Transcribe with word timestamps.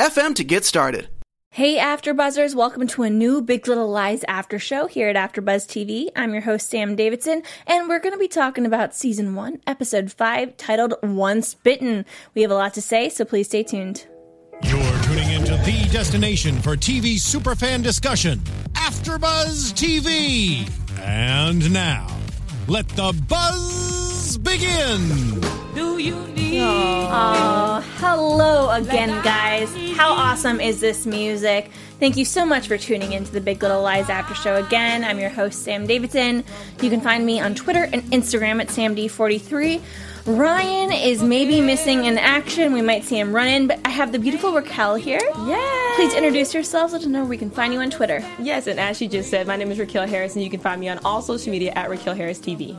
FM 0.00 0.34
to 0.36 0.44
get 0.44 0.64
started. 0.64 1.10
Hey, 1.50 1.76
AfterBuzzers! 1.76 2.54
Welcome 2.54 2.86
to 2.86 3.02
a 3.02 3.10
new 3.10 3.42
Big 3.42 3.68
Little 3.68 3.90
Lies 3.90 4.24
after 4.26 4.58
show 4.58 4.86
here 4.86 5.10
at 5.10 5.16
AfterBuzz 5.16 5.66
TV. 5.68 6.08
I'm 6.16 6.32
your 6.32 6.40
host 6.40 6.70
Sam 6.70 6.96
Davidson, 6.96 7.42
and 7.66 7.86
we're 7.86 7.98
going 7.98 8.14
to 8.14 8.18
be 8.18 8.26
talking 8.26 8.64
about 8.64 8.94
season 8.94 9.34
one, 9.34 9.60
episode 9.66 10.10
five, 10.10 10.56
titled 10.56 10.94
"Once 11.02 11.52
Bitten." 11.52 12.06
We 12.34 12.40
have 12.40 12.50
a 12.50 12.54
lot 12.54 12.72
to 12.74 12.80
say, 12.80 13.10
so 13.10 13.26
please 13.26 13.48
stay 13.48 13.62
tuned. 13.62 14.06
You're 14.62 15.02
tuning 15.02 15.32
into 15.32 15.56
the 15.56 15.86
destination 15.92 16.62
for 16.62 16.76
TV 16.76 17.16
superfan 17.16 17.82
discussion, 17.82 18.38
AfterBuzz 18.72 19.74
TV. 19.74 20.66
And 20.98 21.70
now, 21.74 22.06
let 22.70 22.86
the 22.90 23.12
buzz 23.26 24.38
begin. 24.38 25.40
Do 25.74 25.98
you 25.98 26.24
need? 26.28 26.60
Oh, 26.62 27.82
hello 27.96 28.70
again, 28.70 29.08
guys. 29.24 29.74
How 29.96 30.12
awesome 30.12 30.60
is 30.60 30.78
this 30.78 31.04
music? 31.04 31.72
Thank 31.98 32.16
you 32.16 32.24
so 32.24 32.46
much 32.46 32.68
for 32.68 32.78
tuning 32.78 33.12
into 33.12 33.32
the 33.32 33.40
Big 33.40 33.60
Little 33.60 33.82
Lies 33.82 34.08
After 34.08 34.36
Show 34.36 34.54
again. 34.54 35.02
I'm 35.02 35.18
your 35.18 35.30
host, 35.30 35.64
Sam 35.64 35.84
Davidson. 35.84 36.44
You 36.80 36.90
can 36.90 37.00
find 37.00 37.26
me 37.26 37.40
on 37.40 37.56
Twitter 37.56 37.88
and 37.92 38.04
Instagram 38.12 38.60
at 38.60 38.68
SamD43. 38.68 39.82
Ryan 40.26 40.92
is 40.92 41.24
maybe 41.24 41.60
missing 41.60 42.04
in 42.04 42.18
action. 42.18 42.72
We 42.72 42.82
might 42.82 43.02
see 43.02 43.18
him 43.18 43.34
run 43.34 43.48
in, 43.48 43.66
but 43.66 43.80
I 43.84 43.88
have 43.88 44.12
the 44.12 44.20
beautiful 44.20 44.52
Raquel 44.52 44.94
here. 44.94 45.20
Yeah. 45.44 45.79
Please 46.00 46.14
introduce 46.14 46.54
yourselves. 46.54 46.94
Let 46.94 47.02
us 47.02 47.08
know 47.08 47.18
where 47.18 47.28
we 47.28 47.36
can 47.36 47.50
find 47.50 47.74
you 47.74 47.80
on 47.80 47.90
Twitter. 47.90 48.24
Yes, 48.38 48.66
and 48.68 48.80
as 48.80 48.96
she 48.96 49.06
just 49.06 49.28
said, 49.28 49.46
my 49.46 49.56
name 49.56 49.70
is 49.70 49.78
Raquel 49.78 50.06
Harris, 50.06 50.34
and 50.34 50.42
you 50.42 50.48
can 50.48 50.58
find 50.58 50.80
me 50.80 50.88
on 50.88 50.98
all 51.04 51.20
social 51.20 51.52
media 51.52 51.72
at 51.76 51.90
Raquel 51.90 52.14
Harris 52.14 52.38
TV. 52.38 52.74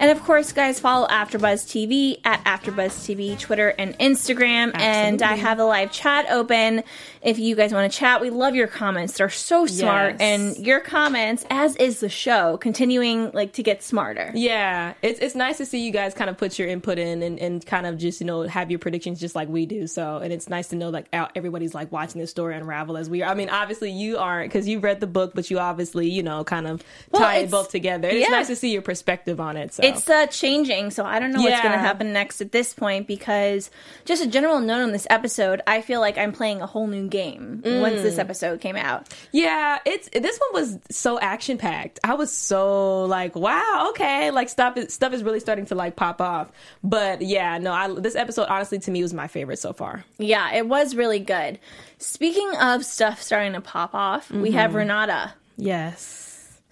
And 0.00 0.12
of 0.12 0.22
course, 0.22 0.52
guys, 0.52 0.78
follow 0.78 1.08
AfterBuzz 1.08 1.66
TV 1.66 2.20
at 2.24 2.44
AfterBuzz 2.44 2.92
TV, 3.04 3.36
Twitter 3.38 3.70
and 3.70 3.98
Instagram. 3.98 4.72
Absolutely. 4.72 4.80
And 4.80 5.22
I 5.22 5.34
have 5.34 5.58
a 5.58 5.64
live 5.64 5.90
chat 5.90 6.26
open 6.30 6.84
if 7.20 7.40
you 7.40 7.56
guys 7.56 7.72
want 7.72 7.90
to 7.90 7.98
chat. 7.98 8.20
We 8.20 8.30
love 8.30 8.54
your 8.54 8.68
comments; 8.68 9.14
they're 9.14 9.28
so 9.28 9.66
smart, 9.66 10.16
yes. 10.18 10.20
and 10.20 10.66
your 10.66 10.78
comments, 10.78 11.44
as 11.50 11.74
is 11.76 11.98
the 11.98 12.08
show, 12.08 12.58
continuing 12.58 13.32
like 13.32 13.54
to 13.54 13.64
get 13.64 13.82
smarter. 13.82 14.30
Yeah, 14.34 14.94
it's 15.02 15.18
it's 15.18 15.34
nice 15.34 15.58
to 15.58 15.66
see 15.66 15.84
you 15.84 15.90
guys 15.90 16.14
kind 16.14 16.30
of 16.30 16.36
put 16.36 16.60
your 16.60 16.68
input 16.68 16.98
in 16.98 17.22
and, 17.24 17.38
and 17.40 17.66
kind 17.66 17.84
of 17.84 17.98
just 17.98 18.20
you 18.20 18.26
know 18.26 18.42
have 18.42 18.70
your 18.70 18.78
predictions 18.78 19.18
just 19.18 19.34
like 19.34 19.48
we 19.48 19.66
do. 19.66 19.88
So, 19.88 20.18
and 20.18 20.32
it's 20.32 20.48
nice 20.48 20.68
to 20.68 20.76
know 20.76 20.90
like 20.90 21.08
everybody's 21.34 21.74
like 21.74 21.90
watching 21.90 22.20
this 22.20 22.30
story 22.30 22.54
unravel 22.54 22.96
as 22.96 23.10
we 23.10 23.22
are. 23.22 23.30
I 23.30 23.34
mean, 23.34 23.48
obviously 23.48 23.90
you 23.90 24.18
aren't 24.18 24.52
because 24.52 24.68
you 24.68 24.78
read 24.78 25.00
the 25.00 25.08
book, 25.08 25.32
but 25.34 25.50
you 25.50 25.58
obviously 25.58 26.08
you 26.08 26.22
know 26.22 26.44
kind 26.44 26.68
of 26.68 26.84
well, 27.10 27.22
tie 27.22 27.38
it 27.38 27.50
both 27.50 27.70
together. 27.70 28.06
It's 28.08 28.28
yeah. 28.28 28.36
nice 28.36 28.46
to 28.46 28.54
see 28.54 28.72
your 28.72 28.82
perspective 28.82 29.40
on 29.40 29.56
it. 29.56 29.72
So 29.72 29.87
it's 29.88 30.08
uh, 30.08 30.26
changing, 30.26 30.90
so 30.90 31.04
I 31.04 31.18
don't 31.18 31.32
know 31.32 31.40
yeah. 31.40 31.50
what's 31.50 31.62
going 31.62 31.72
to 31.72 31.78
happen 31.78 32.12
next 32.12 32.40
at 32.40 32.52
this 32.52 32.74
point 32.74 33.06
because 33.06 33.70
just 34.04 34.22
a 34.22 34.26
general 34.26 34.60
note 34.60 34.82
on 34.82 34.92
this 34.92 35.06
episode, 35.10 35.60
I 35.66 35.82
feel 35.82 36.00
like 36.00 36.18
I'm 36.18 36.32
playing 36.32 36.62
a 36.62 36.66
whole 36.66 36.86
new 36.86 37.08
game 37.08 37.62
mm. 37.64 37.80
once 37.80 38.02
this 38.02 38.16
mm. 38.16 38.20
episode 38.20 38.60
came 38.60 38.76
out. 38.76 39.08
Yeah, 39.32 39.78
it's 39.84 40.08
this 40.10 40.38
one 40.38 40.62
was 40.62 40.78
so 40.90 41.18
action 41.18 41.58
packed. 41.58 41.98
I 42.04 42.14
was 42.14 42.32
so 42.32 43.04
like, 43.04 43.34
wow, 43.34 43.88
okay, 43.90 44.30
like 44.30 44.48
stuff 44.48 44.76
is, 44.76 44.92
stuff 44.92 45.12
is 45.12 45.22
really 45.22 45.40
starting 45.40 45.66
to 45.66 45.74
like 45.74 45.96
pop 45.96 46.20
off. 46.20 46.50
But 46.82 47.22
yeah, 47.22 47.58
no, 47.58 47.72
I, 47.72 47.92
this 47.92 48.16
episode 48.16 48.46
honestly 48.48 48.78
to 48.80 48.90
me 48.90 49.02
was 49.02 49.14
my 49.14 49.28
favorite 49.28 49.58
so 49.58 49.72
far. 49.72 50.04
Yeah, 50.18 50.54
it 50.54 50.66
was 50.66 50.94
really 50.94 51.20
good. 51.20 51.58
Speaking 51.98 52.50
of 52.60 52.84
stuff 52.84 53.22
starting 53.22 53.54
to 53.54 53.60
pop 53.60 53.94
off, 53.94 54.28
mm-hmm. 54.28 54.42
we 54.42 54.52
have 54.52 54.70
mm-hmm. 54.70 54.78
Renata. 54.78 55.34
Yes. 55.56 56.27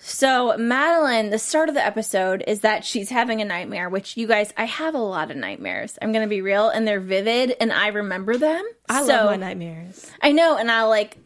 So, 0.09 0.57
Madeline, 0.57 1.31
the 1.31 1.39
start 1.39 1.69
of 1.69 1.75
the 1.75 1.85
episode 1.85 2.45
is 2.47 2.61
that 2.61 2.85
she's 2.85 3.11
having 3.11 3.43
a 3.43 3.45
nightmare, 3.45 3.89
which 3.89 4.17
you 4.17 4.29
guys, 4.29 4.55
I 4.57 4.65
have 4.65 4.95
a 4.95 4.99
lot 4.99 5.33
of 5.33 5.37
nightmares. 5.37 5.99
I'm 6.01 6.13
going 6.13 6.25
to 6.25 6.29
be 6.29 6.43
real, 6.43 6.69
and 6.69 6.87
they're 6.87 7.01
vivid, 7.01 7.57
and 7.61 7.73
I 7.73 7.89
remember 7.89 8.37
them. 8.37 8.65
I 8.89 9.01
so, 9.01 9.09
love 9.09 9.31
my 9.33 9.37
nightmares. 9.37 10.09
I 10.23 10.31
know, 10.31 10.57
and 10.57 10.71
I 10.71 10.85
like, 10.85 11.19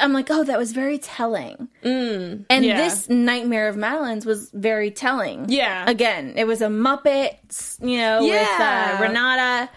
I'm 0.00 0.12
like, 0.12 0.32
oh, 0.32 0.42
that 0.42 0.58
was 0.58 0.72
very 0.72 0.98
telling. 0.98 1.68
Mm, 1.84 2.46
and 2.50 2.64
yeah. 2.64 2.76
this 2.76 3.08
nightmare 3.08 3.68
of 3.68 3.76
Madeline's 3.76 4.26
was 4.26 4.50
very 4.50 4.90
telling. 4.90 5.48
Yeah. 5.48 5.88
Again, 5.88 6.34
it 6.36 6.48
was 6.48 6.60
a 6.60 6.66
Muppet, 6.66 7.78
you 7.80 7.98
know, 7.98 8.20
yeah. 8.20 8.94
with 8.94 9.00
uh, 9.00 9.02
Renata. 9.06 9.70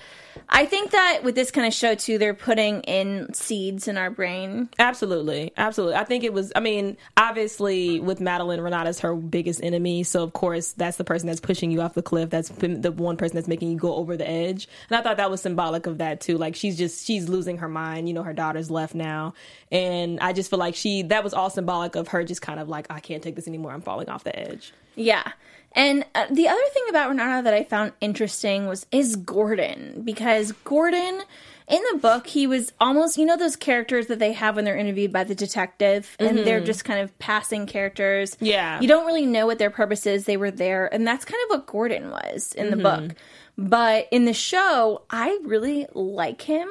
I 0.49 0.65
think 0.65 0.91
that 0.91 1.21
with 1.23 1.35
this 1.35 1.51
kind 1.51 1.67
of 1.67 1.73
show 1.73 1.95
too, 1.95 2.17
they're 2.17 2.33
putting 2.33 2.81
in 2.81 3.33
seeds 3.33 3.87
in 3.87 3.97
our 3.97 4.09
brain. 4.09 4.69
Absolutely, 4.79 5.51
absolutely. 5.57 5.95
I 5.95 6.05
think 6.05 6.23
it 6.23 6.31
was. 6.31 6.53
I 6.55 6.61
mean, 6.61 6.95
obviously, 7.17 7.99
with 7.99 8.21
Madeline, 8.21 8.61
Renata's 8.61 9.01
her 9.01 9.13
biggest 9.15 9.61
enemy, 9.61 10.03
so 10.03 10.23
of 10.23 10.33
course 10.33 10.71
that's 10.71 10.97
the 10.97 11.03
person 11.03 11.27
that's 11.27 11.41
pushing 11.41 11.69
you 11.69 11.81
off 11.81 11.95
the 11.95 12.01
cliff. 12.01 12.29
That's 12.29 12.49
the 12.49 12.91
one 12.91 13.17
person 13.17 13.35
that's 13.35 13.47
making 13.47 13.71
you 13.71 13.77
go 13.77 13.95
over 13.95 14.15
the 14.15 14.27
edge. 14.27 14.69
And 14.89 14.97
I 14.97 15.01
thought 15.01 15.17
that 15.17 15.29
was 15.29 15.41
symbolic 15.41 15.85
of 15.85 15.97
that 15.97 16.21
too. 16.21 16.37
Like 16.37 16.55
she's 16.55 16.77
just 16.77 17.05
she's 17.05 17.27
losing 17.27 17.57
her 17.57 17.69
mind. 17.69 18.07
You 18.07 18.13
know, 18.13 18.23
her 18.23 18.33
daughter's 18.33 18.71
left 18.71 18.95
now, 18.95 19.33
and 19.69 20.19
I 20.21 20.31
just 20.31 20.49
feel 20.49 20.59
like 20.59 20.75
she 20.75 21.03
that 21.03 21.23
was 21.23 21.33
all 21.33 21.49
symbolic 21.49 21.95
of 21.95 22.09
her 22.09 22.23
just 22.23 22.41
kind 22.41 22.59
of 22.59 22.69
like 22.69 22.87
I 22.89 23.01
can't 23.01 23.21
take 23.21 23.35
this 23.35 23.47
anymore. 23.47 23.73
I'm 23.73 23.81
falling 23.81 24.07
off 24.07 24.23
the 24.23 24.37
edge. 24.37 24.73
Yeah. 24.95 25.31
And 25.77 26.03
uh, 26.15 26.25
the 26.31 26.47
other 26.47 26.59
thing 26.73 26.85
about 26.89 27.09
Renata 27.09 27.43
that 27.43 27.53
I 27.53 27.63
found 27.63 27.93
interesting 28.01 28.65
was 28.65 28.87
is 28.91 29.15
Gordon 29.15 30.01
because 30.03 30.51
Gordon 30.63 31.21
in 31.67 31.81
the 31.91 31.99
book 31.99 32.25
he 32.25 32.47
was 32.47 32.73
almost 32.79 33.15
you 33.15 33.25
know 33.25 33.37
those 33.37 33.55
characters 33.55 34.07
that 34.07 34.17
they 34.17 34.33
have 34.33 34.55
when 34.55 34.65
they're 34.65 34.75
interviewed 34.75 35.13
by 35.13 35.23
the 35.23 35.35
detective 35.35 36.15
and 36.17 36.29
mm-hmm. 36.29 36.45
they're 36.45 36.63
just 36.63 36.83
kind 36.83 36.99
of 36.99 37.17
passing 37.19 37.67
characters. 37.67 38.35
Yeah. 38.39 38.81
You 38.81 38.87
don't 38.87 39.05
really 39.05 39.27
know 39.27 39.45
what 39.45 39.59
their 39.59 39.69
purpose 39.69 40.07
is. 40.07 40.25
They 40.25 40.35
were 40.35 40.49
there 40.49 40.91
and 40.91 41.05
that's 41.05 41.25
kind 41.25 41.39
of 41.45 41.57
what 41.57 41.67
Gordon 41.67 42.09
was 42.09 42.53
in 42.53 42.67
mm-hmm. 42.67 42.77
the 42.77 42.83
book. 42.83 43.15
But 43.55 44.07
in 44.11 44.25
the 44.25 44.33
show, 44.33 45.03
I 45.11 45.39
really 45.43 45.85
like 45.93 46.41
him. 46.41 46.67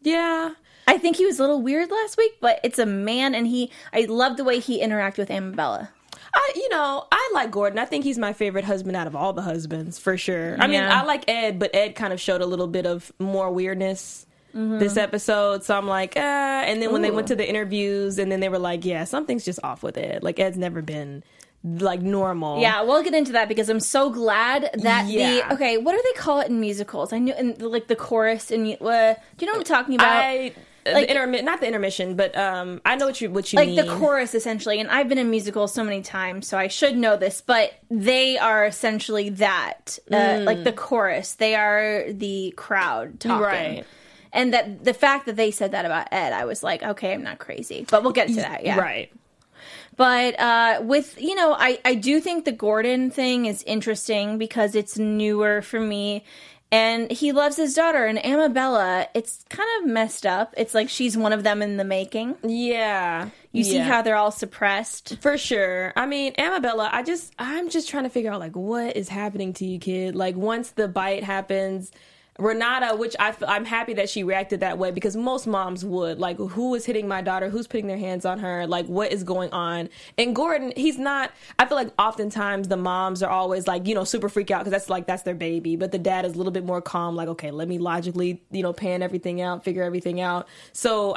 Yeah. 0.00 0.54
I 0.86 0.96
think 0.96 1.16
he 1.16 1.26
was 1.26 1.38
a 1.38 1.42
little 1.42 1.60
weird 1.60 1.90
last 1.90 2.16
week, 2.16 2.32
but 2.40 2.60
it's 2.64 2.78
a 2.78 2.86
man 2.86 3.34
and 3.34 3.46
he 3.46 3.70
I 3.92 4.06
love 4.08 4.38
the 4.38 4.44
way 4.44 4.60
he 4.60 4.80
interacted 4.80 5.18
with 5.18 5.28
Amabella. 5.28 5.90
I, 6.36 6.52
you 6.54 6.68
know, 6.68 7.06
I 7.26 7.30
like 7.34 7.50
Gordon. 7.50 7.78
I 7.78 7.84
think 7.84 8.04
he's 8.04 8.18
my 8.18 8.32
favorite 8.32 8.64
husband 8.64 8.96
out 8.96 9.06
of 9.06 9.16
all 9.16 9.32
the 9.32 9.42
husbands 9.42 9.98
for 9.98 10.16
sure. 10.16 10.56
I 10.58 10.66
mean, 10.66 10.82
I 10.82 11.02
like 11.02 11.28
Ed, 11.28 11.58
but 11.58 11.74
Ed 11.74 11.94
kind 11.94 12.12
of 12.12 12.20
showed 12.20 12.40
a 12.40 12.46
little 12.46 12.68
bit 12.68 12.86
of 12.86 13.12
more 13.18 13.50
weirdness 13.50 14.26
mm-hmm. 14.54 14.78
this 14.78 14.96
episode. 14.96 15.64
So 15.64 15.76
I'm 15.76 15.86
like, 15.86 16.14
ah. 16.16 16.20
And 16.20 16.80
then 16.80 16.92
when 16.92 17.02
Ooh. 17.02 17.06
they 17.06 17.10
went 17.10 17.28
to 17.28 17.36
the 17.36 17.48
interviews, 17.48 18.18
and 18.18 18.30
then 18.30 18.40
they 18.40 18.48
were 18.48 18.58
like, 18.58 18.84
yeah, 18.84 19.04
something's 19.04 19.44
just 19.44 19.60
off 19.62 19.82
with 19.82 19.98
Ed. 19.98 20.22
Like 20.22 20.38
Ed's 20.38 20.56
never 20.56 20.82
been 20.82 21.22
like 21.64 22.00
normal. 22.00 22.60
Yeah, 22.60 22.82
we'll 22.82 23.02
get 23.02 23.14
into 23.14 23.32
that 23.32 23.48
because 23.48 23.68
I'm 23.68 23.80
so 23.80 24.10
glad 24.10 24.70
that 24.74 25.06
yeah. 25.08 25.30
the 25.30 25.54
okay, 25.54 25.78
what 25.78 25.92
do 25.92 26.02
they 26.04 26.18
call 26.18 26.40
it 26.40 26.48
in 26.48 26.60
musicals? 26.60 27.12
I 27.12 27.18
knew 27.18 27.34
in 27.34 27.56
like 27.58 27.88
the 27.88 27.96
chorus 27.96 28.50
and 28.50 28.66
uh, 28.80 29.14
do 29.14 29.44
you 29.44 29.46
know 29.46 29.52
what 29.52 29.58
I'm 29.58 29.64
talking 29.64 29.94
about? 29.96 30.12
I, 30.12 30.52
like, 30.92 31.08
the 31.08 31.14
intermi- 31.14 31.44
not 31.44 31.60
the 31.60 31.66
intermission, 31.66 32.16
but 32.16 32.36
um, 32.36 32.80
I 32.84 32.96
know 32.96 33.06
what 33.06 33.20
you 33.20 33.30
what 33.30 33.52
you 33.52 33.58
like 33.58 33.68
mean. 33.68 33.76
the 33.76 33.96
chorus 33.96 34.34
essentially. 34.34 34.80
And 34.80 34.90
I've 34.90 35.08
been 35.08 35.18
in 35.18 35.30
musicals 35.30 35.72
so 35.72 35.84
many 35.84 36.02
times, 36.02 36.46
so 36.46 36.58
I 36.58 36.68
should 36.68 36.96
know 36.96 37.16
this. 37.16 37.40
But 37.40 37.72
they 37.90 38.38
are 38.38 38.64
essentially 38.64 39.30
that, 39.30 39.98
uh, 40.10 40.14
mm. 40.14 40.44
like 40.44 40.64
the 40.64 40.72
chorus. 40.72 41.34
They 41.34 41.54
are 41.54 42.06
the 42.10 42.54
crowd 42.56 43.20
talking. 43.20 43.42
Right. 43.42 43.84
And 44.32 44.52
that 44.52 44.84
the 44.84 44.94
fact 44.94 45.26
that 45.26 45.36
they 45.36 45.50
said 45.50 45.72
that 45.72 45.84
about 45.84 46.08
Ed, 46.12 46.32
I 46.32 46.44
was 46.44 46.62
like, 46.62 46.82
okay, 46.82 47.14
I'm 47.14 47.22
not 47.22 47.38
crazy, 47.38 47.86
but 47.90 48.02
we'll 48.02 48.12
get 48.12 48.28
to 48.28 48.34
that. 48.34 48.64
Yeah, 48.64 48.78
right. 48.78 49.10
But 49.96 50.38
uh, 50.38 50.80
with 50.82 51.20
you 51.20 51.34
know, 51.34 51.54
I 51.54 51.78
I 51.84 51.94
do 51.94 52.20
think 52.20 52.44
the 52.44 52.52
Gordon 52.52 53.10
thing 53.10 53.46
is 53.46 53.62
interesting 53.62 54.36
because 54.36 54.74
it's 54.74 54.98
newer 54.98 55.62
for 55.62 55.80
me 55.80 56.24
and 56.72 57.10
he 57.10 57.32
loves 57.32 57.56
his 57.56 57.74
daughter 57.74 58.06
and 58.06 58.18
Amabella. 58.18 59.06
It's 59.14 59.44
kind 59.48 59.68
of 59.80 59.88
messed 59.88 60.26
up. 60.26 60.52
It's 60.56 60.74
like 60.74 60.88
she's 60.88 61.16
one 61.16 61.32
of 61.32 61.44
them 61.44 61.62
in 61.62 61.76
the 61.76 61.84
making. 61.84 62.36
Yeah. 62.42 63.30
You 63.52 63.64
yeah. 63.64 63.70
see 63.70 63.78
how 63.78 64.02
they're 64.02 64.16
all 64.16 64.32
suppressed? 64.32 65.18
For 65.20 65.38
sure. 65.38 65.92
I 65.96 66.06
mean, 66.06 66.34
Amabella, 66.34 66.88
I 66.92 67.02
just 67.02 67.32
I'm 67.38 67.70
just 67.70 67.88
trying 67.88 68.04
to 68.04 68.10
figure 68.10 68.32
out 68.32 68.40
like 68.40 68.56
what 68.56 68.96
is 68.96 69.08
happening 69.08 69.52
to 69.54 69.64
you, 69.64 69.78
kid? 69.78 70.16
Like 70.16 70.34
once 70.34 70.70
the 70.70 70.88
bite 70.88 71.24
happens, 71.24 71.92
Renata, 72.38 72.96
which 72.96 73.16
I, 73.18 73.34
I'm 73.46 73.64
happy 73.64 73.94
that 73.94 74.10
she 74.10 74.22
reacted 74.22 74.60
that 74.60 74.78
way 74.78 74.90
because 74.90 75.16
most 75.16 75.46
moms 75.46 75.84
would. 75.84 76.18
Like, 76.18 76.36
who 76.38 76.74
is 76.74 76.84
hitting 76.84 77.08
my 77.08 77.22
daughter? 77.22 77.48
Who's 77.48 77.66
putting 77.66 77.86
their 77.86 77.98
hands 77.98 78.24
on 78.24 78.38
her? 78.40 78.66
Like, 78.66 78.86
what 78.86 79.12
is 79.12 79.24
going 79.24 79.50
on? 79.52 79.88
And 80.18 80.34
Gordon, 80.34 80.72
he's 80.76 80.98
not, 80.98 81.32
I 81.58 81.66
feel 81.66 81.76
like 81.76 81.90
oftentimes 81.98 82.68
the 82.68 82.76
moms 82.76 83.22
are 83.22 83.30
always 83.30 83.66
like, 83.66 83.86
you 83.86 83.94
know, 83.94 84.04
super 84.04 84.28
freak 84.28 84.50
out 84.50 84.60
because 84.60 84.72
that's 84.72 84.90
like, 84.90 85.06
that's 85.06 85.22
their 85.22 85.34
baby. 85.34 85.76
But 85.76 85.92
the 85.92 85.98
dad 85.98 86.24
is 86.24 86.34
a 86.34 86.36
little 86.36 86.52
bit 86.52 86.64
more 86.64 86.82
calm, 86.82 87.16
like, 87.16 87.28
okay, 87.28 87.50
let 87.50 87.68
me 87.68 87.78
logically, 87.78 88.42
you 88.50 88.62
know, 88.62 88.72
pan 88.72 89.02
everything 89.02 89.40
out, 89.40 89.64
figure 89.64 89.82
everything 89.82 90.20
out. 90.20 90.46
So 90.72 91.16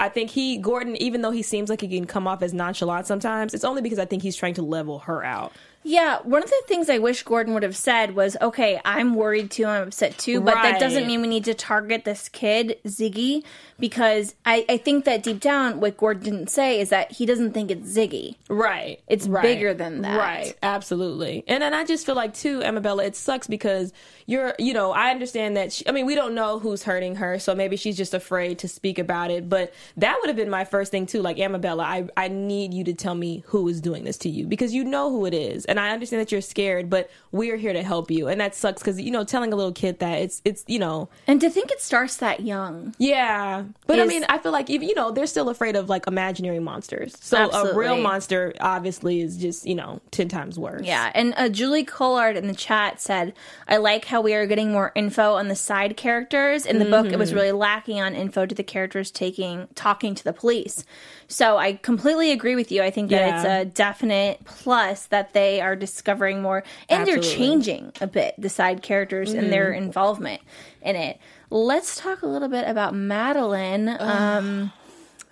I 0.00 0.08
think 0.08 0.30
he, 0.30 0.56
Gordon, 0.58 0.96
even 0.96 1.22
though 1.22 1.30
he 1.30 1.42
seems 1.42 1.68
like 1.70 1.80
he 1.80 1.88
can 1.88 2.06
come 2.06 2.26
off 2.26 2.42
as 2.42 2.52
nonchalant 2.54 3.06
sometimes, 3.06 3.54
it's 3.54 3.64
only 3.64 3.82
because 3.82 3.98
I 3.98 4.04
think 4.04 4.22
he's 4.22 4.36
trying 4.36 4.54
to 4.54 4.62
level 4.62 5.00
her 5.00 5.24
out. 5.24 5.52
Yeah, 5.82 6.18
one 6.24 6.42
of 6.42 6.50
the 6.50 6.62
things 6.66 6.90
I 6.90 6.98
wish 6.98 7.22
Gordon 7.22 7.54
would 7.54 7.62
have 7.62 7.74
said 7.76 8.14
was, 8.14 8.36
"Okay, 8.42 8.78
I'm 8.84 9.14
worried 9.14 9.50
too. 9.50 9.64
I'm 9.64 9.88
upset 9.88 10.18
too." 10.18 10.42
But 10.42 10.52
that 10.56 10.78
doesn't 10.78 11.06
mean 11.06 11.22
we 11.22 11.26
need 11.28 11.44
to 11.46 11.54
target 11.54 12.04
this 12.04 12.28
kid, 12.28 12.76
Ziggy, 12.86 13.44
because 13.78 14.34
I, 14.44 14.66
I 14.68 14.76
think 14.76 15.06
that 15.06 15.22
deep 15.22 15.40
down, 15.40 15.80
what 15.80 15.96
Gordon 15.96 16.22
didn't 16.22 16.50
say 16.50 16.80
is 16.80 16.90
that 16.90 17.12
he 17.12 17.24
doesn't 17.24 17.52
think 17.52 17.70
it's 17.70 17.96
Ziggy. 17.96 18.34
Right. 18.50 19.00
It's 19.08 19.26
Right. 19.26 19.42
bigger 19.42 19.72
than 19.72 20.02
that. 20.02 20.18
Right. 20.18 20.54
Absolutely. 20.62 21.44
And 21.48 21.62
then 21.62 21.72
I 21.72 21.84
just 21.84 22.04
feel 22.04 22.14
like 22.14 22.34
too, 22.34 22.60
Amabella, 22.60 23.06
it 23.06 23.16
sucks 23.16 23.46
because 23.46 23.94
you're, 24.30 24.54
you 24.58 24.72
know, 24.72 24.92
I 24.92 25.10
understand 25.10 25.56
that. 25.56 25.72
She, 25.72 25.86
I 25.88 25.92
mean, 25.92 26.06
we 26.06 26.14
don't 26.14 26.34
know 26.34 26.60
who's 26.60 26.84
hurting 26.84 27.16
her, 27.16 27.38
so 27.40 27.54
maybe 27.54 27.76
she's 27.76 27.96
just 27.96 28.14
afraid 28.14 28.60
to 28.60 28.68
speak 28.68 28.98
about 29.00 29.30
it. 29.32 29.48
But 29.48 29.74
that 29.96 30.18
would 30.20 30.28
have 30.28 30.36
been 30.36 30.48
my 30.48 30.64
first 30.64 30.92
thing 30.92 31.04
too. 31.06 31.20
Like 31.20 31.36
Amabella, 31.38 31.82
I 31.82 32.08
I 32.16 32.28
need 32.28 32.72
you 32.72 32.84
to 32.84 32.94
tell 32.94 33.16
me 33.16 33.42
who 33.46 33.66
is 33.68 33.80
doing 33.80 34.04
this 34.04 34.16
to 34.18 34.28
you 34.28 34.46
because 34.46 34.72
you 34.72 34.84
know 34.84 35.10
who 35.10 35.26
it 35.26 35.34
is, 35.34 35.64
and 35.64 35.80
I 35.80 35.90
understand 35.90 36.20
that 36.20 36.30
you're 36.30 36.40
scared, 36.40 36.88
but 36.88 37.10
we're 37.32 37.56
here 37.56 37.72
to 37.72 37.82
help 37.82 38.10
you, 38.10 38.28
and 38.28 38.40
that 38.40 38.54
sucks 38.54 38.80
because 38.80 39.00
you 39.00 39.10
know 39.10 39.24
telling 39.24 39.52
a 39.52 39.56
little 39.56 39.72
kid 39.72 39.98
that 39.98 40.20
it's 40.20 40.40
it's 40.44 40.64
you 40.68 40.78
know 40.78 41.08
And 41.26 41.40
to 41.40 41.50
think 41.50 41.72
it 41.72 41.80
starts 41.80 42.16
that 42.18 42.40
young. 42.40 42.94
yeah, 42.98 43.64
but 43.88 43.98
I 43.98 44.04
mean, 44.04 44.24
I 44.28 44.38
feel 44.38 44.52
like 44.52 44.70
even 44.70 44.88
you 44.88 44.94
know 44.94 45.10
they're 45.10 45.26
still 45.26 45.48
afraid 45.48 45.74
of 45.74 45.88
like 45.88 46.06
imaginary 46.06 46.60
monsters. 46.60 47.16
So 47.20 47.50
a 47.50 47.74
real 47.74 47.96
monster 48.00 48.54
obviously 48.60 49.22
is 49.22 49.36
just 49.36 49.66
you 49.66 49.74
know 49.74 50.00
ten 50.12 50.28
times 50.28 50.56
worse. 50.56 50.86
Yeah, 50.86 51.10
and 51.16 51.34
uh, 51.36 51.48
Julie 51.48 51.84
Collard 51.84 52.36
in 52.36 52.46
the 52.46 52.54
chat 52.54 53.00
said, 53.00 53.34
"I 53.66 53.78
like 53.78 54.04
how 54.04 54.19
we 54.22 54.34
are 54.34 54.46
getting 54.46 54.72
more 54.72 54.92
info 54.94 55.34
on 55.34 55.48
the 55.48 55.54
side 55.56 55.96
characters 55.96 56.66
in 56.66 56.78
the 56.78 56.84
book. 56.84 57.06
It 57.06 57.18
was 57.18 57.32
really 57.34 57.52
lacking 57.52 58.00
on 58.00 58.14
info 58.14 58.46
to 58.46 58.54
the 58.54 58.62
characters 58.62 59.10
taking 59.10 59.68
talking 59.74 60.14
to 60.14 60.24
the 60.24 60.32
police." 60.32 60.84
So 61.28 61.58
I 61.58 61.74
completely 61.74 62.32
agree 62.32 62.56
with 62.56 62.72
you. 62.72 62.82
I 62.82 62.90
think 62.90 63.10
that 63.10 63.20
Yeah. 63.20 63.36
it's 63.36 63.44
a 63.44 63.64
definite 63.64 64.44
plus 64.44 65.06
that 65.06 65.32
they 65.32 65.60
are 65.60 65.76
discovering 65.76 66.42
more, 66.42 66.64
and 66.88 67.06
they're 67.06 67.18
changing 67.18 67.92
a 68.00 68.06
bit 68.06 68.34
the 68.36 68.48
side 68.48 68.82
characters 68.82 69.32
and 69.32 69.52
their 69.52 69.72
involvement 69.72 70.40
in 70.82 70.96
it. 70.96 71.18
Let's 71.50 71.96
talk 71.96 72.22
a 72.22 72.26
little 72.26 72.48
bit 72.48 72.66
about 72.68 72.94
Madeline. 72.94 73.88
Um, 73.98 74.72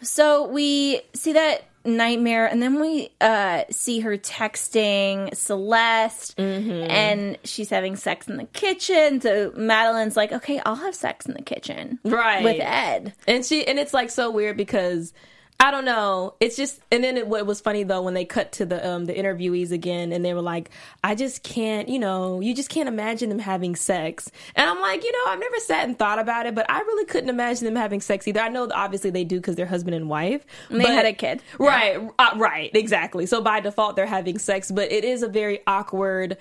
so 0.03 0.47
we 0.47 1.01
see 1.15 1.33
that 1.33 1.63
nightmare, 1.97 2.47
and 2.47 2.63
then 2.63 2.81
we 2.81 3.11
uh, 3.21 3.65
see 3.71 4.01
her 4.01 4.17
texting 4.19 5.35
Celeste, 5.35 6.37
Mm-hmm. 6.37 6.91
and 6.91 7.39
she's 7.45 7.71
having 7.71 7.97
sex 7.97 8.29
in 8.29 8.37
the 8.37 8.45
kitchen. 8.45 9.21
So 9.21 9.53
Madeline's 9.57 10.17
like, 10.17 10.33
"Okay, 10.33 10.61
I'll 10.65 10.77
have 10.77 10.95
sex 10.95 11.27
in 11.27 11.35
the 11.35 11.43
kitchen, 11.43 11.99
Right. 12.05 12.45
with 12.45 12.61
Ed." 12.61 13.15
and 13.27 13.45
she 13.45 13.67
and 13.67 13.79
it's 13.79 13.95
like 13.95 14.11
so 14.11 14.31
weird 14.31 14.57
because 14.57 15.13
I 15.61 15.73
don't 15.73 15.85
know. 15.85 16.35
It's 16.39 16.57
just 16.57 16.81
and 16.93 17.03
then 17.03 17.17
it, 17.17 17.27
what 17.27 17.45
was 17.45 17.61
funny 17.61 17.83
though 17.83 18.03
when 18.03 18.15
they 18.15 18.25
cut 18.25 18.53
to 18.53 18.65
the 18.67 18.89
um 18.89 19.07
the 19.07 19.13
interviewees 19.13 19.73
again 19.73 20.13
and 20.13 20.25
they 20.25 20.33
were 20.33 20.41
like, 20.43 20.71
I 21.03 21.17
just 21.17 21.43
can't, 21.43 21.89
you 21.89 21.99
know, 21.99 22.39
you 22.41 22.55
just 22.55 22.71
can't 22.71 22.89
imagine 22.89 23.29
them 23.29 23.41
having 23.41 23.75
sex. 23.75 24.31
And 24.55 24.71
I'm 24.71 24.81
like, 24.81 25.03
you 25.03 25.11
know, 25.11 25.33
I've 25.33 25.41
never 25.41 25.59
sat 25.59 25.85
and 25.85 25.99
thought 25.99 26.21
about 26.21 26.47
it, 26.47 26.55
but 26.55 26.71
I 26.71 26.79
really 26.79 27.07
couldn't 27.07 27.29
imagine 27.29 27.65
them 27.65 27.75
having 27.75 28.01
sex 28.01 28.29
either. 28.29 28.39
I 28.39 28.51
know 28.51 28.69
obviously 28.73 29.11
they 29.11 29.25
do 29.25 29.39
because 29.39 29.57
they're 29.57 29.67
husband 29.67 29.97
and 29.97 30.09
wife. 30.09 30.47
And 30.71 30.79
they 30.79 30.85
but- 30.85 30.93
had 30.93 31.07
a 31.07 31.13
kid. 31.13 31.43
Right, 31.59 32.09
uh, 32.21 32.31
right, 32.37 32.71
exactly. 32.75 33.27
So 33.27 33.41
by 33.41 33.59
default, 33.59 33.97
they're 33.97 34.07
having 34.07 34.39
sex, 34.39 34.71
but 34.71 34.93
it 34.93 35.03
is 35.05 35.25
a 35.25 35.29
very 35.29 35.61
awkward. 35.67 36.37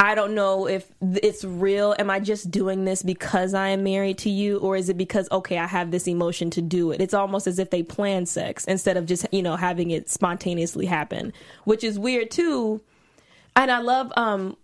I 0.00 0.14
don't 0.14 0.34
know 0.34 0.66
if 0.66 0.90
it's 1.00 1.44
real. 1.44 1.94
Am 1.98 2.08
I 2.08 2.20
just 2.20 2.50
doing 2.50 2.86
this 2.86 3.02
because 3.02 3.52
I 3.52 3.68
am 3.68 3.84
married 3.84 4.16
to 4.18 4.30
you, 4.30 4.56
or 4.56 4.74
is 4.74 4.88
it 4.88 4.96
because 4.96 5.28
okay, 5.30 5.58
I 5.58 5.66
have 5.66 5.90
this 5.90 6.08
emotion 6.08 6.48
to 6.52 6.62
do 6.62 6.90
it? 6.90 7.02
It's 7.02 7.12
almost 7.12 7.46
as 7.46 7.58
if 7.58 7.68
they 7.68 7.82
plan 7.82 8.24
sex 8.24 8.64
instead 8.64 8.96
of 8.96 9.04
just 9.04 9.26
you 9.30 9.42
know 9.42 9.56
having 9.56 9.90
it 9.90 10.08
spontaneously 10.08 10.86
happen, 10.86 11.34
which 11.64 11.84
is 11.84 11.98
weird 11.98 12.30
too. 12.30 12.80
And 13.54 13.70
I 13.70 13.80
love 13.80 14.10
um 14.16 14.56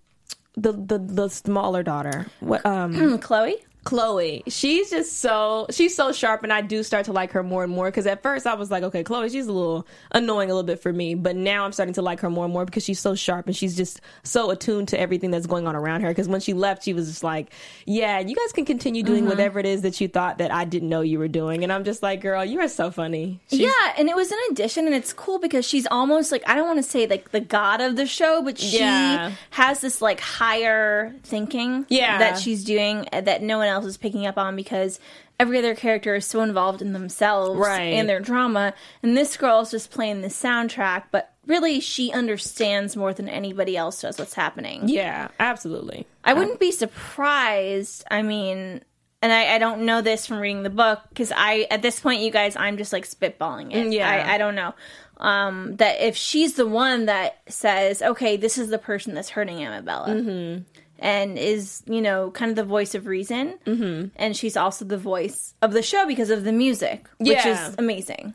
the 0.56 0.72
the 0.72 0.96
the 0.98 1.28
smaller 1.28 1.82
daughter. 1.82 2.28
What 2.40 2.64
um 2.64 3.18
Chloe. 3.20 3.56
Chloe, 3.86 4.42
she's 4.48 4.90
just 4.90 5.20
so 5.20 5.66
she's 5.70 5.94
so 5.94 6.10
sharp, 6.10 6.42
and 6.42 6.52
I 6.52 6.60
do 6.60 6.82
start 6.82 7.04
to 7.04 7.12
like 7.12 7.30
her 7.30 7.44
more 7.44 7.62
and 7.62 7.72
more. 7.72 7.86
Because 7.86 8.04
at 8.06 8.20
first 8.20 8.44
I 8.44 8.54
was 8.54 8.68
like, 8.68 8.82
okay, 8.82 9.04
Chloe, 9.04 9.30
she's 9.30 9.46
a 9.46 9.52
little 9.52 9.86
annoying 10.10 10.50
a 10.50 10.54
little 10.54 10.66
bit 10.66 10.80
for 10.82 10.92
me, 10.92 11.14
but 11.14 11.36
now 11.36 11.64
I'm 11.64 11.70
starting 11.70 11.94
to 11.94 12.02
like 12.02 12.18
her 12.20 12.28
more 12.28 12.44
and 12.44 12.52
more 12.52 12.64
because 12.64 12.82
she's 12.82 12.98
so 12.98 13.14
sharp 13.14 13.46
and 13.46 13.54
she's 13.54 13.76
just 13.76 14.00
so 14.24 14.50
attuned 14.50 14.88
to 14.88 14.98
everything 14.98 15.30
that's 15.30 15.46
going 15.46 15.68
on 15.68 15.76
around 15.76 16.00
her. 16.00 16.08
Because 16.08 16.26
when 16.26 16.40
she 16.40 16.52
left, 16.52 16.82
she 16.82 16.94
was 16.94 17.06
just 17.08 17.22
like, 17.22 17.52
yeah, 17.84 18.18
you 18.18 18.34
guys 18.34 18.52
can 18.52 18.64
continue 18.64 19.04
doing 19.04 19.20
mm-hmm. 19.20 19.28
whatever 19.28 19.60
it 19.60 19.66
is 19.66 19.82
that 19.82 20.00
you 20.00 20.08
thought 20.08 20.38
that 20.38 20.52
I 20.52 20.64
didn't 20.64 20.88
know 20.88 21.02
you 21.02 21.20
were 21.20 21.28
doing, 21.28 21.62
and 21.62 21.72
I'm 21.72 21.84
just 21.84 22.02
like, 22.02 22.20
girl, 22.22 22.44
you 22.44 22.58
are 22.60 22.68
so 22.68 22.90
funny. 22.90 23.38
She's- 23.50 23.62
yeah, 23.62 23.94
and 23.96 24.08
it 24.08 24.16
was 24.16 24.32
an 24.32 24.38
addition, 24.50 24.86
and 24.86 24.96
it's 24.96 25.12
cool 25.12 25.38
because 25.38 25.64
she's 25.64 25.86
almost 25.92 26.32
like 26.32 26.42
I 26.48 26.56
don't 26.56 26.66
want 26.66 26.78
to 26.78 26.90
say 26.90 27.06
like 27.06 27.30
the 27.30 27.40
god 27.40 27.80
of 27.80 27.94
the 27.94 28.06
show, 28.06 28.42
but 28.42 28.58
she 28.58 28.80
Yeah. 28.80 29.30
has 29.50 29.80
this 29.80 30.02
like 30.02 30.18
higher 30.18 31.14
thinking 31.22 31.86
Yeah. 31.88 32.18
that 32.18 32.40
she's 32.40 32.64
doing 32.64 33.06
that 33.12 33.42
no 33.42 33.58
one 33.58 33.68
else 33.68 33.75
is 33.84 33.96
picking 33.96 34.26
up 34.26 34.38
on 34.38 34.56
because 34.56 34.98
every 35.38 35.58
other 35.58 35.74
character 35.74 36.14
is 36.14 36.24
so 36.24 36.40
involved 36.40 36.80
in 36.80 36.92
themselves 36.94 37.58
Right. 37.58 37.92
and 37.94 38.08
their 38.08 38.20
drama, 38.20 38.72
and 39.02 39.16
this 39.16 39.36
girl 39.36 39.60
is 39.60 39.70
just 39.70 39.90
playing 39.90 40.22
the 40.22 40.28
soundtrack, 40.28 41.04
but 41.10 41.32
really 41.46 41.78
she 41.80 42.10
understands 42.12 42.96
more 42.96 43.12
than 43.12 43.28
anybody 43.28 43.76
else 43.76 44.00
does 44.00 44.18
what's 44.18 44.34
happening. 44.34 44.88
yeah, 44.88 45.28
absolutely. 45.38 46.06
I 46.24 46.32
wouldn't 46.34 46.58
be 46.58 46.72
surprised. 46.72 48.04
I 48.10 48.22
mean, 48.22 48.82
and 49.22 49.32
I, 49.32 49.54
I 49.54 49.58
don't 49.58 49.84
know 49.86 50.00
this 50.02 50.26
from 50.26 50.38
reading 50.38 50.62
the 50.62 50.70
book 50.70 51.00
because 51.08 51.32
I, 51.34 51.66
at 51.70 51.82
this 51.82 52.00
point, 52.00 52.20
you 52.22 52.30
guys, 52.30 52.56
I'm 52.56 52.76
just 52.76 52.92
like 52.92 53.06
spitballing 53.06 53.74
it. 53.74 53.92
Yeah. 53.92 54.08
I, 54.08 54.34
I 54.34 54.38
don't 54.38 54.54
know. 54.54 54.74
Um, 55.18 55.76
that 55.76 56.00
if 56.06 56.14
she's 56.16 56.54
the 56.54 56.66
one 56.66 57.06
that 57.06 57.38
says, 57.48 58.02
okay, 58.02 58.36
this 58.36 58.58
is 58.58 58.68
the 58.68 58.78
person 58.78 59.14
that's 59.14 59.30
hurting 59.30 59.58
Amabella. 59.58 60.08
Mm-hmm. 60.08 60.62
And 60.98 61.38
is, 61.38 61.82
you 61.86 62.00
know, 62.00 62.30
kind 62.30 62.50
of 62.50 62.56
the 62.56 62.64
voice 62.64 62.94
of 62.94 63.06
reason. 63.06 63.58
Mm-hmm. 63.66 64.08
And 64.16 64.36
she's 64.36 64.56
also 64.56 64.84
the 64.84 64.96
voice 64.98 65.54
of 65.60 65.72
the 65.72 65.82
show 65.82 66.06
because 66.06 66.30
of 66.30 66.44
the 66.44 66.52
music, 66.52 67.06
which 67.18 67.28
Yeah. 67.28 67.68
is 67.68 67.74
amazing. 67.78 68.34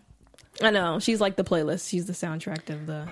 I 0.62 0.70
know 0.70 1.00
she's 1.00 1.20
like 1.20 1.38
the 1.38 1.44
playlist. 1.44 1.90
She's 1.90 2.06
the 2.06 2.14
soundtrack 2.14 2.70
of 2.70 2.86
the 2.86 3.08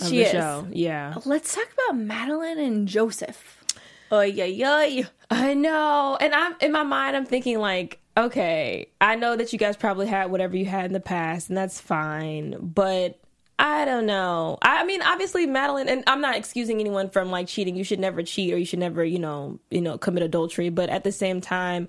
of 0.00 0.08
She 0.08 0.18
the 0.18 0.22
is. 0.24 0.30
show. 0.32 0.66
Yeah. 0.70 1.14
Let's 1.24 1.54
talk 1.54 1.68
about 1.72 1.98
Madeline 1.98 2.58
and 2.58 2.86
Joseph. 2.88 3.64
Oy, 4.12 4.34
oy, 4.38 4.60
oy. 4.62 5.04
I 5.30 5.54
know. 5.54 6.18
And 6.20 6.34
I'm 6.34 6.54
in 6.60 6.70
my 6.72 6.82
mind 6.82 7.16
I'm 7.16 7.24
thinking 7.24 7.58
like, 7.58 7.98
okay, 8.16 8.88
I 9.00 9.16
know 9.16 9.36
that 9.36 9.54
you 9.54 9.58
guys 9.58 9.76
probably 9.78 10.06
had 10.06 10.30
whatever 10.30 10.54
you 10.54 10.66
had 10.66 10.84
in 10.86 10.92
the 10.92 11.00
past 11.00 11.48
and 11.48 11.56
that's 11.56 11.80
fine, 11.80 12.56
but 12.60 13.18
I 13.62 13.84
don't 13.84 14.06
know. 14.06 14.58
I 14.60 14.84
mean, 14.84 15.02
obviously 15.02 15.46
Madeline 15.46 15.88
and 15.88 16.02
I'm 16.08 16.20
not 16.20 16.36
excusing 16.36 16.80
anyone 16.80 17.08
from 17.08 17.30
like 17.30 17.46
cheating. 17.46 17.76
You 17.76 17.84
should 17.84 18.00
never 18.00 18.24
cheat 18.24 18.52
or 18.52 18.56
you 18.56 18.64
should 18.64 18.80
never, 18.80 19.04
you 19.04 19.20
know, 19.20 19.60
you 19.70 19.80
know, 19.80 19.96
commit 19.98 20.24
adultery, 20.24 20.68
but 20.68 20.90
at 20.90 21.04
the 21.04 21.12
same 21.12 21.40
time, 21.40 21.86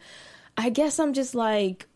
I 0.55 0.69
guess 0.69 0.99
I'm 0.99 1.13
just 1.13 1.33
like 1.33 1.87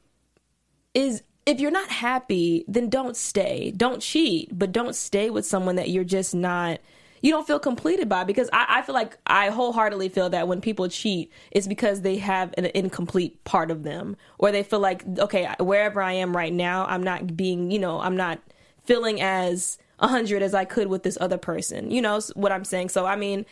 is 0.95 1.21
if 1.45 1.59
you're 1.59 1.69
not 1.69 1.89
happy, 1.89 2.65
then 2.67 2.89
don't 2.89 3.15
stay. 3.15 3.69
Don't 3.69 4.01
cheat, 4.01 4.49
but 4.51 4.71
don't 4.71 4.95
stay 4.95 5.29
with 5.29 5.45
someone 5.45 5.75
that 5.75 5.89
you're 5.91 6.03
just 6.03 6.33
not 6.33 6.79
you 7.21 7.31
don't 7.31 7.45
feel 7.45 7.59
completed 7.59 8.09
by 8.09 8.23
because 8.23 8.49
I, 8.51 8.79
I 8.79 8.81
feel 8.81 8.95
like 8.95 9.19
I 9.27 9.49
wholeheartedly 9.49 10.09
feel 10.09 10.29
that 10.31 10.47
when 10.47 10.59
people 10.59 10.87
cheat, 10.87 11.31
it's 11.51 11.67
because 11.67 12.01
they 12.01 12.17
have 12.17 12.51
an 12.57 12.65
incomplete 12.73 13.43
part 13.43 13.69
of 13.69 13.83
them, 13.83 14.17
or 14.39 14.51
they 14.51 14.63
feel 14.63 14.79
like 14.79 15.03
okay, 15.19 15.53
wherever 15.59 16.01
I 16.01 16.13
am 16.13 16.35
right 16.35 16.53
now, 16.53 16.87
I'm 16.87 17.03
not 17.03 17.37
being, 17.37 17.69
you 17.69 17.77
know, 17.77 17.99
I'm 17.99 18.17
not 18.17 18.39
feeling 18.87 19.21
as 19.21 19.77
a 19.99 20.07
hundred 20.07 20.41
as 20.41 20.53
I 20.53 20.65
could 20.65 20.87
with 20.87 21.03
this 21.03 21.17
other 21.21 21.37
person. 21.37 21.91
You 21.91 22.01
know 22.01 22.19
what 22.33 22.51
I'm 22.51 22.65
saying? 22.65 22.89
So 22.89 23.05
I 23.05 23.15
mean, 23.15 23.45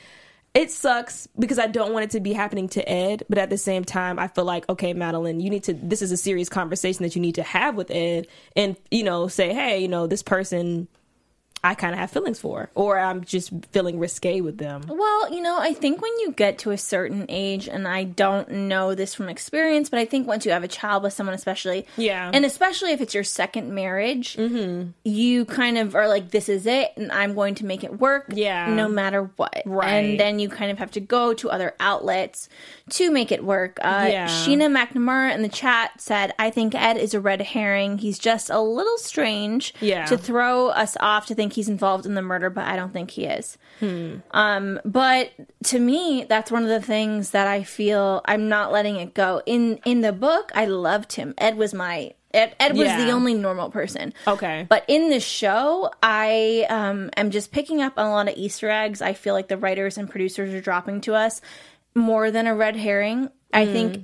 it 0.55 0.71
sucks 0.71 1.27
because 1.37 1.59
I 1.59 1.67
don't 1.67 1.91
want 1.91 2.05
it 2.05 2.11
to 2.11 2.21
be 2.21 2.31
happening 2.31 2.69
to 2.69 2.89
Ed, 2.89 3.23
but 3.27 3.37
at 3.37 3.49
the 3.49 3.57
same 3.57 3.83
time, 3.83 4.17
I 4.17 4.29
feel 4.29 4.45
like, 4.45 4.67
okay, 4.69 4.93
Madeline, 4.93 5.41
you 5.41 5.49
need 5.49 5.65
to, 5.65 5.73
this 5.73 6.01
is 6.01 6.13
a 6.13 6.17
serious 6.17 6.47
conversation 6.47 7.03
that 7.03 7.13
you 7.13 7.21
need 7.21 7.35
to 7.35 7.43
have 7.43 7.75
with 7.75 7.91
Ed 7.91 8.27
and, 8.55 8.77
you 8.89 9.03
know, 9.03 9.27
say, 9.27 9.53
hey, 9.53 9.79
you 9.79 9.89
know, 9.89 10.07
this 10.07 10.23
person, 10.23 10.87
I 11.65 11.73
kind 11.73 11.93
of 11.93 11.99
have 11.99 12.11
feelings 12.11 12.39
for, 12.39 12.69
or 12.75 12.99
I'm 12.99 13.23
just 13.23 13.51
feeling 13.71 13.97
risque 13.99 14.41
with 14.41 14.57
them. 14.59 14.83
Well, 14.87 15.33
you 15.33 15.41
know, 15.41 15.57
I 15.59 15.73
think 15.73 16.01
when 16.01 16.11
you 16.19 16.31
get 16.31 16.59
to 16.59 16.71
a 16.71 16.77
certain 16.77 17.25
age, 17.27 17.67
and 17.67 17.87
I 17.87 18.03
don't 18.03 18.49
know 18.51 18.93
this 18.93 19.15
from 19.15 19.29
experience, 19.29 19.89
but 19.89 19.99
I 19.99 20.05
think 20.05 20.27
once 20.27 20.45
you 20.45 20.51
have 20.51 20.63
a 20.63 20.67
child 20.67 21.01
with 21.03 21.13
someone, 21.13 21.33
especially, 21.33 21.87
Yeah. 21.97 22.29
and 22.33 22.45
especially 22.45 22.91
if 22.91 23.01
it's 23.01 23.13
your 23.15 23.23
second 23.23 23.73
marriage, 23.73 24.37
you 25.03 25.45
kind 25.45 25.77
of 25.77 25.95
are 25.95 26.07
like, 26.07 26.31
"This 26.31 26.49
is 26.49 26.65
it, 26.67 26.91
and 26.97 27.11
I'm 27.11 27.33
going 27.33 27.55
to 27.55 27.65
make 27.65 27.83
it 27.83 27.99
work, 27.99 28.25
Yeah. 28.29 28.73
no 28.73 28.87
matter 28.87 29.31
what." 29.37 29.61
Right. 29.65 29.89
And 29.89 30.19
then 30.19 30.39
you 30.39 30.49
kind 30.49 30.71
of 30.71 30.77
have 30.77 30.91
to 30.91 30.99
go 30.99 31.33
to 31.33 31.49
other 31.49 31.73
outlets 31.79 32.47
to 32.91 33.09
make 33.11 33.31
it 33.31 33.43
work. 33.43 33.79
Uh, 33.81 34.07
Yeah. 34.09 34.27
Sheena 34.27 34.69
McNamara 34.71 35.33
in 35.33 35.41
the 35.41 35.49
chat 35.49 35.91
said, 35.99 36.33
"I 36.37 36.49
think 36.51 36.75
Ed 36.75 36.97
is 36.97 37.13
a 37.13 37.19
red 37.19 37.41
herring. 37.41 37.97
He's 37.97 38.19
just 38.19 38.49
a 38.49 38.59
little 38.59 38.97
strange 38.97 39.73
Yeah. 39.79 40.05
to 40.05 40.17
throw 40.17 40.67
us 40.69 40.95
off 40.99 41.25
to 41.27 41.35
think 41.35 41.53
he's 41.55 41.67
involved 41.69 42.05
in 42.05 42.13
the 42.13 42.21
murder, 42.21 42.49
but 42.49 42.65
I 42.65 42.75
don't 42.75 42.93
think 42.93 43.11
he 43.11 43.25
is." 43.25 43.57
Um, 44.31 44.79
but 44.85 45.31
to 45.65 45.79
me, 45.79 46.25
that's 46.29 46.51
one 46.51 46.63
of 46.63 46.69
the 46.69 46.81
things 46.81 47.31
that 47.31 47.47
I 47.47 47.63
feel 47.63 48.21
I'm 48.25 48.47
not 48.49 48.71
letting 48.71 48.97
it 48.97 49.13
go. 49.13 49.41
In 49.45 49.79
in 49.85 50.01
the 50.01 50.13
book, 50.13 50.51
I 50.53 50.65
loved 50.65 51.13
him. 51.13 51.33
Ed 51.37 51.57
was 51.57 51.73
my 51.73 52.13
Ed, 52.33 52.53
Ed 52.59 52.73
was 52.73 52.87
Yeah. 52.87 53.05
the 53.05 53.11
only 53.11 53.33
normal 53.33 53.69
person. 53.69 54.13
Okay. 54.27 54.65
But 54.67 54.83
in 54.89 55.09
the 55.09 55.21
show, 55.21 55.89
I 56.03 56.65
um, 56.69 57.09
am 57.15 57.31
just 57.31 57.53
picking 57.53 57.81
up 57.81 57.93
on 57.97 58.07
a 58.07 58.11
lot 58.11 58.27
of 58.27 58.35
Easter 58.35 58.69
eggs. 58.69 59.01
I 59.01 59.13
feel 59.13 59.33
like 59.33 59.47
the 59.47 59.57
writers 59.57 59.97
and 59.97 60.09
producers 60.09 60.53
are 60.53 60.59
dropping 60.59 60.99
to 61.01 61.15
us 61.15 61.39
more 61.95 62.31
than 62.31 62.45
a 62.45 62.53
red 62.53 62.75
herring. 62.75 63.29
I 63.53 63.65
think, 63.65 64.03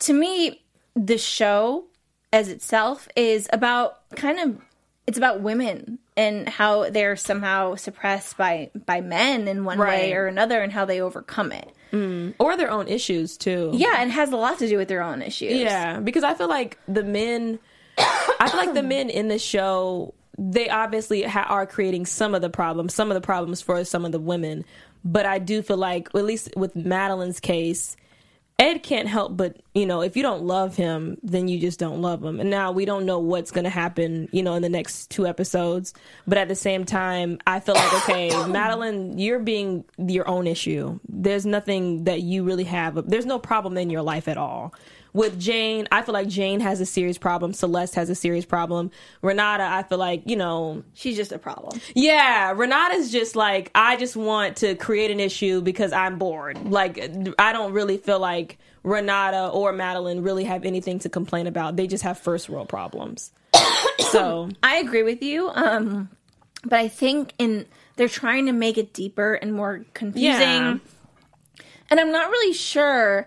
to 0.00 0.14
me, 0.14 0.62
the 0.94 1.18
show 1.18 1.84
as 2.32 2.48
itself 2.48 3.08
is 3.14 3.46
about 3.52 4.08
kind 4.16 4.38
of 4.40 4.58
it's 5.06 5.18
about 5.18 5.40
women 5.42 5.98
and 6.16 6.48
how 6.48 6.88
they're 6.90 7.16
somehow 7.16 7.74
suppressed 7.74 8.36
by 8.36 8.70
by 8.86 9.00
men 9.00 9.48
in 9.48 9.64
one 9.64 9.78
way 9.78 10.12
or 10.14 10.26
another 10.26 10.60
and 10.62 10.72
how 10.72 10.84
they 10.84 11.00
overcome 11.00 11.52
it. 11.52 11.72
Mm. 11.92 12.34
or 12.40 12.56
their 12.56 12.70
own 12.70 12.88
issues 12.88 13.36
too. 13.36 13.70
Yeah, 13.72 13.94
and 13.98 14.10
has 14.10 14.32
a 14.32 14.36
lot 14.36 14.58
to 14.58 14.68
do 14.68 14.76
with 14.76 14.88
their 14.88 15.02
own 15.02 15.22
issues. 15.22 15.52
Yeah, 15.52 16.00
because 16.00 16.24
I 16.24 16.34
feel 16.34 16.48
like 16.48 16.78
the 16.88 17.04
men, 17.04 17.60
I 17.98 18.48
feel 18.50 18.58
like 18.58 18.74
the 18.74 18.82
men 18.82 19.08
in 19.08 19.28
the 19.28 19.38
show, 19.38 20.12
they 20.36 20.68
obviously 20.68 21.22
ha- 21.22 21.46
are 21.48 21.64
creating 21.64 22.06
some 22.06 22.34
of 22.34 22.42
the 22.42 22.50
problems, 22.50 22.92
some 22.92 23.10
of 23.10 23.14
the 23.14 23.20
problems 23.20 23.62
for 23.62 23.84
some 23.84 24.04
of 24.04 24.10
the 24.12 24.18
women. 24.18 24.64
But 25.04 25.26
I 25.26 25.38
do 25.38 25.62
feel 25.62 25.76
like, 25.76 26.08
at 26.08 26.24
least 26.24 26.50
with 26.56 26.74
Madeline's 26.74 27.38
case, 27.38 27.96
Ed 28.58 28.82
can't 28.82 29.06
help 29.06 29.36
but, 29.36 29.58
you 29.74 29.84
know, 29.84 30.00
if 30.00 30.16
you 30.16 30.22
don't 30.22 30.42
love 30.42 30.76
him, 30.76 31.18
then 31.22 31.46
you 31.46 31.60
just 31.60 31.78
don't 31.78 32.00
love 32.00 32.24
him. 32.24 32.40
And 32.40 32.48
now 32.48 32.72
we 32.72 32.86
don't 32.86 33.04
know 33.04 33.18
what's 33.18 33.50
going 33.50 33.64
to 33.64 33.70
happen, 33.70 34.30
you 34.32 34.42
know, 34.42 34.54
in 34.54 34.62
the 34.62 34.70
next 34.70 35.10
two 35.10 35.26
episodes. 35.26 35.92
But 36.26 36.38
at 36.38 36.48
the 36.48 36.54
same 36.54 36.86
time, 36.86 37.38
I 37.46 37.60
feel 37.60 37.74
like, 37.74 37.92
okay, 38.02 38.30
Madeline, 38.48 39.18
you're 39.18 39.40
being 39.40 39.84
your 39.98 40.26
own 40.26 40.46
issue. 40.46 40.98
There's 41.06 41.44
nothing 41.44 42.04
that 42.04 42.22
you 42.22 42.44
really 42.44 42.64
have. 42.64 43.08
There's 43.08 43.26
no 43.26 43.38
problem 43.38 43.76
in 43.76 43.90
your 43.90 44.02
life 44.02 44.26
at 44.26 44.38
all. 44.38 44.74
With 45.16 45.40
Jane, 45.40 45.88
I 45.90 46.02
feel 46.02 46.12
like 46.12 46.28
Jane 46.28 46.60
has 46.60 46.78
a 46.78 46.84
serious 46.84 47.16
problem. 47.16 47.54
Celeste 47.54 47.94
has 47.94 48.10
a 48.10 48.14
serious 48.14 48.44
problem. 48.44 48.90
Renata, 49.22 49.64
I 49.64 49.82
feel 49.82 49.96
like, 49.96 50.22
you 50.26 50.36
know, 50.36 50.82
She's 50.92 51.16
just 51.16 51.32
a 51.32 51.38
problem. 51.38 51.80
yeah, 51.94 52.52
Renata's 52.54 53.10
just 53.10 53.34
like 53.34 53.70
I 53.74 53.96
just 53.96 54.14
want 54.14 54.56
to 54.58 54.74
create 54.74 55.10
an 55.10 55.18
issue 55.18 55.62
because 55.62 55.94
I'm 55.94 56.18
bored. 56.18 56.62
Like 56.70 56.98
I 57.38 57.54
don't 57.54 57.72
really 57.72 57.96
feel 57.96 58.18
like 58.18 58.58
Renata 58.82 59.48
or 59.48 59.72
Madeline 59.72 60.20
really 60.20 60.44
have 60.44 60.66
anything 60.66 60.98
to 60.98 61.08
complain 61.08 61.46
about. 61.46 61.76
They 61.76 61.86
just 61.86 62.04
have 62.04 62.18
first 62.18 62.50
world 62.50 62.68
problems. 62.68 63.32
so 64.10 64.50
I 64.62 64.76
agree 64.76 65.02
with 65.02 65.22
you. 65.22 65.48
Um, 65.48 66.10
but 66.62 66.78
I 66.78 66.88
think 66.88 67.32
in 67.38 67.64
they're 67.96 68.06
trying 68.06 68.44
to 68.46 68.52
make 68.52 68.76
it 68.76 68.92
deeper 68.92 69.32
and 69.32 69.54
more 69.54 69.86
confusing. 69.94 70.30
Yeah. 70.30 70.76
And 71.88 72.00
I'm 72.00 72.12
not 72.12 72.28
really 72.28 72.52
sure 72.52 73.26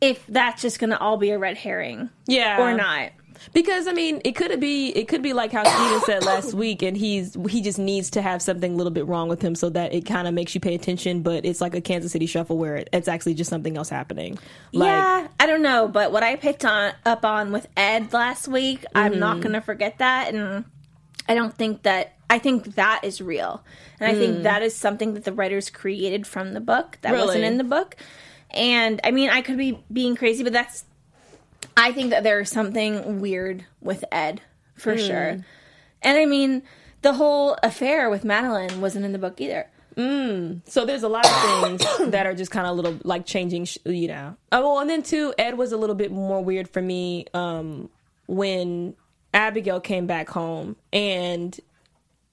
if 0.00 0.26
that's 0.26 0.62
just 0.62 0.78
going 0.78 0.90
to 0.90 0.98
all 0.98 1.16
be 1.16 1.30
a 1.30 1.38
red 1.38 1.56
herring 1.58 2.08
yeah, 2.26 2.60
or 2.60 2.74
not. 2.74 3.10
Because 3.54 3.86
I 3.86 3.92
mean, 3.92 4.20
it 4.22 4.32
could 4.36 4.60
be 4.60 4.90
it 4.90 5.08
could 5.08 5.22
be 5.22 5.32
like 5.32 5.50
how 5.50 5.64
Steven 5.64 6.00
said 6.02 6.24
last 6.26 6.52
week, 6.52 6.82
and 6.82 6.94
he's 6.94 7.38
he 7.48 7.62
just 7.62 7.78
needs 7.78 8.10
to 8.10 8.20
have 8.20 8.42
something 8.42 8.74
a 8.74 8.76
little 8.76 8.90
bit 8.92 9.06
wrong 9.06 9.28
with 9.30 9.40
him 9.40 9.54
so 9.54 9.70
that 9.70 9.94
it 9.94 10.04
kind 10.04 10.28
of 10.28 10.34
makes 10.34 10.54
you 10.54 10.60
pay 10.60 10.74
attention. 10.74 11.22
But 11.22 11.46
it's 11.46 11.58
like 11.62 11.74
a 11.74 11.80
Kansas 11.80 12.12
City 12.12 12.26
Shuffle 12.26 12.58
where 12.58 12.76
it, 12.76 12.90
it's 12.92 13.08
actually 13.08 13.32
just 13.32 13.48
something 13.48 13.78
else 13.78 13.88
happening. 13.88 14.38
Like, 14.74 14.88
yeah, 14.88 15.28
I 15.38 15.46
don't 15.46 15.62
know, 15.62 15.88
but 15.88 16.12
what 16.12 16.22
I 16.22 16.36
picked 16.36 16.66
on 16.66 16.92
up 17.06 17.24
on 17.24 17.50
with 17.50 17.66
Ed 17.78 18.12
last 18.12 18.46
week, 18.46 18.84
I'm 18.94 19.12
Mm-hmm. 19.12 19.20
not 19.20 19.40
going 19.40 19.54
to 19.54 19.62
forget 19.62 19.96
that 19.98 20.34
and 20.34 20.66
I 21.26 21.34
don't 21.34 21.54
think 21.56 21.82
that 21.84 22.16
I 22.28 22.38
think 22.38 22.74
that 22.74 23.00
is 23.04 23.22
real. 23.22 23.64
And 23.98 24.14
I 24.14 24.18
think 24.18 24.42
that 24.42 24.60
is 24.62 24.76
something 24.76 25.14
that 25.14 25.24
the 25.24 25.32
writers 25.32 25.70
created 25.70 26.26
from 26.26 26.52
the 26.52 26.60
book 26.60 26.98
that 27.00 27.12
wasn't 27.14 27.44
Mm. 27.44 27.46
In 27.46 27.56
the 27.58 27.64
book. 27.64 27.96
And 28.52 29.00
I 29.04 29.10
mean, 29.10 29.30
I 29.30 29.42
could 29.42 29.56
be 29.58 29.82
being 29.92 30.16
crazy, 30.16 30.42
but 30.42 30.52
that's 30.52 30.84
I 31.76 31.92
think 31.92 32.10
that 32.10 32.22
there's 32.24 32.50
something 32.50 33.20
weird 33.20 33.64
with 33.80 34.04
Ed 34.10 34.40
for 34.74 34.94
Mm. 34.96 35.06
sure. 35.06 35.44
And 36.02 36.18
I 36.18 36.26
mean, 36.26 36.62
the 37.02 37.12
whole 37.14 37.56
affair 37.62 38.10
with 38.10 38.24
Madeline 38.24 38.80
wasn't 38.80 39.04
in 39.04 39.12
the 39.12 39.18
book 39.18 39.40
either. 39.40 39.66
So 39.96 40.86
there's 40.86 41.02
a 41.02 41.08
lot 41.08 41.26
of 41.26 41.62
things 41.68 41.84
that 42.10 42.24
are 42.26 42.32
just 42.32 42.50
kind 42.50 42.66
of 42.66 42.74
little 42.74 42.96
like 43.04 43.26
changing, 43.26 43.66
sh- 43.66 43.76
you 43.84 44.08
know. 44.08 44.34
Oh, 44.50 44.62
well, 44.62 44.78
and 44.80 44.88
then 44.88 45.02
too, 45.02 45.34
Ed 45.36 45.58
was 45.58 45.72
a 45.72 45.76
little 45.76 45.94
bit 45.96 46.10
more 46.10 46.42
weird 46.42 46.68
for 46.68 46.80
me 46.80 47.26
um, 47.34 47.90
when 48.26 48.94
Abigail 49.34 49.78
came 49.78 50.06
back 50.06 50.30
home 50.30 50.76
and 50.90 51.58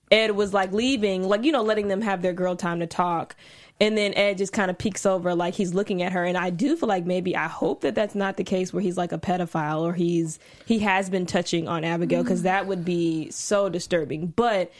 Ed 0.09 0.31
was 0.31 0.53
like 0.53 0.71
leaving, 0.71 1.27
like 1.27 1.43
you 1.43 1.51
know, 1.51 1.61
letting 1.61 1.89
them 1.89 1.99
have 2.01 2.21
their 2.21 2.31
girl 2.31 2.55
time 2.55 2.79
to 2.79 2.87
talk. 2.87 3.35
And 3.79 3.95
then 3.95 4.13
Ed 4.15 4.39
just 4.39 4.53
kind 4.53 4.71
of 4.71 4.77
peeks 4.77 5.05
over, 5.05 5.35
like 5.35 5.53
he's 5.53 5.73
looking 5.73 6.01
at 6.01 6.11
her. 6.11 6.23
And 6.23 6.37
I 6.37 6.49
do 6.49 6.75
feel 6.75 6.89
like 6.89 7.05
maybe 7.05 7.35
I 7.35 7.47
hope 7.47 7.81
that 7.81 7.93
that's 7.93 8.15
not 8.15 8.37
the 8.37 8.43
case 8.43 8.73
where 8.73 8.81
he's 8.81 8.97
like 8.97 9.11
a 9.11 9.19
pedophile 9.19 9.81
or 9.81 9.93
he's 9.93 10.39
he 10.65 10.79
has 10.79 11.09
been 11.09 11.27
touching 11.27 11.67
on 11.67 11.83
Abigail 11.83 12.23
because 12.23 12.41
that 12.41 12.65
would 12.65 12.83
be 12.83 13.29
so 13.29 13.69
disturbing. 13.69 14.27
But 14.27 14.71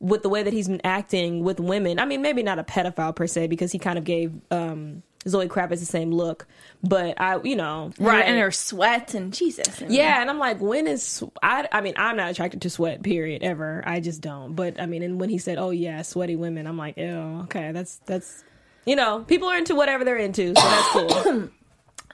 with 0.00 0.22
the 0.22 0.28
way 0.28 0.42
that 0.42 0.52
he's 0.52 0.68
been 0.68 0.80
acting 0.84 1.42
with 1.42 1.60
women, 1.60 1.98
I 1.98 2.06
mean, 2.06 2.22
maybe 2.22 2.42
not 2.42 2.58
a 2.58 2.64
pedophile 2.64 3.14
per 3.14 3.26
se 3.26 3.48
because 3.48 3.72
he 3.72 3.78
kind 3.78 3.98
of 3.98 4.04
gave 4.04 4.32
um, 4.50 5.02
Zoe 5.26 5.48
Kravitz 5.48 5.80
the 5.80 5.86
same 5.86 6.12
look. 6.12 6.46
But 6.82 7.20
I, 7.20 7.40
you 7.42 7.56
know, 7.56 7.90
Right. 7.98 8.24
And 8.24 8.38
her 8.38 8.50
sweat 8.50 9.14
and 9.14 9.32
Jesus. 9.32 9.80
And 9.80 9.92
yeah, 9.92 10.20
and 10.20 10.30
I'm 10.30 10.38
like, 10.38 10.60
when 10.60 10.86
is 10.86 11.24
I? 11.42 11.68
I 11.72 11.80
mean, 11.80 11.94
I'm 11.96 12.16
not 12.16 12.30
attracted 12.30 12.62
to 12.62 12.70
sweat. 12.70 13.02
Period. 13.02 13.42
Ever. 13.42 13.82
I 13.86 14.00
just 14.00 14.20
don't. 14.20 14.54
But 14.54 14.80
I 14.80 14.86
mean, 14.86 15.02
and 15.02 15.20
when 15.20 15.28
he 15.28 15.38
said, 15.38 15.58
"Oh 15.58 15.70
yeah, 15.70 16.02
sweaty 16.02 16.36
women," 16.36 16.66
I'm 16.66 16.78
like, 16.78 16.96
ew. 16.96 17.40
Okay, 17.44 17.72
that's 17.72 17.96
that's. 18.06 18.44
You 18.86 18.96
know, 18.96 19.20
people 19.20 19.48
are 19.48 19.58
into 19.58 19.74
whatever 19.74 20.02
they're 20.04 20.16
into, 20.16 20.54
so 20.54 20.62
that's 20.62 20.88
cool. 20.92 21.50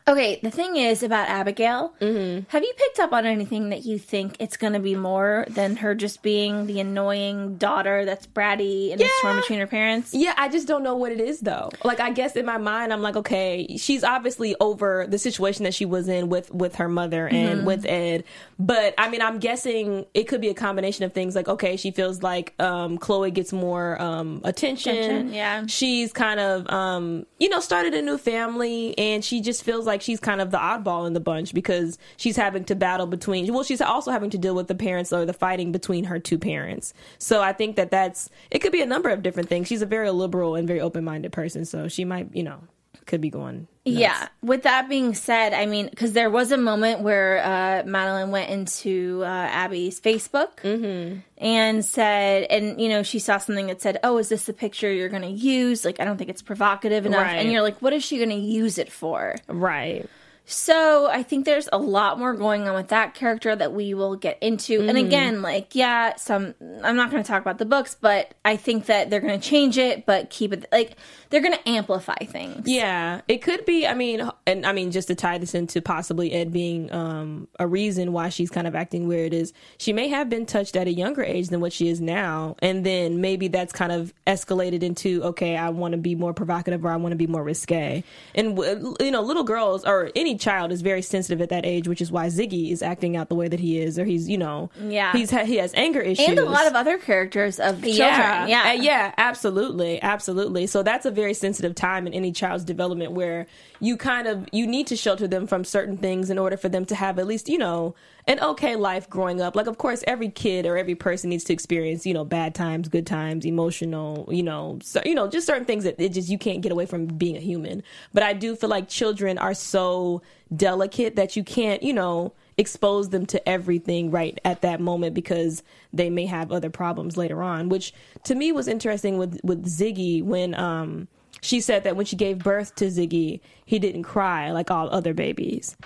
Okay, 0.06 0.38
the 0.42 0.50
thing 0.50 0.76
is 0.76 1.02
about 1.02 1.30
Abigail. 1.30 1.94
Mm-hmm. 1.98 2.44
Have 2.50 2.62
you 2.62 2.74
picked 2.76 2.98
up 3.00 3.14
on 3.14 3.24
anything 3.24 3.70
that 3.70 3.86
you 3.86 3.98
think 3.98 4.36
it's 4.38 4.58
going 4.58 4.74
to 4.74 4.78
be 4.78 4.94
more 4.94 5.46
than 5.48 5.76
her 5.76 5.94
just 5.94 6.20
being 6.22 6.66
the 6.66 6.78
annoying 6.78 7.56
daughter 7.56 8.04
that's 8.04 8.26
bratty 8.26 8.92
and 8.92 9.00
is 9.00 9.10
torn 9.22 9.36
Yeah. 9.36 9.40
between 9.40 9.58
her 9.60 9.66
parents? 9.66 10.12
Yeah, 10.12 10.34
I 10.36 10.50
just 10.50 10.68
don't 10.68 10.82
know 10.82 10.94
what 10.94 11.10
it 11.10 11.20
is 11.20 11.40
though. 11.40 11.70
Like 11.84 12.00
I 12.00 12.10
guess 12.10 12.36
in 12.36 12.44
my 12.44 12.58
mind 12.58 12.92
I'm 12.92 13.00
like, 13.00 13.16
okay, 13.16 13.78
she's 13.78 14.04
obviously 14.04 14.54
over 14.60 15.06
the 15.08 15.16
situation 15.16 15.64
that 15.64 15.72
she 15.72 15.86
was 15.86 16.06
in 16.06 16.28
with 16.28 16.52
with 16.52 16.74
her 16.76 16.88
mother 16.88 17.26
and 17.26 17.60
Mm-hmm. 17.60 17.66
with 17.66 17.86
Ed. 17.86 18.24
But 18.58 18.92
I 18.98 19.08
mean, 19.08 19.22
I'm 19.22 19.38
guessing 19.38 20.04
it 20.12 20.24
could 20.24 20.42
be 20.42 20.50
a 20.50 20.54
combination 20.54 21.06
of 21.06 21.14
things 21.14 21.34
like 21.34 21.48
okay, 21.48 21.78
she 21.78 21.90
feels 21.92 22.22
like 22.22 22.52
um 22.60 22.98
Chloe 22.98 23.30
gets 23.30 23.54
more 23.54 23.98
um 24.02 24.42
attention. 24.44 24.96
Attention, 24.96 25.32
yeah. 25.32 25.64
She's 25.66 26.12
kind 26.12 26.40
of 26.40 26.68
um 26.68 27.24
you 27.38 27.48
know, 27.48 27.60
started 27.60 27.94
a 27.94 28.02
new 28.02 28.18
family 28.18 28.96
and 28.98 29.24
she 29.24 29.40
just 29.40 29.62
feels 29.62 29.86
like 29.86 29.93
she's 30.02 30.20
kind 30.20 30.40
of 30.40 30.50
the 30.50 30.58
oddball 30.58 31.06
in 31.06 31.12
the 31.12 31.20
bunch 31.20 31.54
because 31.54 31.98
she's 32.16 32.36
having 32.36 32.64
to 32.64 32.74
battle 32.74 33.06
between 33.06 33.52
well, 33.52 33.62
she's 33.62 33.80
also 33.80 34.10
having 34.10 34.30
to 34.30 34.38
deal 34.38 34.54
with 34.54 34.68
the 34.68 34.74
parents 34.74 35.12
or 35.12 35.24
the 35.24 35.32
fighting 35.32 35.72
between 35.72 36.04
her 36.04 36.18
two 36.18 36.38
parents. 36.38 36.94
So 37.18 37.42
I 37.42 37.52
think 37.52 37.76
that 37.76 37.90
that's 37.90 38.30
it 38.50 38.60
could 38.60 38.72
be 38.72 38.82
a 38.82 38.86
number 38.86 39.10
of 39.10 39.22
different 39.22 39.48
things. 39.48 39.68
She's 39.68 39.82
a 39.82 39.86
very 39.86 40.10
liberal 40.10 40.54
and 40.54 40.66
very 40.66 40.80
open-minded 40.80 41.32
person, 41.32 41.64
so 41.64 41.88
she 41.88 42.04
might, 42.04 42.34
you 42.34 42.42
know, 42.42 42.60
could 43.06 43.20
be 43.20 43.30
going 43.30 43.66
nuts. 43.84 43.98
Yeah. 43.98 44.28
With 44.42 44.62
that 44.62 44.88
being 44.88 45.14
said, 45.14 45.52
I 45.52 45.66
mean, 45.66 45.88
because 45.88 46.12
there 46.12 46.30
was 46.30 46.52
a 46.52 46.56
moment 46.56 47.00
where 47.00 47.38
uh, 47.44 47.82
Madeline 47.86 48.30
went 48.30 48.50
into 48.50 49.22
uh, 49.22 49.26
Abby's 49.26 50.00
Facebook 50.00 50.56
Mm-hmm. 50.62 51.18
and 51.38 51.84
said, 51.84 52.44
and 52.44 52.80
you 52.80 52.88
know, 52.88 53.02
she 53.02 53.18
saw 53.18 53.38
something 53.38 53.66
that 53.66 53.82
said, 53.82 53.98
"Oh, 54.02 54.18
is 54.18 54.28
this 54.28 54.46
the 54.46 54.52
picture 54.52 54.90
you're 54.92 55.08
going 55.10 55.22
to 55.22 55.28
use?" 55.28 55.84
Like, 55.84 56.00
I 56.00 56.04
don't 56.04 56.16
think 56.16 56.30
it's 56.30 56.42
provocative 56.42 57.04
enough. 57.06 57.22
Right. 57.22 57.36
And 57.36 57.52
you're 57.52 57.62
like, 57.62 57.80
"What 57.82 57.92
is 57.92 58.04
she 58.04 58.16
going 58.16 58.30
to 58.30 58.36
use 58.36 58.78
it 58.78 58.90
for?" 58.90 59.36
Right. 59.48 60.08
So 60.46 61.06
I 61.10 61.22
think 61.22 61.46
there's 61.46 61.68
a 61.72 61.78
lot 61.78 62.18
more 62.18 62.34
going 62.34 62.68
on 62.68 62.74
with 62.74 62.88
that 62.88 63.14
character 63.14 63.56
that 63.56 63.72
we 63.72 63.94
will 63.94 64.14
get 64.16 64.38
into. 64.42 64.80
And 64.80 64.90
Mm-hmm. 64.98 65.06
again, 65.06 65.42
like, 65.42 65.74
yeah, 65.74 66.16
some 66.16 66.54
I'm 66.82 66.96
not 66.96 67.10
going 67.10 67.22
to 67.22 67.26
talk 67.26 67.40
about 67.40 67.58
the 67.58 67.64
books, 67.64 67.96
but 67.98 68.34
I 68.44 68.56
think 68.56 68.86
that 68.86 69.08
they're 69.08 69.20
going 69.20 69.40
to 69.40 69.48
change 69.48 69.78
it, 69.78 70.04
but 70.04 70.28
keep 70.28 70.52
it 70.52 70.66
like 70.70 70.96
they're 71.30 71.40
going 71.40 71.54
to 71.54 71.68
amplify 71.68 72.16
things. 72.26 72.68
Yeah, 72.68 73.22
it 73.26 73.38
could 73.38 73.64
be. 73.64 73.86
I 73.86 73.94
mean, 73.94 74.28
and 74.46 74.66
I 74.66 74.72
mean, 74.72 74.90
just 74.90 75.08
to 75.08 75.14
tie 75.14 75.38
this 75.38 75.54
into 75.54 75.80
possibly 75.80 76.32
Ed 76.32 76.52
being 76.52 76.92
um, 76.92 77.48
a 77.58 77.66
reason 77.66 78.12
why 78.12 78.28
she's 78.28 78.50
kind 78.50 78.66
of 78.66 78.74
acting 78.74 79.08
weird 79.08 79.32
is 79.32 79.52
she 79.78 79.92
may 79.94 80.08
have 80.08 80.28
been 80.28 80.44
touched 80.46 80.76
at 80.76 80.86
a 80.86 80.92
younger 80.92 81.24
age 81.24 81.48
than 81.48 81.60
what 81.60 81.72
she 81.72 81.88
is 81.88 82.00
now, 82.00 82.54
and 82.60 82.84
then 82.84 83.20
maybe 83.22 83.48
that's 83.48 83.72
kind 83.72 83.92
of 83.92 84.12
escalated 84.26 84.82
into 84.82 85.22
okay, 85.24 85.56
I 85.56 85.70
want 85.70 85.92
to 85.92 85.98
be 85.98 86.14
more 86.14 86.34
provocative 86.34 86.84
or 86.84 86.90
I 86.90 86.96
want 86.96 87.12
to 87.12 87.16
be 87.16 87.26
more 87.26 87.42
risque. 87.42 88.04
And 88.34 88.58
you 89.00 89.10
know, 89.10 89.22
little 89.22 89.44
girls 89.44 89.84
or 89.84 90.10
any 90.14 90.33
child 90.36 90.72
is 90.72 90.82
very 90.82 91.02
sensitive 91.02 91.40
at 91.40 91.48
that 91.50 91.64
age, 91.66 91.86
which 91.88 92.00
is 92.00 92.10
why 92.12 92.26
Ziggy 92.26 92.70
is 92.72 92.82
acting 92.82 93.16
out 93.16 93.28
the 93.28 93.34
way 93.34 93.48
that 93.48 93.60
he 93.60 93.78
is, 93.80 93.98
or 93.98 94.04
he's 94.04 94.28
you 94.28 94.38
know, 94.38 94.70
Yeah. 94.80 95.12
he's 95.12 95.30
he 95.30 95.56
has 95.56 95.72
anger 95.74 96.00
issues 96.00 96.28
And 96.28 96.38
a 96.38 96.44
lot 96.44 96.66
of 96.66 96.74
other 96.74 96.98
characters 96.98 97.58
of 97.60 97.76
children. 97.82 97.96
yeah, 97.96 98.46
Yeah. 98.46 98.70
Uh, 98.70 98.72
yeah, 98.82 99.14
absolutely, 99.18 100.00
absolutely. 100.02 100.66
So 100.66 100.82
that's 100.82 101.06
a 101.06 101.10
very 101.10 101.34
sensitive 101.34 101.74
time 101.74 102.06
in 102.06 102.14
any 102.14 102.32
child's 102.32 102.64
development 102.64 103.12
where 103.12 103.46
you 103.80 103.96
kind 103.96 104.26
of 104.26 104.48
you 104.52 104.66
need 104.66 104.86
to 104.88 104.96
shelter 104.96 105.26
them 105.26 105.46
from 105.46 105.64
certain 105.64 105.96
things 105.96 106.30
in 106.30 106.38
order 106.38 106.56
for 106.56 106.68
them 106.68 106.84
to 106.86 106.94
have 106.94 107.18
at 107.18 107.26
least 107.26 107.48
you 107.48 107.58
know 107.58 107.94
an 108.26 108.40
okay 108.40 108.76
life 108.76 109.08
growing 109.08 109.40
up. 109.40 109.54
Like, 109.54 109.66
of 109.66 109.78
course, 109.78 110.02
every 110.06 110.30
kid 110.30 110.66
or 110.66 110.76
every 110.76 110.94
person 110.94 111.30
needs 111.30 111.44
to 111.44 111.52
experience 111.52 112.06
you 112.06 112.14
know 112.14 112.24
bad 112.24 112.54
times, 112.54 112.88
good 112.88 113.06
times, 113.06 113.44
emotional, 113.44 114.28
you 114.30 114.42
know, 114.42 114.78
so, 114.82 115.00
you 115.04 115.14
know, 115.14 115.28
just 115.28 115.46
certain 115.46 115.64
things 115.64 115.84
that 115.84 116.00
it 116.00 116.10
just 116.10 116.28
you 116.28 116.38
can't 116.38 116.62
get 116.62 116.72
away 116.72 116.86
from 116.86 117.06
being 117.06 117.36
a 117.36 117.40
human. 117.40 117.82
But 118.12 118.22
I 118.22 118.32
do 118.32 118.56
feel 118.56 118.70
like 118.70 118.88
children 118.88 119.38
are 119.38 119.54
so 119.54 120.22
delicate 120.54 121.16
that 121.16 121.36
you 121.36 121.44
can't, 121.44 121.82
you 121.82 121.92
know 121.92 122.34
expose 122.56 123.08
them 123.08 123.26
to 123.26 123.48
everything 123.48 124.10
right 124.10 124.38
at 124.44 124.62
that 124.62 124.80
moment 124.80 125.14
because 125.14 125.62
they 125.92 126.08
may 126.08 126.26
have 126.26 126.52
other 126.52 126.70
problems 126.70 127.16
later 127.16 127.42
on 127.42 127.68
which 127.68 127.92
to 128.22 128.34
me 128.34 128.52
was 128.52 128.68
interesting 128.68 129.18
with 129.18 129.40
with 129.42 129.64
Ziggy 129.64 130.22
when 130.22 130.54
um 130.54 131.08
she 131.40 131.60
said 131.60 131.82
that 131.84 131.96
when 131.96 132.06
she 132.06 132.16
gave 132.16 132.38
birth 132.38 132.74
to 132.76 132.86
Ziggy 132.86 133.40
he 133.64 133.78
didn't 133.78 134.04
cry 134.04 134.52
like 134.52 134.70
all 134.70 134.88
other 134.90 135.14
babies 135.14 135.76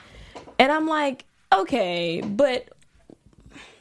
and 0.58 0.70
I'm 0.70 0.86
like 0.86 1.24
okay 1.52 2.20
but 2.20 2.68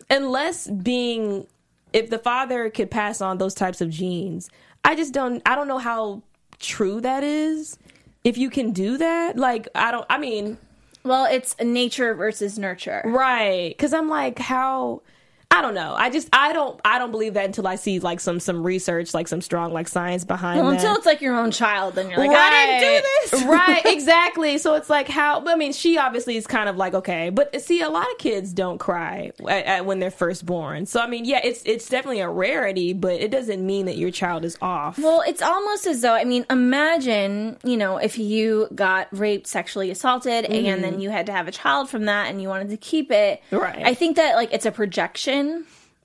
unless 0.09 0.67
being 0.67 1.45
if 1.93 2.09
the 2.09 2.19
father 2.19 2.69
could 2.69 2.91
pass 2.91 3.21
on 3.21 3.37
those 3.37 3.53
types 3.53 3.81
of 3.81 3.89
genes 3.89 4.49
I 4.83 4.95
just 4.95 5.13
don't 5.13 5.41
I 5.45 5.55
don't 5.55 5.67
know 5.67 5.77
how 5.79 6.21
true 6.59 7.01
that 7.01 7.23
is 7.23 7.77
if 8.23 8.37
you 8.37 8.49
can 8.49 8.71
do 8.71 8.97
that 8.97 9.37
like 9.37 9.67
I 9.75 9.91
don't 9.91 10.05
I 10.09 10.17
mean 10.17 10.57
Well, 11.03 11.25
it's 11.25 11.55
nature 11.61 12.13
versus 12.15 12.59
nurture. 12.59 13.01
Right. 13.05 13.77
Cause 13.77 13.93
I'm 13.93 14.09
like, 14.09 14.39
how 14.39 15.01
I 15.49 15.61
don't 15.61 15.73
know. 15.73 15.95
I 15.97 16.09
just 16.09 16.29
I 16.33 16.53
don't 16.53 16.79
I 16.85 16.99
don't 16.99 17.09
believe 17.09 17.33
that 17.33 17.45
until 17.45 17.65
I 17.67 17.77
see 17.77 17.99
like 17.99 18.19
some 18.19 18.39
some 18.39 18.63
research, 18.63 19.13
like 19.13 19.27
some 19.27 19.41
strong 19.41 19.73
like 19.73 19.87
science 19.87 20.23
behind 20.23 20.59
Well, 20.61 20.69
that. 20.69 20.75
until 20.75 20.95
it's 20.95 21.05
like 21.05 21.21
your 21.21 21.35
own 21.35 21.51
child, 21.51 21.95
then 21.95 22.09
you're 22.09 22.19
like, 22.19 22.29
I 22.31 22.79
didn't 22.79 23.01
do 23.01 23.09
this. 23.37 23.43
right, 23.47 23.81
exactly. 23.85 24.57
So 24.59 24.75
it's 24.75 24.89
like 24.89 25.07
how 25.07 25.43
I 25.47 25.55
mean, 25.55 25.73
she 25.73 25.97
obviously 25.97 26.37
is 26.37 26.45
kind 26.45 26.69
of 26.69 26.77
like 26.77 26.93
okay, 26.93 27.29
but 27.29 27.59
see, 27.61 27.81
a 27.81 27.89
lot 27.89 28.05
of 28.11 28.17
kids 28.17 28.53
don't 28.53 28.77
cry 28.77 29.31
at, 29.47 29.65
at, 29.65 29.85
when 29.85 29.99
they're 29.99 30.11
first 30.11 30.45
born. 30.45 30.85
So 30.85 30.99
I 30.99 31.07
mean, 31.07 31.25
yeah, 31.25 31.39
it's 31.43 31.63
it's 31.65 31.87
definitely 31.89 32.19
a 32.19 32.29
rarity, 32.29 32.93
but 32.93 33.19
it 33.19 33.31
doesn't 33.31 33.65
mean 33.65 33.85
that 33.87 33.97
your 33.97 34.11
child 34.11 34.45
is 34.45 34.57
off. 34.61 34.99
Well, 34.99 35.23
it's 35.25 35.41
almost 35.41 35.87
as 35.87 36.01
though, 36.01 36.13
I 36.13 36.25
mean, 36.25 36.45
imagine, 36.49 37.57
you 37.63 37.77
know, 37.77 37.97
if 37.97 38.17
you 38.17 38.67
got 38.75 39.07
raped, 39.17 39.47
sexually 39.47 39.91
assaulted, 39.91 40.45
and 40.45 40.83
then 40.83 40.99
you 40.99 41.09
had 41.09 41.25
to 41.27 41.31
have 41.31 41.47
a 41.47 41.51
child 41.51 41.89
from 41.89 42.05
that 42.05 42.29
and 42.29 42.41
you 42.41 42.47
wanted 42.47 42.69
to 42.69 42.77
keep 42.77 43.11
it. 43.11 43.41
Mm-hmm. 43.51 43.57
Right. 43.63 43.85
I 43.85 43.93
think 43.93 44.17
that, 44.17 44.35
like, 44.35 44.53
it's 44.53 44.65
a 44.65 44.71
projection 44.71 45.36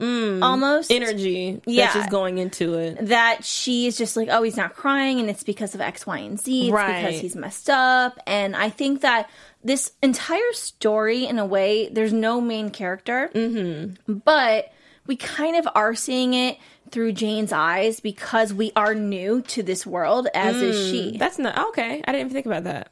almost. 0.00 0.90
Energy 0.90 1.60
Yeah. 1.64 1.84
that's 1.84 1.94
just 1.94 2.10
going 2.10 2.38
into 2.38 2.74
it. 2.74 3.06
that 3.08 3.44
she 3.44 3.86
is 3.86 3.96
just 3.96 4.16
like, 4.16 4.28
oh, 4.30 4.42
he's 4.42 4.56
not 4.56 4.74
crying, 4.74 5.20
and 5.20 5.30
it's 5.30 5.44
because 5.44 5.74
of 5.74 5.80
X, 5.80 6.06
Y, 6.06 6.18
and 6.18 6.40
Z. 6.40 6.64
It's 6.68 6.72
Right. 6.72 7.04
because 7.04 7.20
he's 7.20 7.36
messed 7.36 7.70
up. 7.70 8.18
And 8.26 8.56
I 8.56 8.68
think 8.70 9.02
that 9.02 9.30
this 9.62 9.92
entire 10.02 10.52
story, 10.52 11.24
in 11.26 11.38
a 11.38 11.46
way, 11.46 11.88
there's 11.88 12.12
no 12.12 12.40
main 12.40 12.70
character, 12.70 13.30
mm-hmm. 13.32 14.14
but 14.24 14.72
we 15.06 15.14
kind 15.16 15.56
of 15.56 15.68
are 15.74 15.94
seeing 15.94 16.34
it 16.34 16.58
through 16.90 17.12
Jane's 17.12 17.52
eyes 17.52 18.00
because 18.00 18.52
we 18.52 18.72
are 18.76 18.94
new 18.94 19.40
to 19.42 19.62
this 19.62 19.86
world, 19.86 20.28
as 20.34 20.56
is 20.56 20.90
she. 20.90 21.16
That's 21.16 21.38
not 21.38 21.56
okay. 21.68 22.02
I 22.04 22.12
didn't 22.12 22.26
even 22.26 22.32
think 22.32 22.46
about 22.46 22.64
that. 22.64 22.90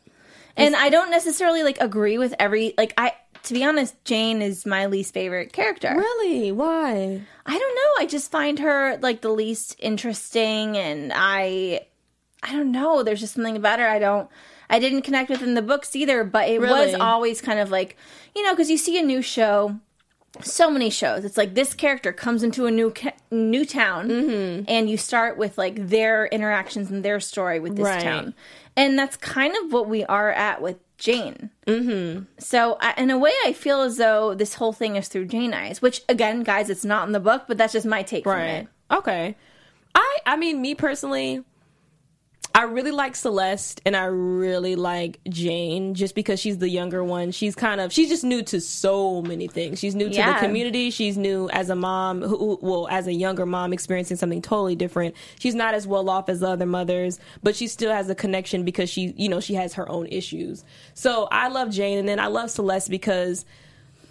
And 0.57 0.77
I 0.77 0.91
don't 0.91 1.11
necessarily 1.11 1.63
like 1.63 1.81
agree 1.81 2.19
with 2.19 2.35
every 2.39 2.75
like 2.79 2.95
I. 2.97 3.13
To 3.45 3.55
be 3.55 3.65
honest, 3.65 3.95
Jane 4.05 4.43
is 4.43 4.67
my 4.67 4.87
least 4.87 5.15
favorite 5.15 5.53
character. 5.53 5.95
Really? 5.97 6.53
Why? 6.53 7.23
I 7.47 7.59
don't 7.59 7.75
know. 7.75 8.03
I 8.05 8.07
just 8.07 8.31
find 8.31 8.59
her 8.59 8.99
like 8.99 9.23
the 9.23 9.31
least 9.31 9.77
interesting, 9.79 10.77
and 10.77 11.13
I, 11.15 11.87
I 12.43 12.53
don't 12.53 12.71
know. 12.71 13.03
There's 13.03 13.21
just 13.21 13.35
something 13.35 13.57
about 13.57 13.79
her 13.79 13.89
I 13.89 13.99
don't. 13.99 14.29
I 14.69 14.79
didn't 14.79 15.03
connect 15.03 15.31
with 15.31 15.43
in 15.43 15.55
the 15.55 15.63
books 15.63 15.97
either, 15.97 16.23
but 16.23 16.49
it 16.49 16.61
was 16.61 16.95
always 16.95 17.41
kind 17.41 17.59
of 17.59 17.71
like 17.71 17.97
you 18.37 18.43
know 18.45 18.53
because 18.53 18.71
you 18.71 18.77
see 18.79 18.99
a 18.99 19.03
new 19.03 19.23
show. 19.23 19.81
So 20.43 20.71
many 20.71 20.91
shows. 20.91 21.25
It's 21.25 21.37
like 21.37 21.55
this 21.55 21.75
character 21.75 22.13
comes 22.13 22.45
into 22.45 22.67
a 22.67 22.71
new 22.71 22.93
ca- 22.93 23.17
new 23.33 23.65
town, 23.65 24.09
mm-hmm. 24.09 24.65
and 24.69 24.89
you 24.89 24.97
start 24.97 25.37
with 25.37 25.59
like 25.59 25.89
their 25.89 26.27
interactions 26.27 26.89
and 26.89 27.05
their 27.05 27.19
story 27.19 27.59
with 27.59 27.75
this 27.75 27.85
Right. 27.85 28.01
town, 28.01 28.35
and 28.77 28.97
that's 28.97 29.17
kind 29.17 29.57
of 29.57 29.73
what 29.73 29.89
we 29.89 30.05
are 30.05 30.31
at 30.31 30.63
with 30.63 30.77
Jane. 31.01 31.51
Mm-hmm. 31.67 32.25
So, 32.39 32.77
I, 32.81 32.95
in 32.97 33.11
a 33.11 33.19
way, 33.19 33.33
I 33.45 33.53
feel 33.53 33.81
as 33.81 33.97
though 33.97 34.35
this 34.35 34.55
whole 34.55 34.73
thing 34.73 34.95
is 34.95 35.09
through 35.09 35.25
Jane 35.27 35.53
eyes. 35.53 35.83
Which, 35.83 36.03
again, 36.09 36.45
guys, 36.45 36.71
it's 36.71 36.85
not 36.85 37.07
in 37.09 37.13
the 37.13 37.19
book, 37.21 37.45
but 37.49 37.59
that's 37.59 37.73
just 37.73 37.87
my 37.87 38.05
take 38.05 38.25
Right. 38.27 38.47
it. 38.51 38.69
Okay. 38.93 39.35
I 39.95 40.19
I 40.25 40.37
mean 40.37 40.61
me 40.63 40.77
personally 40.77 41.43
I 42.53 42.65
really 42.65 42.91
like 42.91 43.15
Celeste 43.15 43.81
and 43.87 43.97
I 43.97 44.07
really 44.07 44.75
like 44.75 45.21
Jane 45.29 45.95
just 45.95 46.15
because 46.17 46.41
she's 46.41 46.59
the 46.59 46.69
younger 46.69 47.03
one. 47.05 47.31
She's 47.31 47.55
kind 47.55 47.81
of 47.81 47.93
she's 47.93 48.09
just 48.09 48.25
new 48.25 48.43
to 48.43 48.61
so 48.61 49.23
many 49.23 49.47
things. 49.47 49.79
She's 49.79 49.95
new 49.95 50.09
to 50.09 50.15
Yeah. 50.15 50.33
the 50.41 50.47
community. 50.47 50.91
She's 50.91 51.17
new 51.17 51.49
as 51.51 51.71
a 51.71 51.77
mom 51.77 52.23
who 52.23 52.59
well 52.61 52.89
as 52.91 53.07
a 53.07 53.13
younger 53.13 53.47
mom 53.47 53.73
experiencing 53.73 54.17
something 54.17 54.43
totally 54.43 54.75
different. 54.75 55.15
She's 55.39 55.55
not 55.55 55.75
as 55.75 55.87
well 55.87 56.11
off 56.11 56.29
as 56.29 56.41
the 56.41 56.49
other 56.49 56.67
mothers, 56.67 57.21
but 57.43 57.55
she 57.55 57.69
still 57.69 57.93
has 57.93 58.11
a 58.11 58.15
connection 58.17 58.65
because 58.65 58.91
she 58.91 59.15
you 59.17 59.29
know 59.29 59.39
she 59.41 59.55
has 59.55 59.75
her 59.75 59.89
own 59.89 60.07
issues. 60.09 60.65
So 60.95 61.29
I 61.31 61.49
love 61.49 61.71
Jane 61.71 61.99
and 61.99 62.09
then 62.09 62.19
I 62.19 62.27
love 62.27 62.51
Celeste 62.51 62.91
because 62.91 63.45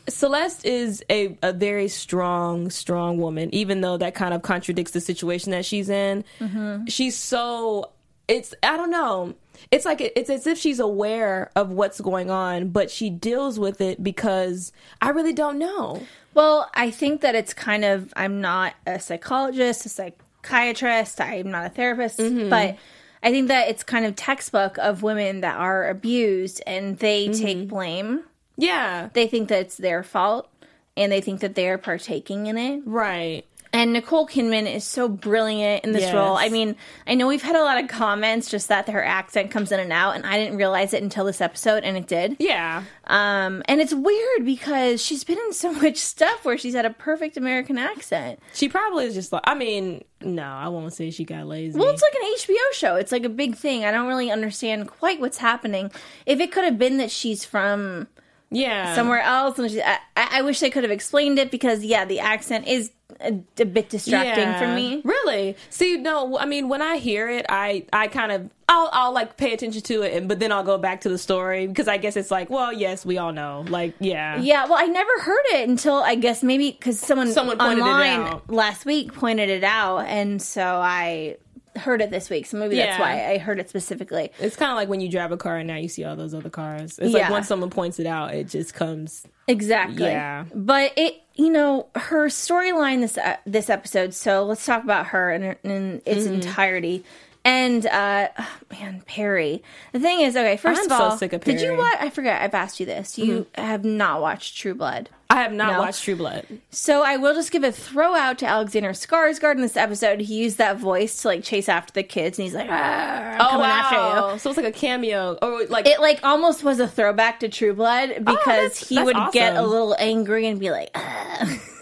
Celeste 0.08 0.66
is 0.66 1.04
a, 1.10 1.38
a 1.44 1.54
very 1.54 1.88
strong, 1.88 2.70
strong 2.72 3.18
woman, 3.20 3.54
even 3.54 3.82
though 3.82 3.98
that 3.98 4.16
kind 4.16 4.34
of 4.34 4.42
contradicts 4.42 4.92
the 4.92 5.02
situation 5.02 5.52
that 5.52 5.66
she's 5.66 5.88
in. 5.90 6.24
Mm-hmm. 6.40 6.86
She's 6.88 7.16
so, 7.16 7.92
it's, 8.30 8.54
I 8.64 8.78
don't 8.78 8.92
know. 8.92 9.34
It's 9.72 9.84
like, 9.84 10.00
it's 10.00 10.30
as 10.30 10.48
if 10.48 10.58
she's 10.58 10.80
aware 10.80 11.52
of 11.56 11.72
what's 11.72 12.00
going 12.00 12.30
on, 12.30 12.70
but 12.70 12.90
she 12.90 13.10
deals 13.10 13.60
with 13.60 13.82
it 13.82 14.02
because 14.02 14.72
I 15.02 15.10
really 15.10 15.34
don't 15.34 15.58
know. 15.58 16.06
Well, 16.34 16.70
I 16.74 16.92
think 16.92 17.22
that 17.22 17.36
it's 17.36 17.54
kind 17.54 17.84
of, 17.84 18.14
I'm 18.16 18.40
not 18.40 18.76
a 18.88 19.00
psychologist, 19.00 19.86
a 19.86 19.90
psychiatrist, 19.90 21.20
I'm 21.20 21.52
not 21.52 21.66
a 21.66 21.70
therapist, 21.70 22.20
mm-hmm. 22.20 22.50
but 22.50 22.78
I 23.22 23.32
think 23.32 23.50
that 23.50 23.68
it's 23.68 23.84
kind 23.84 24.06
of 24.06 24.16
textbook 24.16 24.78
of 24.78 25.04
women 25.04 25.42
that 25.42 25.58
are 25.58 25.90
abused 25.90 26.62
and 26.66 26.98
they 27.00 27.28
mm-hmm. 27.28 27.44
take 27.44 27.68
blame. 27.68 28.24
Yeah. 28.56 29.10
They 29.12 29.28
think 29.28 29.50
that 29.50 29.60
it's 29.60 29.78
their 29.78 30.04
fault 30.04 30.50
and 30.96 31.12
they 31.12 31.20
think 31.20 31.42
that 31.42 31.56
they're 31.56 31.78
partaking 31.78 32.48
in 32.48 32.58
it. 32.58 32.84
Right. 32.86 33.46
And 33.72 33.94
Nicole 33.94 34.26
Kidman 34.28 34.66
is 34.74 34.84
so 34.84 35.08
brilliant 35.08 35.84
in 35.86 35.92
this 35.92 36.02
Yes. 36.02 36.14
role. 36.16 36.36
I 36.36 36.50
mean, 36.50 36.76
I 37.06 37.14
know 37.14 37.28
we've 37.28 37.44
had 37.44 37.56
a 37.56 37.62
lot 37.62 37.80
of 37.82 37.88
comments 37.88 38.50
just 38.50 38.68
that 38.70 38.90
her 38.90 39.04
accent 39.04 39.52
comes 39.52 39.72
in 39.72 39.80
and 39.80 39.94
out, 39.94 40.16
and 40.16 40.26
I 40.26 40.38
didn't 40.40 40.58
realize 40.58 40.92
it 40.92 41.04
until 41.04 41.24
this 41.24 41.40
episode, 41.40 41.84
and 41.84 41.96
it 41.96 42.08
did. 42.08 42.36
Yeah. 42.40 42.82
Um, 43.06 43.62
and 43.66 43.80
it's 43.80 43.94
weird 43.94 44.44
because 44.44 45.04
she's 45.06 45.24
been 45.24 45.38
in 45.38 45.54
so 45.54 45.72
much 45.84 45.98
stuff 45.98 46.46
where 46.46 46.58
she's 46.58 46.74
had 46.74 46.86
a 46.86 46.90
perfect 46.90 47.38
American 47.38 47.78
accent. 47.78 48.40
She 48.56 48.68
probably 48.70 49.06
is 49.06 49.14
just 49.14 49.32
like, 49.32 49.44
I 49.46 49.54
mean, 49.54 50.04
no, 50.20 50.44
I 50.44 50.68
won't 50.70 50.92
say 50.94 51.12
she 51.12 51.24
got 51.24 51.46
lazy. 51.46 51.78
Well, 51.80 51.90
it's 51.90 52.02
like 52.02 52.16
an 52.16 52.28
HBO 52.56 52.74
show. 52.74 52.96
It's 52.96 53.12
like 53.12 53.24
a 53.24 53.30
big 53.30 53.56
thing. 53.56 53.86
I 53.86 53.92
don't 53.92 54.08
really 54.08 54.32
understand 54.32 54.88
quite 54.88 55.20
what's 55.20 55.38
happening. 55.38 55.92
If 56.26 56.40
it 56.40 56.52
could 56.52 56.64
have 56.64 56.80
been 56.80 56.98
that 56.98 57.12
she's 57.12 57.46
from 57.46 58.08
yeah. 58.52 58.96
somewhere 58.96 59.22
else, 59.22 59.58
and 59.60 59.70
she, 59.72 59.82
I, 59.82 60.00
I 60.16 60.42
wish 60.42 60.60
they 60.60 60.70
could 60.70 60.84
have 60.84 60.92
explained 60.92 61.40
it 61.40 61.52
because, 61.52 61.84
yeah, 61.84 62.06
the 62.06 62.20
accent 62.20 62.68
is 62.68 62.92
a, 63.20 63.40
a 63.60 63.66
bit 63.66 63.90
distracting 63.90 64.54
for 64.56 64.74
me. 64.74 65.02
Really? 65.04 65.56
See, 65.70 65.98
no, 65.98 66.38
I 66.38 66.46
mean, 66.46 66.70
when 66.70 66.82
I 66.82 66.98
hear 66.98 67.30
it, 67.30 67.46
I, 67.50 67.86
I 67.92 68.08
kind 68.08 68.32
of, 68.32 68.50
I'll, 68.70 68.90
I'll 68.94 69.12
like 69.12 69.36
pay 69.36 69.54
attention 69.54 69.82
to 69.82 70.04
it, 70.04 70.14
and 70.16 70.28
but 70.30 70.40
then 70.40 70.52
I'll 70.52 70.64
go 70.64 70.78
back 70.78 71.02
to 71.02 71.10
the 71.10 71.18
story 71.18 71.66
because 71.68 71.88
I 71.88 71.98
guess 71.98 72.16
it's 72.16 72.30
like, 72.32 72.50
well, 72.50 72.72
yes, 72.72 73.06
we 73.06 73.18
all 73.18 73.34
know, 73.34 73.66
like, 73.68 73.96
yeah, 74.00 74.40
Yeah, 74.40 74.66
well, 74.66 74.78
I 74.78 74.86
never 74.86 75.12
heard 75.22 75.44
it 75.54 75.68
until 75.68 75.96
I 75.96 76.16
guess 76.16 76.44
maybe 76.44 76.72
because 76.72 77.00
someone 77.00 77.32
Someone 77.32 77.58
pointed 77.58 77.80
it 77.80 77.82
online 77.82 78.20
out. 78.22 78.50
last 78.50 78.86
week 78.86 79.12
pointed 79.14 79.50
it 79.50 79.64
out, 79.64 80.06
and 80.06 80.40
so 80.42 80.64
I 80.64 81.38
heard 81.80 82.02
it 82.02 82.12
this 82.12 82.30
week, 82.30 82.46
so 82.46 82.58
maybe 82.58 82.76
that's 82.76 82.98
Yeah. 82.98 83.02
why 83.02 83.32
I 83.32 83.38
heard 83.40 83.60
it 83.60 83.70
specifically. 83.70 84.32
It's 84.40 84.56
kind 84.56 84.72
of 84.72 84.76
like 84.78 84.88
when 84.90 85.02
you 85.02 85.10
drive 85.10 85.32
a 85.32 85.38
car 85.38 85.58
and 85.58 85.68
now 85.68 85.78
you 85.78 85.88
see 85.90 86.04
all 86.04 86.16
those 86.16 86.34
other 86.34 86.50
cars. 86.50 87.00
It's 87.00 87.14
like 87.14 87.22
Yeah. 87.24 87.32
once 87.32 87.48
someone 87.48 87.70
points 87.72 88.00
it 88.00 88.06
out, 88.06 88.34
it 88.36 88.48
just 88.48 88.74
comes. 88.74 89.26
Exactly. 89.48 90.04
Yeah. 90.04 90.46
But 90.54 90.94
it, 90.96 91.16
you 91.36 91.50
know, 91.50 91.88
her 91.96 92.28
storyline 92.28 93.02
this 93.02 93.18
uh, 93.18 93.38
this 93.46 93.70
episode. 93.70 94.14
So 94.14 94.44
let's 94.46 94.66
talk 94.66 94.84
about 94.84 95.08
her 95.08 95.32
in, 95.32 95.56
in 95.64 96.02
its 96.06 96.26
Mm-hmm. 96.26 96.34
entirety. 96.36 97.04
And 97.46 97.86
uh 97.86 98.28
oh, 98.38 98.50
man, 98.72 99.02
Perry. 99.08 99.64
The 99.94 100.00
thing 100.00 100.22
is, 100.22 100.36
okay, 100.36 100.58
1st 100.58 100.66
I'm 100.68 100.76
of 100.78 100.84
so 100.86 100.94
all, 100.96 101.18
sick 101.18 101.34
of 101.34 101.44
did 101.44 101.62
you 101.62 101.76
watch? 101.76 101.98
I 102.00 102.10
forgot. 102.10 102.42
I've 102.42 102.54
asked 102.54 102.80
you 102.80 102.86
this. 102.86 103.18
You 103.18 103.48
have 103.56 103.84
not 103.86 104.22
watched 104.22 104.58
True 104.58 104.76
Blood. 104.76 105.10
I 105.32 105.42
have 105.44 105.54
not 105.54 105.74
No. 105.74 105.80
watched 105.80 106.04
True 106.04 106.16
Blood. 106.16 106.46
So 106.72 107.02
I 107.04 107.16
will 107.18 107.34
just 107.34 107.52
give 107.52 107.64
a 107.64 107.72
throw 107.72 108.14
out 108.16 108.40
to 108.40 108.46
Alexander 108.46 108.90
Skarsgård 108.92 109.56
in 109.56 109.62
this 109.62 109.78
episode. 109.78 110.20
He 110.22 110.36
used 110.42 110.58
that 110.58 110.78
voice 110.78 111.22
to 111.22 111.30
like 111.30 111.44
chase 111.44 111.70
after 111.70 111.94
the 111.94 112.04
kids, 112.04 112.38
and 112.38 112.44
he's 112.46 112.54
like, 112.56 112.70
after 112.70 114.34
you. 114.34 114.40
So 114.40 114.50
it's 114.50 114.58
like 114.58 114.66
a 114.66 114.72
cameo, 114.72 115.38
or 115.42 115.66
like 115.68 115.88
It 115.88 116.02
like 116.02 116.20
almost 116.24 116.64
was 116.64 116.80
a 116.80 116.88
throwback 116.88 117.40
to 117.40 117.48
True 117.50 117.74
Blood 117.74 118.10
because 118.10 118.38
Oh, 118.38 118.44
that's- 118.46 118.88
he 118.90 118.96
that's 118.96 119.06
would 119.06 119.18
get 119.32 119.56
a 119.56 119.62
little 119.66 119.96
angry 119.98 120.46
and 120.48 120.60
be 120.60 120.72
like. 120.72 120.96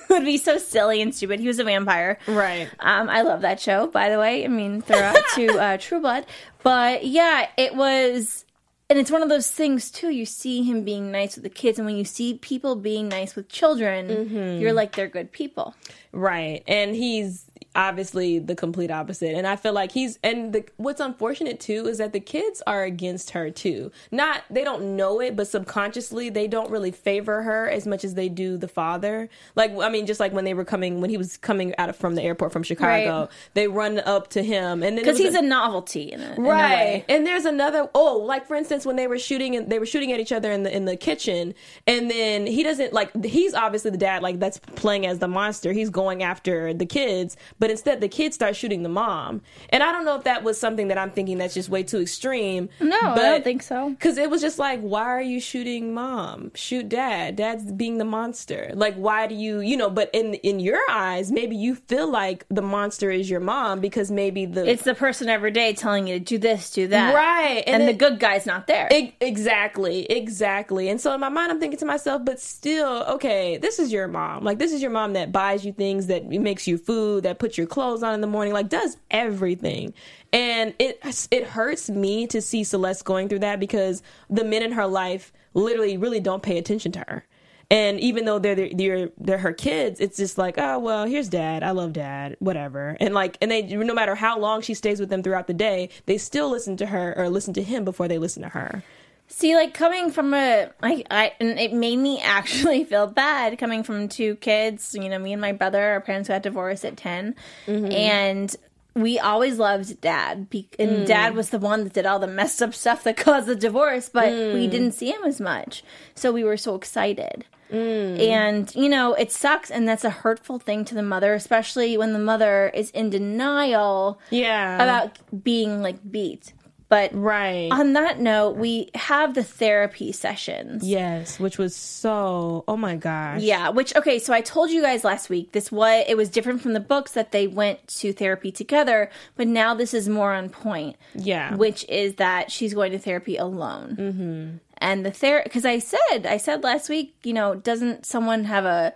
would 0.09 0.25
be 0.25 0.37
so 0.37 0.57
silly 0.57 1.01
and 1.01 1.13
stupid. 1.13 1.39
He 1.39 1.47
was 1.47 1.59
a 1.59 1.63
vampire, 1.63 2.17
Right. 2.27 2.69
Um, 2.79 3.09
I 3.09 3.21
love 3.21 3.41
that 3.41 3.59
show, 3.59 3.87
by 3.87 4.09
the 4.09 4.19
way. 4.19 4.43
I 4.45 4.47
mean, 4.47 4.81
throw 4.81 4.97
out 4.97 5.17
to 5.35 5.47
uh, 5.59 5.77
True 5.77 5.99
Blood, 5.99 6.25
but 6.63 7.05
yeah, 7.05 7.47
it 7.57 7.75
was. 7.75 8.43
And 8.89 8.97
it's 8.97 9.11
one 9.11 9.21
of 9.21 9.27
those 9.27 9.51
things 9.51 9.91
too. 9.91 10.11
You 10.11 10.25
see 10.25 10.63
him 10.63 10.85
being 10.85 11.11
nice 11.11 11.35
with 11.35 11.43
the 11.43 11.49
kids, 11.49 11.77
and 11.77 11.85
when 11.85 11.97
you 11.97 12.05
see 12.05 12.35
people 12.35 12.77
being 12.77 13.09
nice 13.09 13.35
with 13.35 13.49
children, 13.49 14.07
Mm-hmm. 14.07 14.61
you're 14.61 14.71
like 14.71 14.95
they're 14.95 15.09
good 15.09 15.33
people. 15.33 15.75
Right. 16.13 16.63
And 16.69 16.95
he's 16.95 17.43
obviously 17.77 18.39
the 18.39 18.55
complete 18.55 18.91
opposite. 18.91 19.35
And 19.35 19.47
I 19.47 19.55
feel 19.55 19.71
like 19.71 19.91
he's 19.91 20.19
and 20.23 20.51
the 20.51 20.65
what's 20.77 20.99
unfortunate 20.99 21.59
too 21.59 21.87
is 21.87 21.99
that 21.99 22.11
the 22.11 22.19
kids 22.19 22.61
are 22.67 22.83
against 22.83 23.29
her 23.31 23.49
too. 23.51 23.91
Not 24.11 24.43
they 24.49 24.63
don't 24.63 24.97
know 24.97 25.21
it, 25.21 25.35
but 25.35 25.47
subconsciously 25.47 26.29
they 26.29 26.47
don't 26.47 26.69
really 26.71 26.91
favor 26.91 27.43
her 27.43 27.69
as 27.69 27.85
much 27.85 28.03
as 28.03 28.15
they 28.15 28.27
do 28.29 28.57
the 28.57 28.67
father. 28.67 29.29
Like 29.55 29.71
I 29.77 29.89
mean 29.89 30.05
just 30.07 30.19
like 30.19 30.33
when 30.33 30.43
they 30.43 30.53
were 30.55 30.65
coming 30.65 30.99
when 31.01 31.09
he 31.11 31.17
was 31.17 31.37
coming 31.37 31.73
out 31.77 31.87
of 31.89 31.95
from 31.95 32.15
the 32.15 32.23
airport 32.23 32.51
from 32.51 32.63
Chicago, 32.63 33.19
Right. 33.21 33.29
they 33.53 33.67
run 33.67 33.99
up 33.99 34.29
to 34.31 34.41
him 34.43 34.81
and 34.83 34.97
then 34.97 35.05
Because 35.05 35.19
he's 35.19 35.35
a 35.35 35.41
novelty 35.41 36.11
in 36.11 36.19
a, 36.21 36.33
in 36.33 36.37
a 36.45 36.49
right 36.49 36.69
way. 36.69 37.05
and 37.09 37.25
there's 37.27 37.45
another 37.45 37.89
oh 37.93 38.17
like 38.17 38.47
for 38.47 38.55
instance 38.55 38.85
when 38.85 38.95
they 38.95 39.05
were 39.07 39.19
shooting 39.19 39.55
and 39.55 39.69
they 39.71 39.77
were 39.77 39.85
shooting 39.85 40.11
at 40.11 40.19
each 40.19 40.31
other 40.31 40.51
in 40.51 40.63
the 40.63 40.75
in 40.75 40.85
the 40.85 40.97
kitchen 40.97 41.53
and 41.85 42.09
then 42.09 42.47
he 42.47 42.63
doesn't 42.63 42.91
like 42.91 43.11
he's 43.23 43.53
obviously 43.53 43.91
the 43.91 43.97
dad 43.97 44.23
like 44.23 44.39
that's 44.39 44.57
playing 44.75 45.05
as 45.05 45.19
the 45.19 45.27
monster 45.27 45.71
he's 45.73 45.89
going 45.91 46.23
after 46.23 46.73
the 46.73 46.85
kids 46.85 47.37
but 47.59 47.66
instead 47.71 48.01
the 48.01 48.07
kids 48.07 48.35
start 48.35 48.55
shooting 48.55 48.83
the 48.83 48.89
mom 48.89 49.41
and 49.69 49.83
i 49.83 49.91
don't 49.91 50.05
know 50.05 50.15
if 50.15 50.23
that 50.23 50.43
was 50.43 50.59
something 50.59 50.87
that 50.87 50.97
i'm 50.97 51.11
thinking 51.11 51.37
that's 51.37 51.53
just 51.53 51.69
way 51.69 51.83
too 51.83 51.99
extreme 52.01 52.69
No, 52.79 52.97
I 52.99 53.15
don't 53.15 53.43
think 53.43 53.61
so. 53.63 53.89
because 53.89 54.17
it 54.17 54.29
was 54.29 54.41
just 54.41 54.59
like 54.59 54.79
why 54.81 55.03
are 55.03 55.21
you 55.21 55.39
shooting 55.39 55.93
mom 55.93 56.51
shoot 56.55 56.87
dad 56.89 57.35
dad's 57.35 57.71
being 57.71 57.97
the 57.97 58.05
monster 58.05 58.71
like 58.75 58.95
why 58.95 59.27
do 59.27 59.35
you 59.35 59.59
you 59.59 59.77
know 59.77 59.89
but 59.89 60.09
in 60.13 60.33
in 60.35 60.59
your 60.59 60.79
eyes 60.89 61.31
maybe 61.31 61.55
you 61.55 61.75
feel 61.75 62.09
like 62.09 62.45
the 62.49 62.61
monster 62.61 63.09
is 63.11 63.29
your 63.29 63.39
mom 63.39 63.79
because 63.79 64.09
maybe 64.11 64.45
the 64.45 64.65
It's 64.69 64.83
the 64.83 64.95
person 64.95 65.29
every 65.29 65.51
day 65.51 65.73
telling 65.73 66.07
you 66.07 66.19
to 66.19 66.23
do 66.23 66.37
this, 66.37 66.71
do 66.71 66.87
that, 66.87 67.13
Right, 67.13 67.63
And, 67.67 67.81
and 67.83 67.89
the 67.89 67.93
good 67.93 68.19
guy's 68.19 68.45
not 68.45 68.67
there. 68.67 68.87
E- 68.93 69.13
exactly, 69.21 70.05
exactly. 70.05 70.89
And 70.89 70.99
so 70.99 71.13
in 71.13 71.19
my 71.19 71.29
mind, 71.29 71.51
I'm 71.51 71.59
thinking 71.59 71.79
to 71.79 71.85
myself, 71.85 72.23
but 72.25 72.39
still, 72.39 73.03
okay, 73.09 73.57
this 73.57 73.79
is 73.79 73.91
your 73.91 74.07
mom. 74.07 74.43
Like, 74.43 74.59
this 74.59 74.71
is 74.71 74.81
your 74.81 74.91
mom 74.91 75.13
that 75.13 75.31
buys 75.31 75.65
you 75.65 75.71
things, 75.73 76.07
that 76.07 76.25
makes 76.27 76.67
you 76.67 76.77
food, 76.77 77.23
that 77.23 77.39
puts 77.39 77.56
your 77.57 77.67
clothes 77.67 78.03
on 78.03 78.13
in 78.13 78.21
the 78.21 78.27
morning, 78.27 78.53
like, 78.53 78.69
does 78.69 78.97
everything. 79.11 79.93
And 80.33 80.73
it 80.79 80.99
it 81.31 81.45
hurts 81.45 81.89
me 81.89 82.27
to 82.27 82.41
see 82.41 82.63
Celeste 82.63 83.05
going 83.05 83.29
through 83.29 83.39
that 83.39 83.59
because 83.59 84.03
the 84.29 84.43
men 84.43 84.63
in 84.63 84.73
her 84.73 84.87
life 84.87 85.31
literally 85.53 85.97
really 85.97 86.19
don't 86.19 86.43
pay 86.43 86.57
attention 86.57 86.91
to 86.93 86.99
her. 87.07 87.25
And 87.69 87.99
even 87.99 88.25
though 88.25 88.39
they're 88.39 88.69
they're 88.73 89.09
they're 89.17 89.37
her 89.39 89.53
kids, 89.53 89.99
it's 89.99 90.17
just 90.17 90.37
like, 90.37 90.55
oh 90.57 90.79
well, 90.79 91.05
here's 91.05 91.27
dad. 91.27 91.63
I 91.63 91.71
love 91.71 91.93
dad, 91.93 92.37
whatever. 92.39 92.95
And 92.99 93.13
like, 93.13 93.37
and 93.41 93.51
they 93.51 93.63
no 93.63 93.93
matter 93.93 94.15
how 94.15 94.39
long 94.39 94.61
she 94.61 94.73
stays 94.73 94.99
with 94.99 95.09
them 95.09 95.23
throughout 95.23 95.47
the 95.47 95.53
day, 95.53 95.89
they 96.05 96.17
still 96.17 96.49
listen 96.49 96.77
to 96.77 96.85
her 96.87 97.13
or 97.17 97.29
listen 97.29 97.53
to 97.55 97.63
him 97.63 97.83
before 97.83 98.07
they 98.07 98.17
listen 98.17 98.43
to 98.43 98.49
her. 98.49 98.83
See, 99.27 99.55
like 99.55 99.73
coming 99.73 100.09
from 100.09 100.33
a, 100.33 100.69
I, 100.81 101.03
I, 101.11 101.33
and 101.39 101.59
it 101.59 101.73
made 101.73 101.97
me 101.97 102.19
actually 102.23 102.83
feel 102.83 103.07
bad 103.07 103.57
coming 103.57 103.83
from 103.83 104.07
two 104.07 104.35
kids. 104.35 104.95
You 104.99 105.09
know, 105.09 105.19
me 105.19 105.33
and 105.33 105.41
my 105.41 105.51
brother, 105.51 105.83
our 105.83 106.01
parents 106.01 106.29
got 106.29 106.43
divorced 106.43 106.85
at 106.85 106.97
10 106.97 107.35
mm-hmm. 107.67 107.91
and 107.91 108.55
we 108.97 109.19
always 109.19 109.59
loved 109.59 110.01
dad. 110.01 110.47
And 110.79 110.89
mm. 110.89 111.05
dad 111.05 111.35
was 111.35 111.51
the 111.51 111.59
one 111.59 111.83
that 111.83 111.93
did 111.93 112.05
all 112.05 112.19
the 112.19 112.27
messed 112.27 112.61
up 112.61 112.73
stuff 112.73 113.03
that 113.03 113.17
caused 113.17 113.47
the 113.47 113.55
divorce, 113.55 114.09
but 114.09 114.29
we 114.29 114.67
mm. 114.67 114.71
didn't 114.71 114.93
see 114.93 115.11
him 115.11 115.23
as 115.23 115.39
much, 115.39 115.83
so 116.15 116.31
we 116.31 116.43
were 116.43 116.57
so 116.57 116.75
excited. 116.75 117.45
Mm. 117.71 118.19
And 118.19 118.75
you 118.75 118.89
know, 118.89 119.13
it 119.13 119.31
sucks, 119.31 119.69
and 119.69 119.87
that's 119.87 120.03
a 120.03 120.09
hurtful 120.09 120.57
thing 120.57 120.85
to 120.85 120.95
the 120.95 121.03
mother, 121.03 121.33
especially 121.33 121.97
when 121.97 122.13
the 122.13 122.19
mother 122.19 122.71
is 122.73 122.89
in 122.91 123.09
denial 123.09 124.19
Yeah. 124.29 124.75
about 124.75 125.43
being 125.43 125.81
like 125.81 125.97
beat. 126.09 126.53
But 126.89 127.13
right. 127.13 127.69
on 127.71 127.93
that 127.93 128.19
note, 128.19 128.55
we 128.55 128.89
have 128.95 129.33
the 129.33 129.43
therapy 129.43 130.11
sessions. 130.13 130.83
yes, 130.83 131.39
which 131.39 131.57
was 131.57 131.75
so. 131.75 132.63
Oh 132.67 132.77
my 132.77 132.95
gosh. 132.95 133.41
Yeah, 133.41 133.69
which 133.69 133.95
okay, 133.95 134.19
so 134.19 134.33
I 134.33 134.41
told 134.41 134.71
you 134.71 134.81
guys 134.81 135.03
last 135.03 135.29
week 135.29 135.51
this 135.51 135.71
was 135.71 136.05
it 136.07 136.15
was 136.15 136.29
different 136.29 136.61
from 136.61 136.73
the 136.73 136.79
books 136.79 137.11
that 137.11 137.31
they 137.31 137.45
went 137.47 137.85
to 137.99 138.13
therapy 138.13 138.51
together, 138.51 139.09
but 139.35 139.47
now 139.47 139.73
this 139.73 139.93
is 139.93 140.07
more 140.07 140.33
on 140.33 140.49
point. 140.49 140.95
Yeah. 141.13 141.55
Which 141.55 141.85
is 141.89 142.15
that 142.15 142.51
she's 142.51 142.73
going 142.73 142.93
to 142.93 142.99
therapy 142.99 143.35
alone. 143.35 143.95
Mm-hmm. 143.99 144.57
And 144.77 145.05
the 145.05 145.11
ther 145.11 145.41
because 145.43 145.65
I 145.65 145.79
said 145.79 146.25
I 146.25 146.37
said 146.37 146.63
last 146.63 146.87
week, 146.87 147.15
you 147.23 147.33
know, 147.33 147.55
doesn't 147.55 148.05
someone 148.05 148.45
have 148.45 148.63
a 148.63 148.93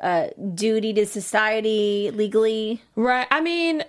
a 0.00 0.30
duty 0.54 0.92
to 0.94 1.06
society 1.06 2.10
legally? 2.12 2.82
Right. 2.96 3.26
I 3.30 3.40
mean, 3.40 3.84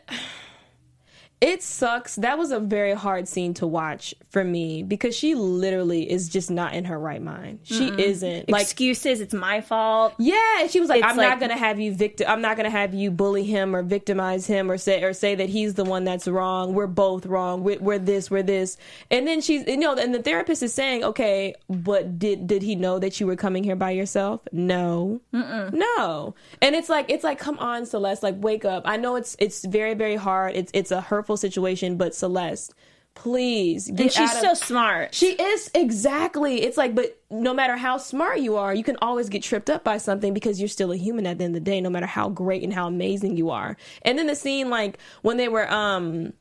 it 1.41 1.63
sucks. 1.63 2.15
That 2.17 2.37
was 2.37 2.51
a 2.51 2.59
very 2.59 2.93
hard 2.93 3.27
scene 3.27 3.55
to 3.55 3.65
watch 3.67 4.13
for 4.29 4.43
me 4.43 4.83
because 4.83 5.15
she 5.15 5.33
literally 5.35 6.09
is 6.09 6.29
just 6.29 6.51
not 6.51 6.73
in 6.75 6.85
her 6.85 6.97
right 6.99 7.21
mind. 7.21 7.59
She 7.63 7.87
isn't. 7.89 8.47
Like 8.49 8.61
Excuses, 8.61 9.19
it's 9.21 9.33
my 9.33 9.59
fault. 9.61 10.13
Yeah, 10.19 10.61
and 10.61 10.69
she 10.69 10.79
was 10.79 10.87
like, 10.87 10.99
It's 10.99 11.07
"I'm 11.11 11.17
like- 11.17 11.27
not 11.29 11.39
gonna 11.39 11.57
have 11.57 11.79
you 11.79 11.93
victim. 11.95 12.27
I'm 12.29 12.41
not 12.41 12.57
gonna 12.57 12.69
have 12.69 12.93
you 12.93 13.09
bully 13.09 13.43
him 13.43 13.75
or 13.75 13.81
victimize 13.81 14.45
him 14.45 14.69
or 14.69 14.77
say 14.77 15.03
or 15.03 15.13
say 15.13 15.33
that 15.35 15.49
he's 15.49 15.73
the 15.73 15.83
one 15.83 16.03
that's 16.03 16.27
wrong. 16.27 16.73
We're 16.75 16.85
both 16.87 17.25
wrong. 17.25 17.63
We're, 17.63 17.79
we're 17.79 17.97
this. 17.99 18.29
We're 18.29 18.43
this." 18.43 18.77
And 19.09 19.27
then 19.27 19.41
she's, 19.41 19.65
you 19.67 19.77
know, 19.77 19.95
and 19.95 20.13
the 20.13 20.21
therapist 20.21 20.61
is 20.61 20.73
saying, 20.73 21.03
"Okay, 21.03 21.55
but 21.67 22.19
did 22.19 22.45
did 22.45 22.61
he 22.61 22.75
know 22.75 22.99
that 22.99 23.19
you 23.19 23.25
were 23.25 23.35
coming 23.35 23.63
here 23.63 23.75
by 23.75 23.91
yourself? 23.91 24.41
No, 24.51 25.19
no." 25.33 26.35
And 26.61 26.75
it's 26.75 26.89
like, 26.89 27.09
it's 27.09 27.23
like, 27.23 27.39
come 27.39 27.57
on, 27.59 27.85
Celeste, 27.85 28.23
like 28.23 28.35
wake 28.37 28.63
up. 28.65 28.83
I 28.85 28.97
know 28.97 29.15
it's 29.15 29.35
it's 29.39 29.65
very 29.65 29.93
very 29.95 30.15
hard. 30.15 30.55
It's 30.55 30.71
it's 30.75 30.91
a 30.91 31.01
hurtful 31.01 31.30
situation, 31.37 31.97
but 31.97 32.15
Celeste, 32.15 32.73
please 33.13 33.89
get 33.89 33.99
And 33.99 34.11
she's 34.11 34.35
out 34.35 34.41
so 34.41 34.53
smart. 34.53 35.13
she 35.13 35.31
is 35.33 35.69
exactly. 35.73 36.61
It's 36.61 36.77
like, 36.77 36.95
but 36.95 37.19
no 37.29 37.53
matter 37.53 37.75
how 37.75 37.97
smart 37.97 38.39
you 38.39 38.57
are, 38.57 38.73
you 38.73 38.83
can 38.83 38.97
always 39.01 39.29
get 39.29 39.43
tripped 39.43 39.69
up 39.69 39.83
by 39.83 39.97
something 39.97 40.33
because 40.33 40.59
you're 40.59 40.69
still 40.69 40.91
a 40.91 40.97
human 40.97 41.27
at 41.27 41.37
the 41.37 41.43
end 41.43 41.55
of 41.55 41.63
the 41.63 41.69
day, 41.71 41.81
no 41.81 41.89
matter 41.89 42.05
how 42.05 42.29
great 42.29 42.63
and 42.63 42.73
how 42.73 42.87
amazing 42.87 43.37
you 43.37 43.49
are. 43.49 43.75
And 44.03 44.17
then 44.17 44.27
the 44.27 44.35
scene, 44.35 44.69
like 44.69 44.97
when 45.21 45.37
they 45.37 45.47
were 45.47 45.71
um 45.71 46.33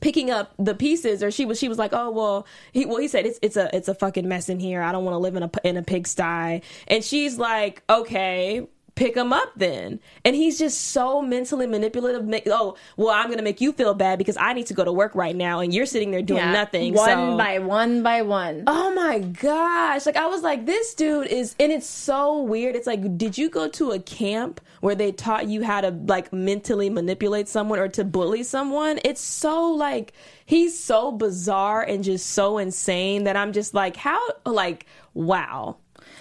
picking 0.00 0.30
up 0.30 0.52
the 0.58 0.74
pieces, 0.74 1.22
or 1.22 1.30
she 1.30 1.44
was 1.44 1.58
she 1.58 1.68
was 1.68 1.78
like, 1.78 1.92
oh 1.92 2.10
well, 2.10 2.46
he 2.72 2.86
well 2.86 2.98
he 2.98 3.08
said 3.08 3.26
it's 3.26 3.38
it's 3.42 3.56
a 3.56 3.74
it's 3.74 3.88
a 3.88 3.94
fucking 3.94 4.28
mess 4.28 4.48
in 4.48 4.60
here. 4.60 4.82
I 4.82 4.92
don't 4.92 5.04
want 5.04 5.14
to 5.14 5.18
live 5.18 5.36
in 5.36 5.42
a 5.42 5.50
in 5.64 5.76
a 5.76 5.82
pigsty. 5.82 6.62
And 6.88 7.04
she's 7.04 7.38
like, 7.38 7.82
okay. 7.88 8.66
Pick 8.94 9.16
him 9.16 9.32
up 9.32 9.52
then, 9.56 10.00
and 10.22 10.36
he's 10.36 10.58
just 10.58 10.78
so 10.88 11.22
mentally 11.22 11.66
manipulative. 11.66 12.28
Oh, 12.48 12.76
well, 12.98 13.08
I'm 13.08 13.30
gonna 13.30 13.42
make 13.42 13.60
you 13.60 13.72
feel 13.72 13.94
bad 13.94 14.18
because 14.18 14.36
I 14.36 14.52
need 14.52 14.66
to 14.66 14.74
go 14.74 14.84
to 14.84 14.92
work 14.92 15.14
right 15.14 15.34
now, 15.34 15.60
and 15.60 15.72
you're 15.72 15.86
sitting 15.86 16.10
there 16.10 16.20
doing 16.20 16.40
Yeah. 16.42 16.52
nothing. 16.52 16.92
One 16.92 17.08
so- 17.08 17.36
by 17.38 17.58
one 17.58 18.02
by 18.02 18.20
one. 18.20 18.64
Oh 18.66 18.92
my 18.94 19.18
gosh. 19.20 20.04
Like 20.04 20.16
I 20.16 20.26
was 20.26 20.42
like, 20.42 20.66
this 20.66 20.94
dude 20.94 21.26
is 21.28 21.56
and 21.58 21.72
it's 21.72 21.86
so 21.88 22.42
weird. 22.42 22.76
It's 22.76 22.86
like, 22.86 23.16
did 23.16 23.38
you 23.38 23.48
go 23.48 23.66
to 23.68 23.92
a 23.92 23.98
camp 23.98 24.60
where 24.80 24.94
they 24.94 25.10
taught 25.10 25.46
you 25.46 25.64
how 25.64 25.80
to 25.80 25.90
like 26.06 26.30
mentally 26.32 26.90
manipulate 26.90 27.48
someone 27.48 27.78
or 27.78 27.88
to 27.88 28.04
bully 28.04 28.42
someone? 28.42 29.00
It's 29.04 29.22
so 29.22 29.68
like 29.70 30.12
he's 30.44 30.78
so 30.78 31.10
bizarre 31.12 31.80
and 31.82 32.04
just 32.04 32.26
so 32.32 32.58
insane 32.58 33.24
that 33.24 33.36
I'm 33.36 33.52
just 33.52 33.72
like, 33.72 33.96
how 33.96 34.20
like 34.44 34.84
wow. 35.14 35.76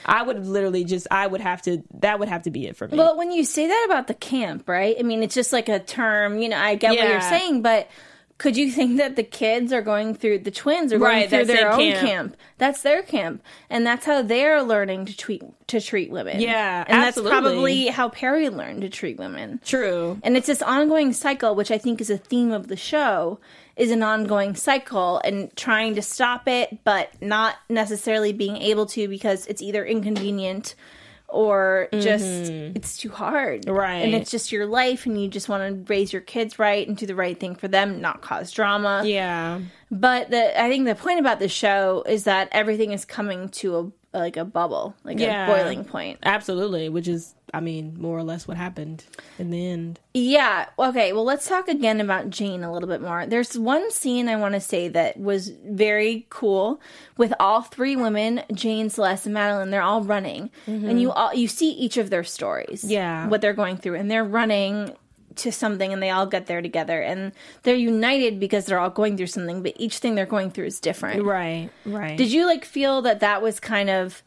I 0.05 0.23
would 0.23 0.45
literally 0.45 0.83
just 0.83 1.07
I 1.11 1.27
would 1.27 1.41
have 1.41 1.61
to 1.63 1.83
that 1.99 2.19
would 2.19 2.29
have 2.29 2.43
to 2.43 2.51
be 2.51 2.67
it 2.67 2.75
for 2.75 2.87
me. 2.87 2.97
Well, 2.97 3.17
when 3.17 3.31
you 3.31 3.43
say 3.43 3.67
that 3.67 3.85
about 3.87 4.07
the 4.07 4.13
camp, 4.13 4.67
right? 4.67 4.95
I 4.99 5.03
mean, 5.03 5.23
it's 5.23 5.35
just 5.35 5.53
like 5.53 5.69
a 5.69 5.79
term, 5.79 6.39
you 6.39 6.49
know, 6.49 6.57
I 6.57 6.75
get 6.75 6.91
what 6.97 7.07
you're 7.07 7.21
saying, 7.21 7.61
but 7.61 7.89
could 8.37 8.57
you 8.57 8.71
think 8.71 8.97
that 8.97 9.15
the 9.15 9.23
kids 9.23 9.71
are 9.71 9.83
going 9.83 10.15
through 10.15 10.39
the 10.39 10.49
twins 10.49 10.91
are 10.91 10.97
going 10.97 11.11
Right, 11.11 11.29
through 11.29 11.45
their 11.45 11.71
own 11.71 11.77
camp. 11.77 12.07
camp. 12.07 12.37
That's 12.57 12.81
their 12.81 13.03
camp, 13.03 13.43
and 13.69 13.85
that's 13.85 14.03
how 14.03 14.23
they're 14.23 14.63
learning 14.63 15.05
to 15.05 15.15
treat 15.15 15.43
to 15.67 15.79
treat 15.79 16.09
women. 16.09 16.39
Yeah, 16.41 16.83
and 16.87 17.03
absolutely. 17.03 17.31
that's 17.31 17.41
probably 17.43 17.85
how 17.87 18.09
Perry 18.09 18.49
learned 18.49 18.81
to 18.81 18.89
treat 18.89 19.17
women. 19.19 19.59
True. 19.63 20.19
And 20.23 20.35
it's 20.35 20.47
this 20.47 20.63
ongoing 20.63 21.13
cycle, 21.13 21.53
which 21.53 21.69
I 21.69 21.77
think 21.77 22.01
is 22.01 22.09
a 22.09 22.17
theme 22.17 22.51
of 22.51 22.67
the 22.67 22.75
show, 22.75 23.39
is 23.75 23.91
an 23.91 24.03
ongoing 24.03 24.55
cycle 24.55 25.21
and 25.23 25.55
trying 25.55 25.95
to 25.95 26.01
stop 26.01 26.47
it, 26.47 26.83
but 26.83 27.09
not 27.21 27.55
necessarily 27.69 28.33
being 28.33 28.57
able 28.57 28.85
to 28.87 29.07
because 29.07 29.47
it's 29.47 29.61
either 29.61 29.85
inconvenient 29.85 30.75
or 31.27 31.87
just 31.93 32.25
it's 32.25 32.97
too 32.97 33.09
hard. 33.09 33.61
Mm-hmm. 33.61 33.75
Right. 33.75 33.95
And 34.03 34.13
it's 34.13 34.29
just 34.29 34.51
your 34.51 34.65
life 34.65 35.05
and 35.05 35.21
you 35.21 35.29
just 35.29 35.47
want 35.47 35.87
to 35.87 35.93
raise 35.93 36.11
your 36.11 36.21
kids 36.21 36.59
right 36.59 36.85
and 36.85 36.97
do 36.97 37.05
the 37.05 37.15
right 37.15 37.39
thing 37.39 37.55
for 37.55 37.69
them, 37.69 38.01
not 38.01 38.21
cause 38.21 38.51
drama. 38.51 39.03
Yeah. 39.05 39.61
But 39.89 40.29
the 40.29 40.61
I 40.61 40.67
think 40.69 40.85
the 40.85 40.95
point 40.95 41.19
about 41.19 41.39
the 41.39 41.47
show 41.47 42.03
is 42.05 42.25
that 42.25 42.49
everything 42.51 42.91
is 42.91 43.05
coming 43.05 43.47
to 43.49 43.77
a 43.77 43.91
like 44.17 44.35
a 44.35 44.43
bubble, 44.43 44.93
like 45.05 45.19
Yeah. 45.19 45.47
a 45.47 45.55
boiling 45.55 45.85
point. 45.85 46.19
Absolutely. 46.23 46.89
Which 46.89 47.07
is, 47.07 47.33
I 47.53 47.59
mean, 47.59 47.95
more 47.99 48.17
or 48.17 48.23
less 48.23 48.47
what 48.47 48.57
happened 48.57 49.03
in 49.37 49.51
the 49.51 49.67
end. 49.67 49.99
Yeah. 50.13 50.67
Okay. 50.77 51.13
Well, 51.13 51.23
let's 51.23 51.47
talk 51.47 51.67
again 51.67 52.01
about 52.01 52.29
Jane 52.29 52.63
a 52.63 52.71
little 52.71 52.89
bit 52.89 53.01
more. 53.01 53.25
There's 53.25 53.57
one 53.57 53.91
scene 53.91 54.27
I 54.27 54.35
want 54.35 54.53
to 54.53 54.59
say 54.59 54.87
that 54.89 55.17
was 55.19 55.49
very 55.65 56.25
cool 56.29 56.81
with 57.17 57.33
all 57.39 57.61
three 57.61 57.95
women, 57.95 58.43
Jane, 58.53 58.89
Celeste, 58.89 59.25
and 59.25 59.33
Madeline. 59.33 59.69
They're 59.69 59.81
all 59.81 60.03
running, 60.03 60.49
mm-hmm. 60.65 60.89
and 60.89 61.01
you 61.01 61.11
all 61.11 61.33
you 61.33 61.47
see 61.47 61.71
each 61.71 61.97
of 61.97 62.09
their 62.09 62.23
stories. 62.23 62.83
Yeah. 62.83 63.27
What 63.27 63.41
they're 63.41 63.53
going 63.53 63.77
through, 63.77 63.95
and 63.95 64.09
they're 64.09 64.23
running 64.23 64.95
to 65.33 65.51
something, 65.51 65.93
and 65.93 66.01
they 66.03 66.09
all 66.09 66.25
get 66.25 66.47
there 66.47 66.61
together, 66.61 67.01
and 67.01 67.31
they're 67.63 67.75
united 67.75 68.39
because 68.39 68.65
they're 68.65 68.79
all 68.79 68.89
going 68.89 69.17
through 69.17 69.27
something, 69.27 69.63
but 69.63 69.73
each 69.77 69.99
thing 69.99 70.15
they're 70.15 70.25
going 70.25 70.51
through 70.51 70.65
is 70.65 70.79
different. 70.79 71.23
Right. 71.23 71.69
Right. 71.85 72.17
Did 72.17 72.31
you 72.31 72.45
like 72.45 72.65
feel 72.65 73.01
that 73.03 73.21
that 73.21 73.41
was 73.41 73.59
kind 73.59 73.89
of 73.89 74.23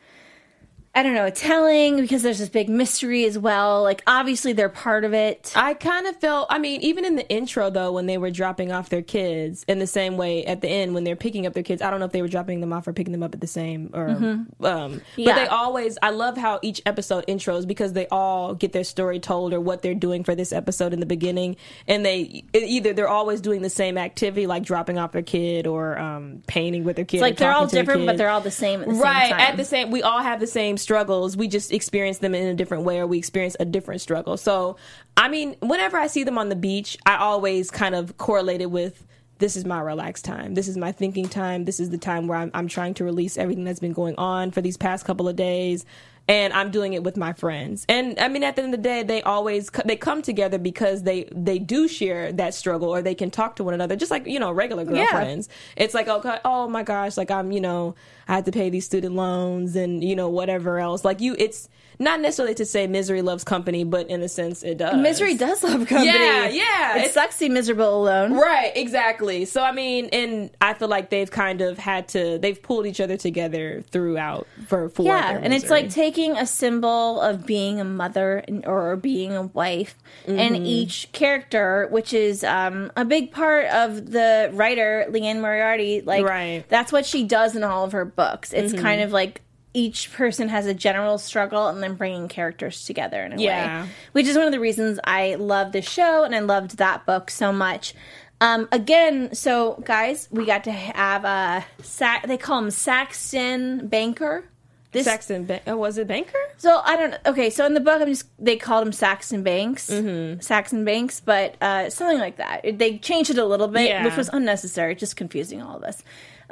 I 0.97 1.03
don't 1.03 1.15
know, 1.15 1.29
telling 1.31 1.97
because 2.01 2.23
there's 2.23 2.39
this 2.39 2.49
big 2.49 2.69
mystery 2.69 3.25
as 3.25 3.37
well. 3.37 3.83
Like 3.83 4.03
obviously 4.07 4.53
they're 4.53 4.69
part 4.69 5.05
of 5.05 5.13
it. 5.13 5.53
I 5.57 5.75
kind 5.75 6.07
of 6.07 6.17
felt, 6.21 6.47
I 6.51 6.59
mean, 6.59 6.81
even 6.83 7.05
in 7.05 7.17
the 7.17 7.29
intro 7.29 7.69
though, 7.69 7.91
when 7.93 8.07
they 8.07 8.17
were 8.17 8.31
dropping 8.31 8.71
off 8.71 8.91
their 8.91 9.03
kids, 9.03 9.65
in 9.67 9.81
the 9.81 9.87
same 9.89 10.17
way 10.17 10.45
at 10.45 10.61
the 10.61 10.69
end 10.69 10.95
when 10.95 11.03
they're 11.03 11.17
picking 11.17 11.47
up 11.47 11.53
their 11.53 11.65
kids, 11.65 11.83
I 11.83 11.91
don't 11.91 11.99
know 11.99 12.07
if 12.07 12.13
they 12.13 12.23
were 12.23 12.29
dropping 12.29 12.61
them 12.61 12.73
off 12.73 12.87
or 12.87 12.93
picking 12.93 13.11
them 13.13 13.25
up 13.25 13.35
at 13.35 13.41
the 13.41 13.47
same, 13.49 13.91
or, 13.93 14.09
um, 14.09 14.49
but 14.61 15.01
Yeah. 15.17 15.35
they 15.35 15.47
always, 15.49 15.99
I 16.01 16.11
love 16.11 16.37
how 16.37 16.61
each 16.63 16.81
episode 16.87 17.27
intros 17.27 17.67
because 17.67 17.93
they 17.93 18.07
all 18.09 18.55
get 18.55 18.73
their 18.73 18.85
story 18.85 19.19
told 19.19 19.53
or 19.53 19.61
what 19.61 19.83
they're 19.83 19.95
doing 19.95 20.23
for 20.23 20.35
this 20.37 20.53
episode 20.53 20.93
in 20.93 21.01
the 21.01 21.07
beginning, 21.07 21.57
and 21.89 22.07
they 22.07 22.45
either 22.55 22.93
they're 22.93 23.09
always 23.09 23.41
doing 23.41 23.63
the 23.63 23.71
same 23.71 23.99
activity 23.99 24.47
like 24.47 24.63
dropping 24.63 24.99
off 24.99 25.11
their 25.11 25.23
kid 25.23 25.67
or 25.67 25.99
um, 25.99 26.43
painting 26.47 26.85
with 26.85 26.95
their 26.97 27.05
kid. 27.05 27.17
It's 27.17 27.23
like 27.23 27.37
they're 27.37 27.51
all 27.53 27.63
talking 27.63 27.69
to 27.71 27.75
their 27.75 27.83
different, 27.85 28.07
but 28.07 28.17
they're 28.17 28.31
all 28.31 28.41
the 28.41 28.51
same 28.53 28.83
at 28.83 28.89
the 28.89 28.95
right 28.95 29.23
same 29.29 29.31
time. 29.33 29.41
at 29.41 29.57
the 29.57 29.65
same 29.65 29.91
we 29.91 30.03
all 30.03 30.23
have 30.23 30.39
the 30.39 30.47
same 30.47 30.77
struggles 30.85 31.37
we 31.37 31.49
just 31.49 31.73
experience 31.73 32.19
them 32.19 32.35
in 32.35 32.47
a 32.47 32.55
different 32.55 32.85
way 32.85 33.01
or 33.01 33.07
we 33.07 33.19
experience 33.19 33.57
a 33.59 33.65
different 33.65 34.01
struggle. 34.01 34.37
So 34.37 34.77
i 35.17 35.29
mean 35.29 35.57
whenever 35.61 35.97
i 35.97 36.07
see 36.07 36.25
them 36.25 36.39
on 36.39 36.49
the 36.49 36.57
beach 36.57 36.97
i 37.07 37.17
always 37.17 37.71
kind 37.71 37.95
of 37.95 38.17
correlate 38.19 38.61
it 38.61 38.71
with 38.71 39.07
this 39.39 39.57
is 39.57 39.65
my 39.65 39.81
relaxed 39.81 40.25
time. 40.25 40.55
This 40.55 40.69
is 40.69 40.77
my 40.77 40.93
thinking 40.93 41.29
time. 41.29 41.65
This 41.65 41.81
is 41.81 41.91
the 41.91 41.99
time 41.99 42.29
where 42.29 42.39
i'm, 42.39 42.51
I'm 42.55 42.69
trying 42.69 42.95
to 42.95 43.05
release 43.05 43.37
everything 43.37 43.65
that's 43.65 43.81
been 43.81 43.93
going 43.93 44.15
on 44.17 44.53
for 44.53 44.61
these 44.61 44.77
past 44.77 45.05
couple 45.05 45.29
of 45.29 45.35
days 45.35 45.85
and 46.27 46.53
I'm 46.53 46.71
doing 46.71 46.95
it 46.95 47.03
with 47.03 47.17
my 47.17 47.33
friends. 47.35 47.85
And 47.89 48.19
I 48.19 48.29
mean, 48.29 48.43
at 48.43 48.57
the 48.57 48.63
end 48.63 48.75
of 48.75 48.83
the 48.83 48.89
day, 48.89 49.03
they 49.03 49.23
always 49.23 49.71
they 49.85 49.97
come 49.97 50.23
together 50.23 50.59
because 50.59 51.03
they 51.03 51.29
they 51.33 51.59
do 51.59 51.87
share 51.87 52.33
that 52.33 52.55
struggle, 52.55 52.89
or 52.89 53.03
they 53.03 53.15
can 53.15 53.31
talk 53.31 53.57
to 53.57 53.65
one 53.65 53.75
another, 53.75 53.97
just 53.97 54.11
like 54.11 54.27
you 54.27 54.39
know 54.39 54.51
regular 54.51 54.85
girlfriends. 54.85 55.49
It's 55.77 55.95
like 55.95 56.09
okay, 56.09 56.39
oh 56.45 56.69
my 56.69 56.83
gosh, 56.83 57.17
like 57.17 57.31
I'm 57.31 57.53
you 57.53 57.61
know 57.61 57.95
I 58.27 58.37
have 58.37 58.45
to 58.45 58.53
pay 58.53 58.71
these 58.71 58.87
student 58.87 59.15
loans 59.15 59.77
and 59.77 60.03
you 60.03 60.17
know 60.17 60.29
whatever 60.29 60.79
else. 60.79 61.05
Like 61.05 61.21
you, 61.21 61.37
it's 61.39 61.69
not 61.99 62.21
necessarily 62.21 62.55
to 62.57 62.65
say 62.65 62.87
misery 62.87 63.23
loves 63.23 63.45
company, 63.45 63.85
but 63.85 64.09
in 64.09 64.23
a 64.23 64.29
sense 64.29 64.63
it 64.63 64.79
does. 64.79 64.97
Misery 64.97 65.35
does 65.37 65.63
love 65.63 65.87
company. 65.87 66.07
Yeah, 66.07 66.49
yeah. 66.49 66.97
It 66.97 66.99
It's- 66.99 67.15
sucks 67.15 67.39
to 67.39 67.47
be 67.47 67.49
miserable 67.49 68.03
alone. 68.03 68.33
Right, 68.35 68.73
exactly. 68.75 69.45
So 69.45 69.63
I 69.63 69.73
mean, 69.73 70.09
and 70.13 70.51
I 70.61 70.75
feel 70.75 70.89
like 70.89 71.11
they've 71.11 71.31
kind 71.31 71.61
of 71.61 71.79
had 71.79 72.09
to 72.09 72.39
they've 72.39 72.61
pulled 72.61 72.87
each 72.87 73.01
other 73.01 73.17
together 73.17 73.83
throughout 73.91 74.47
for 74.67 74.89
for 74.89 75.03
Yeah, 75.05 75.39
and 75.43 75.53
it's 75.55 75.71
like 75.71 75.91
taking 75.91 76.37
a 76.37 76.47
symbol 76.47 77.21
of 77.21 77.47
being 77.47 77.81
a 77.81 77.85
mother 77.85 78.45
or 78.67 78.97
being 78.97 79.33
a 79.37 79.43
wife, 79.43 79.97
and 80.27 80.55
Mm-hmm. 80.57 80.65
each 80.67 81.09
character, 81.13 81.89
which 81.91 82.13
is 82.13 82.45
um, 82.45 82.91
a 82.97 83.05
big 83.05 83.33
part 83.33 83.67
of 83.67 84.11
the 84.11 84.51
writer 84.53 85.07
Liane 85.11 85.41
Moriarty, 85.41 86.01
like 86.01 86.25
Right. 86.25 86.61
Mm-hmm. 86.61 86.67
that's 86.69 86.93
what 86.93 87.07
she 87.07 87.25
does 87.25 87.57
in 87.57 87.63
all 87.65 87.85
of 87.85 87.93
her 87.93 88.05
books. 88.05 88.53
It's 88.53 88.73
kind 88.73 89.01
of 89.01 89.13
like 89.13 89.41
each 89.75 90.13
person 90.13 90.49
has 90.49 90.67
a 90.67 90.73
general 90.75 91.19
struggle 91.19 91.67
and 91.69 91.83
then 91.83 91.95
bringing 91.97 92.29
characters 92.29 92.85
together 92.85 93.23
in 93.25 93.33
a 93.33 93.37
Yeah. 93.43 93.83
way, 93.83 93.89
which 94.13 94.27
is 94.27 94.37
one 94.37 94.47
of 94.47 94.53
the 94.53 94.61
reasons 94.61 94.99
I 95.05 95.35
love 95.35 95.73
the 95.73 95.83
show 95.83 96.23
and 96.25 96.35
I 96.35 96.39
loved 96.39 96.79
that 96.79 97.05
book 97.05 97.29
so 97.31 97.53
much. 97.53 97.93
Um, 98.41 98.69
again, 98.73 99.35
so 99.35 99.83
guys, 99.85 100.29
we 100.31 100.47
got 100.47 100.65
to 100.65 100.73
have 100.73 101.25
a 101.25 101.65
Sa- 101.83 102.21
they 102.27 102.37
call 102.37 102.59
him 102.61 102.71
Saxon 102.71 103.87
Banker. 103.89 104.45
This 104.93 105.07
Saxon. 105.07 105.45
Ban- 105.45 105.61
oh, 105.67 105.77
was 105.77 105.99
it 105.99 106.07
Banker? 106.07 106.39
so 106.57 106.81
I 106.85 106.97
don't. 106.97 107.15
Okay, 107.27 107.51
so 107.51 107.67
in 107.67 107.75
the 107.75 107.81
book, 107.81 108.01
I'm 108.01 108.07
just 108.09 108.27
they 108.39 108.57
called 108.57 108.87
him 108.87 108.93
Saxon 108.93 109.43
Banks, 109.43 109.91
Mm-hmm. 109.91 110.41
Saxon 110.41 110.85
Banks, 110.85 111.19
but 111.21 111.57
uh, 111.61 111.91
something 111.91 112.19
like 112.19 112.37
that. 112.37 112.79
They 112.79 112.99
changed 112.99 113.31
it 113.31 113.39
a 113.39 113.45
little 113.45 113.67
bit, 113.67 113.89
Yeah. 113.89 114.05
which 114.05 114.17
was 114.17 114.29
unnecessary, 114.33 114.95
just 114.95 115.17
confusing 115.17 115.61
all 115.61 115.77
of 115.77 115.83
us. 115.83 116.03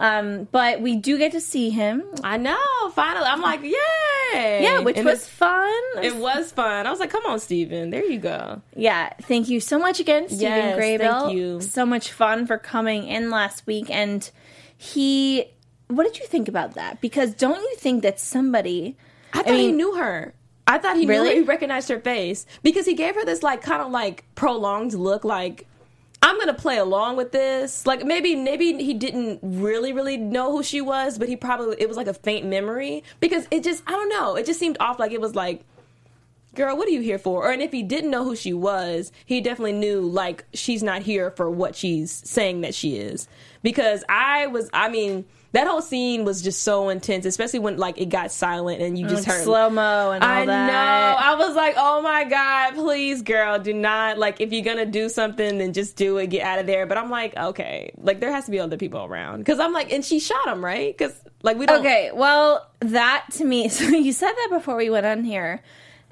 Um, 0.02 0.48
but 0.50 0.80
we 0.80 0.96
do 0.96 1.16
get 1.16 1.30
to 1.32 1.40
see 1.40 1.70
him, 1.70 2.02
I 2.24 2.36
know. 2.36 2.58
Finally, 2.92 3.24
I'm 3.26 3.40
like, 3.40 3.62
yay! 3.62 4.62
yeah, 4.64 4.80
which 4.80 4.96
And 4.96 5.06
was 5.06 5.28
fun. 5.28 5.70
it 6.02 6.16
was 6.16 6.50
fun. 6.50 6.86
I 6.88 6.90
was 6.90 6.98
like, 6.98 7.10
come 7.10 7.24
on, 7.26 7.38
Steven. 7.38 7.90
There 7.90 8.04
you 8.04 8.18
go. 8.18 8.60
Yeah, 8.74 9.12
thank 9.22 9.48
you 9.48 9.60
so 9.60 9.78
much 9.78 10.00
again, 10.00 10.26
Stephen 10.28 10.42
Yes, 10.42 10.78
Graybill. 10.78 11.20
thank 11.26 11.36
you. 11.36 11.60
So 11.60 11.86
much 11.86 12.10
fun 12.10 12.46
for 12.48 12.58
coming 12.58 13.06
in 13.06 13.30
last 13.30 13.64
week, 13.66 13.88
and 13.90 14.28
he. 14.76 15.44
What 15.88 16.04
did 16.04 16.18
you 16.18 16.26
think 16.26 16.48
about 16.48 16.74
that? 16.74 17.00
Because 17.00 17.34
don't 17.34 17.60
you 17.60 17.76
think 17.76 18.02
that 18.02 18.18
somebody? 18.18 18.96
I 19.34 19.42
thought 19.42 19.54
he 19.54 19.66
mean- 19.68 19.76
knew 19.76 19.94
her. 19.96 20.34
I 20.66 20.78
thought 20.78 20.96
he 20.96 21.06
Really? 21.06 21.28
knew 21.28 21.34
her. 21.34 21.40
He 21.42 21.46
recognized 21.46 21.88
her 21.90 22.00
face 22.00 22.46
because 22.62 22.86
he 22.86 22.94
gave 22.94 23.14
her 23.14 23.24
this 23.24 23.42
like 23.42 23.62
kind 23.62 23.82
of 23.82 23.90
like 23.90 24.24
prolonged 24.34 24.94
look, 24.94 25.22
like 25.24 25.66
I'm 26.22 26.38
gonna 26.38 26.54
play 26.54 26.78
along 26.78 27.16
with 27.16 27.32
this. 27.32 27.85
Like 27.87 28.04
maybe 28.04 28.37
maybe 28.37 28.72
he 28.82 28.94
didn't 28.94 29.40
really 29.42 29.92
really 29.92 30.16
know 30.16 30.52
who 30.52 30.62
she 30.62 30.80
was, 30.80 31.18
but 31.18 31.28
he 31.28 31.37
probably 31.37 31.76
it 31.80 31.88
was 31.88 31.96
like 31.96 32.06
a 32.06 32.14
faint 32.14 32.46
memory 32.46 33.02
because 33.18 33.46
it 33.50 33.64
just 33.64 33.82
I 33.87 33.90
don't 33.90 34.08
know. 34.08 34.37
It 34.37 34.46
just 34.46 34.61
seemed 34.61 34.76
off. 34.80 34.98
Like 34.98 35.12
it 35.12 35.20
was 35.20 35.35
like. 35.35 35.64
Girl, 36.54 36.76
what 36.76 36.87
are 36.87 36.90
you 36.90 37.00
here 37.00 37.18
for? 37.18 37.46
Or 37.46 37.50
and 37.50 37.62
if 37.62 37.72
he 37.72 37.82
didn't 37.82 38.11
know 38.11 38.24
who 38.24 38.37
she 38.37 38.52
was, 38.52 39.11
he 39.24 39.40
definitely 39.40 39.72
knew 39.72 40.02
like 40.02 40.44
she's 40.52 40.82
not 40.82 41.00
here 41.00 41.30
for 41.30 41.50
what 41.50 41.74
she's 41.74 42.12
saying 42.28 42.61
that 42.61 42.74
she 42.74 42.98
is. 42.98 43.26
Because 43.62 44.04
I 44.06 44.48
was, 44.48 44.68
I 44.74 44.90
mean, 44.90 45.24
that 45.52 45.66
whole 45.66 45.82
scene 45.82 46.24
was 46.24 46.40
just 46.40 46.62
so 46.62 46.88
intense, 46.88 47.26
especially 47.26 47.58
when 47.58 47.76
like 47.76 48.00
it 48.00 48.08
got 48.08 48.32
silent 48.32 48.80
and 48.80 48.98
you 48.98 49.06
just 49.06 49.26
heard 49.26 49.44
slow 49.44 49.68
mo 49.68 50.10
and 50.10 50.24
all 50.24 50.30
I 50.30 50.46
that. 50.46 50.66
know. 50.66 51.18
I 51.18 51.34
was 51.34 51.54
like, 51.54 51.74
oh 51.76 52.00
my 52.00 52.24
God, 52.24 52.74
please, 52.74 53.20
girl, 53.20 53.58
do 53.58 53.74
not. 53.74 54.16
Like, 54.18 54.40
if 54.40 54.50
you're 54.50 54.64
going 54.64 54.78
to 54.78 54.86
do 54.86 55.10
something, 55.10 55.58
then 55.58 55.74
just 55.74 55.96
do 55.96 56.16
it, 56.16 56.28
get 56.28 56.42
out 56.42 56.58
of 56.58 56.66
there. 56.66 56.86
But 56.86 56.96
I'm 56.96 57.10
like, 57.10 57.36
okay. 57.36 57.92
Like, 57.98 58.20
there 58.20 58.32
has 58.32 58.46
to 58.46 58.50
be 58.50 58.60
other 58.60 58.78
people 58.78 59.04
around. 59.04 59.38
Because 59.38 59.60
I'm 59.60 59.74
like, 59.74 59.92
and 59.92 60.02
she 60.02 60.20
shot 60.20 60.46
him, 60.46 60.64
right? 60.64 60.96
Because, 60.96 61.14
like, 61.42 61.58
we 61.58 61.66
don't. 61.66 61.80
Okay, 61.80 62.10
well, 62.14 62.66
that 62.80 63.26
to 63.32 63.44
me, 63.44 63.68
so 63.70 63.84
you 63.84 64.12
said 64.12 64.32
that 64.32 64.48
before 64.50 64.76
we 64.76 64.88
went 64.88 65.04
on 65.04 65.22
here, 65.22 65.60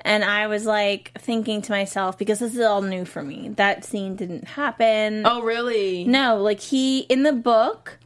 and 0.02 0.22
I 0.24 0.48
was 0.48 0.66
like 0.66 1.12
thinking 1.18 1.62
to 1.62 1.72
myself, 1.72 2.18
because 2.18 2.40
this 2.40 2.54
is 2.54 2.60
all 2.60 2.82
new 2.82 3.04
for 3.06 3.22
me, 3.22 3.50
that 3.56 3.84
scene 3.84 4.16
didn't 4.16 4.48
happen. 4.48 5.22
Oh, 5.24 5.40
really? 5.42 6.04
No, 6.04 6.36
like 6.36 6.60
he, 6.60 7.00
in 7.00 7.22
the 7.22 7.32
book, 7.32 7.98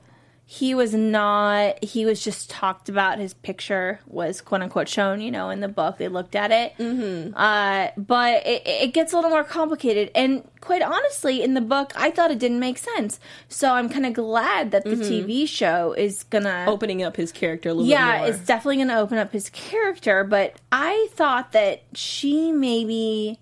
he 0.46 0.74
was 0.74 0.92
not, 0.92 1.82
he 1.82 2.04
was 2.04 2.22
just 2.22 2.50
talked 2.50 2.90
about, 2.90 3.18
his 3.18 3.32
picture 3.32 4.00
was 4.06 4.42
quote 4.42 4.60
unquote 4.60 4.88
shown, 4.88 5.20
you 5.22 5.30
know, 5.30 5.48
in 5.48 5.60
the 5.60 5.68
book. 5.68 5.96
They 5.96 6.08
looked 6.08 6.34
at 6.34 6.50
it. 6.50 6.76
Mm-hmm. 6.78 7.34
Uh, 7.34 7.88
but 7.96 8.46
it, 8.46 8.62
it 8.66 8.92
gets 8.92 9.12
a 9.12 9.16
little 9.16 9.30
more 9.30 9.44
complicated. 9.44 10.10
And 10.14 10.46
quite 10.60 10.82
honestly, 10.82 11.42
in 11.42 11.54
the 11.54 11.62
book, 11.62 11.92
I 11.96 12.10
thought 12.10 12.30
it 12.30 12.38
didn't 12.38 12.60
make 12.60 12.76
sense. 12.76 13.20
So 13.48 13.72
I'm 13.72 13.88
kind 13.88 14.04
of 14.04 14.12
glad 14.12 14.70
that 14.72 14.84
the 14.84 14.96
TV 14.96 15.48
show 15.48 15.92
is 15.94 16.24
gonna 16.24 16.66
Opening 16.68 17.02
up 17.02 17.16
his 17.16 17.32
character 17.32 17.70
a 17.70 17.74
little 17.74 17.88
yeah, 17.88 18.26
it's 18.26 18.40
definitely 18.40 18.76
going 18.76 18.88
to 18.88 18.98
open 18.98 19.18
up 19.18 19.32
his 19.32 19.48
character. 19.50 20.24
But 20.24 20.56
I 20.70 21.08
thought 21.12 21.52
that 21.52 21.84
she 21.94 22.52
maybe 22.52 23.38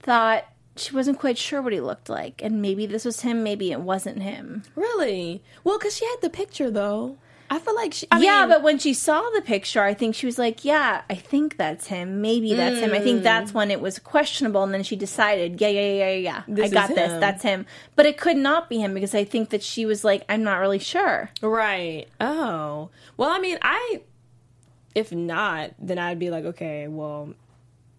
thought 0.00 0.44
she 0.76 0.94
wasn't 0.94 1.18
quite 1.18 1.38
sure 1.38 1.60
what 1.60 1.72
he 1.72 1.80
looked 1.80 2.08
like, 2.08 2.42
and 2.42 2.62
maybe 2.62 2.86
this 2.86 3.04
was 3.04 3.20
him, 3.20 3.42
maybe 3.42 3.72
it 3.72 3.80
wasn't 3.80 4.22
him. 4.22 4.62
Really? 4.74 5.42
Well, 5.64 5.78
because 5.78 5.96
she 5.96 6.06
had 6.06 6.16
the 6.20 6.30
picture, 6.30 6.70
though. 6.70 7.18
I 7.52 7.58
feel 7.58 7.74
like 7.74 7.92
she. 7.92 8.06
I 8.10 8.18
yeah, 8.18 8.40
mean, 8.40 8.48
but 8.48 8.62
when 8.62 8.78
she 8.78 8.94
saw 8.94 9.28
the 9.34 9.42
picture, 9.42 9.82
I 9.82 9.92
think 9.92 10.14
she 10.14 10.24
was 10.24 10.38
like, 10.38 10.64
"Yeah, 10.64 11.02
I 11.10 11.14
think 11.14 11.58
that's 11.58 11.86
him. 11.86 12.22
Maybe 12.22 12.54
that's 12.54 12.78
him." 12.78 12.94
I 12.94 13.00
think 13.00 13.20
mm. 13.20 13.24
that's 13.24 13.52
when 13.52 13.70
it 13.70 13.78
was 13.78 13.98
questionable, 13.98 14.62
and 14.62 14.72
then 14.72 14.82
she 14.82 14.96
decided, 14.96 15.60
"Yeah, 15.60 15.68
yeah, 15.68 15.92
yeah, 15.92 16.10
yeah, 16.12 16.42
yeah. 16.48 16.64
I 16.64 16.68
got 16.68 16.88
this. 16.88 17.12
That's 17.20 17.42
him." 17.42 17.66
But 17.94 18.06
it 18.06 18.16
could 18.16 18.38
not 18.38 18.70
be 18.70 18.78
him 18.78 18.94
because 18.94 19.14
I 19.14 19.24
think 19.24 19.50
that 19.50 19.62
she 19.62 19.84
was 19.84 20.02
like, 20.02 20.24
"I'm 20.30 20.42
not 20.42 20.60
really 20.60 20.78
sure." 20.78 21.28
Right. 21.42 22.06
Oh. 22.18 22.88
Well, 23.18 23.28
I 23.28 23.38
mean, 23.38 23.58
I. 23.60 24.00
If 24.94 25.12
not, 25.12 25.72
then 25.78 25.98
I'd 25.98 26.18
be 26.18 26.30
like, 26.30 26.44
okay, 26.44 26.86
well, 26.86 27.34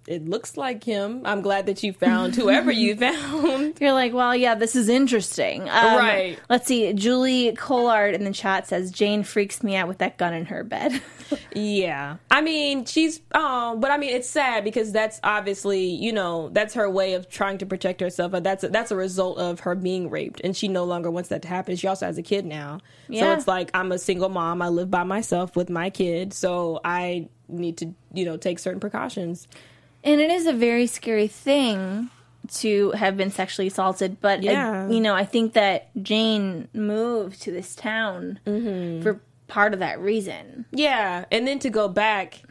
it 0.07 0.27
looks 0.27 0.57
like 0.57 0.83
him. 0.83 1.21
I'm 1.25 1.41
glad 1.41 1.65
that 1.67 1.81
you 1.83 1.93
found 1.93 2.35
whoever 2.35 2.71
you 2.71 2.95
found. 2.97 3.77
You're 3.79 3.93
like, 3.93 4.13
well, 4.13 4.35
yeah, 4.35 4.55
this 4.55 4.75
is 4.75 4.89
interesting. 4.89 5.61
Um, 5.69 5.97
Right. 5.97 6.39
Let's 6.49 6.67
see. 6.67 6.91
Julie 6.93 7.53
Collard 7.53 8.13
in 8.15 8.23
the 8.23 8.33
chat 8.33 8.67
says 8.67 8.91
Jane 8.91 9.23
freaks 9.23 9.63
me 9.63 9.75
out 9.75 9.87
with 9.87 9.99
that 9.99 10.17
gun 10.17 10.33
in 10.33 10.45
her 10.45 10.63
bed. 10.63 11.01
Yeah. 11.55 12.17
I 12.29 12.41
mean, 12.41 12.85
she's 12.85 13.19
oh, 13.33 13.75
but 13.77 13.89
I 13.89 13.97
mean, 13.97 14.11
it's 14.11 14.29
sad 14.29 14.63
because 14.63 14.91
that's 14.91 15.19
obviously, 15.23 15.85
you 15.85 16.11
know, 16.11 16.49
that's 16.49 16.75
her 16.75 16.87
way 16.87 17.13
of 17.15 17.27
trying 17.27 17.57
to 17.59 17.65
protect 17.65 18.01
herself. 18.01 18.31
But 18.31 18.43
that's 18.43 18.63
a, 18.63 18.69
that's 18.69 18.91
a 18.91 18.95
result 18.95 19.39
of 19.39 19.61
her 19.61 19.73
being 19.73 20.11
raped 20.11 20.41
and 20.43 20.55
she 20.55 20.67
no 20.67 20.83
longer 20.83 21.09
wants 21.09 21.29
that 21.29 21.41
to 21.43 21.47
happen. 21.47 21.75
She 21.75 21.87
also 21.87 22.05
has 22.05 22.19
a 22.19 22.21
kid 22.21 22.45
now. 22.45 22.81
So 23.11 23.33
it's 23.33 23.47
like 23.47 23.71
I'm 23.73 23.91
a 23.91 23.97
single 23.97 24.29
mom. 24.29 24.61
I 24.61 24.69
live 24.69 24.91
by 24.91 25.03
myself 25.03 25.55
with 25.55 25.71
my 25.71 25.89
kid, 25.89 26.33
so 26.33 26.79
I 26.85 27.29
need 27.47 27.77
to, 27.77 27.93
you 28.13 28.25
know, 28.25 28.37
take 28.37 28.59
certain 28.59 28.79
precautions. 28.79 29.47
And 30.03 30.19
it 30.21 30.29
is 30.31 30.45
a 30.45 30.53
very 30.53 30.87
scary 30.87 31.27
thing 31.27 32.09
to 32.55 32.91
have 32.91 33.15
been 33.15 33.31
sexually 33.31 33.67
assaulted. 33.67 34.19
But 34.19 34.43
I- 34.45 34.89
you 34.89 34.99
know, 34.99 35.15
I 35.15 35.25
think 35.25 35.53
that 35.53 35.89
Jane 36.01 36.67
moved 36.73 37.41
to 37.43 37.51
this 37.51 37.75
town 37.75 38.39
Mm-hmm. 38.45 39.01
for 39.03 39.21
part 39.47 39.73
of 39.73 39.79
that 39.79 39.99
reason. 39.99 40.65
Yeah, 40.71 41.25
and 41.31 41.47
then 41.47 41.59
to 41.59 41.69
go 41.69 41.87
back, 41.87 42.41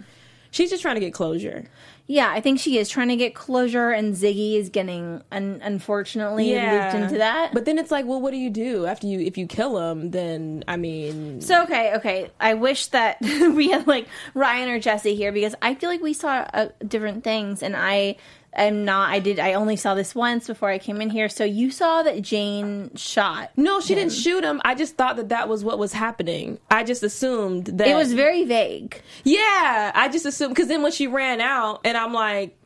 she's 0.52 0.70
just 0.70 0.82
trying 0.82 0.94
to 0.94 1.00
get 1.00 1.12
closure. 1.12 1.64
Yeah, 2.06 2.30
I 2.30 2.40
think 2.40 2.58
she 2.60 2.78
is 2.78 2.88
trying 2.88 3.08
to 3.08 3.16
get 3.16 3.34
closure, 3.34 3.90
and 3.90 4.14
Ziggy 4.14 4.56
is 4.56 4.68
getting 4.68 5.22
un- 5.32 5.60
unfortunately 5.62 6.52
looped 6.54 6.94
into 6.94 7.18
that. 7.18 7.52
But 7.54 7.64
then 7.64 7.78
it's 7.78 7.90
like, 7.90 8.06
well, 8.06 8.20
what 8.20 8.32
do 8.32 8.36
you 8.36 8.50
do 8.50 8.86
after 8.86 9.06
you 9.06 9.20
if 9.20 9.38
you 9.38 9.46
kill 9.46 9.78
him? 9.78 10.10
Then 10.10 10.62
I 10.68 10.76
mean, 10.76 11.40
So 11.40 11.62
okay, 11.62 11.94
okay. 11.96 12.30
I 12.38 12.54
wish 12.54 12.88
that 12.88 13.18
we 13.22 13.70
had 13.70 13.86
like 13.86 14.06
Ryan 14.34 14.68
or 14.68 14.78
Jesse 14.78 15.14
here 15.14 15.32
because 15.32 15.54
I 15.62 15.74
feel 15.74 15.88
like 15.90 16.02
we 16.02 16.12
saw 16.12 16.44
uh, 16.52 16.68
different 16.86 17.24
things, 17.24 17.62
and 17.62 17.74
I 17.76 18.16
am 18.54 18.84
not. 18.84 19.10
I 19.10 19.18
did. 19.18 19.38
I 19.38 19.54
only 19.54 19.76
saw 19.76 19.94
this 19.94 20.14
once 20.14 20.46
before 20.46 20.68
I 20.68 20.78
came 20.78 21.00
in 21.00 21.10
here. 21.10 21.28
So 21.28 21.44
you 21.44 21.70
saw 21.70 22.02
that 22.02 22.22
Jane 22.22 22.90
shot. 22.96 23.50
no, 23.56 23.80
she 23.80 23.94
didn't 23.94 24.12
shoot 24.12 24.44
him. 24.44 24.60
I 24.64 24.74
just 24.74 24.96
thought 24.96 25.16
that 25.16 25.30
that 25.30 25.48
was 25.48 25.64
what 25.64 25.78
was 25.78 25.92
happening. 25.92 26.58
I 26.70 26.84
just 26.84 27.02
assumed 27.02 27.66
that 27.66 27.88
It 27.88 27.94
was 27.94 28.12
very 28.12 28.44
vague. 28.44 29.00
Yeah, 29.24 29.92
I 29.94 30.08
just 30.10 30.26
assumed 30.26 30.54
because 30.54 30.68
then 30.68 30.82
when 30.82 30.92
she 30.92 31.06
ran 31.06 31.40
out, 31.40 31.80
and 31.84 31.96
I'm 31.96 32.12
like, 32.12 32.56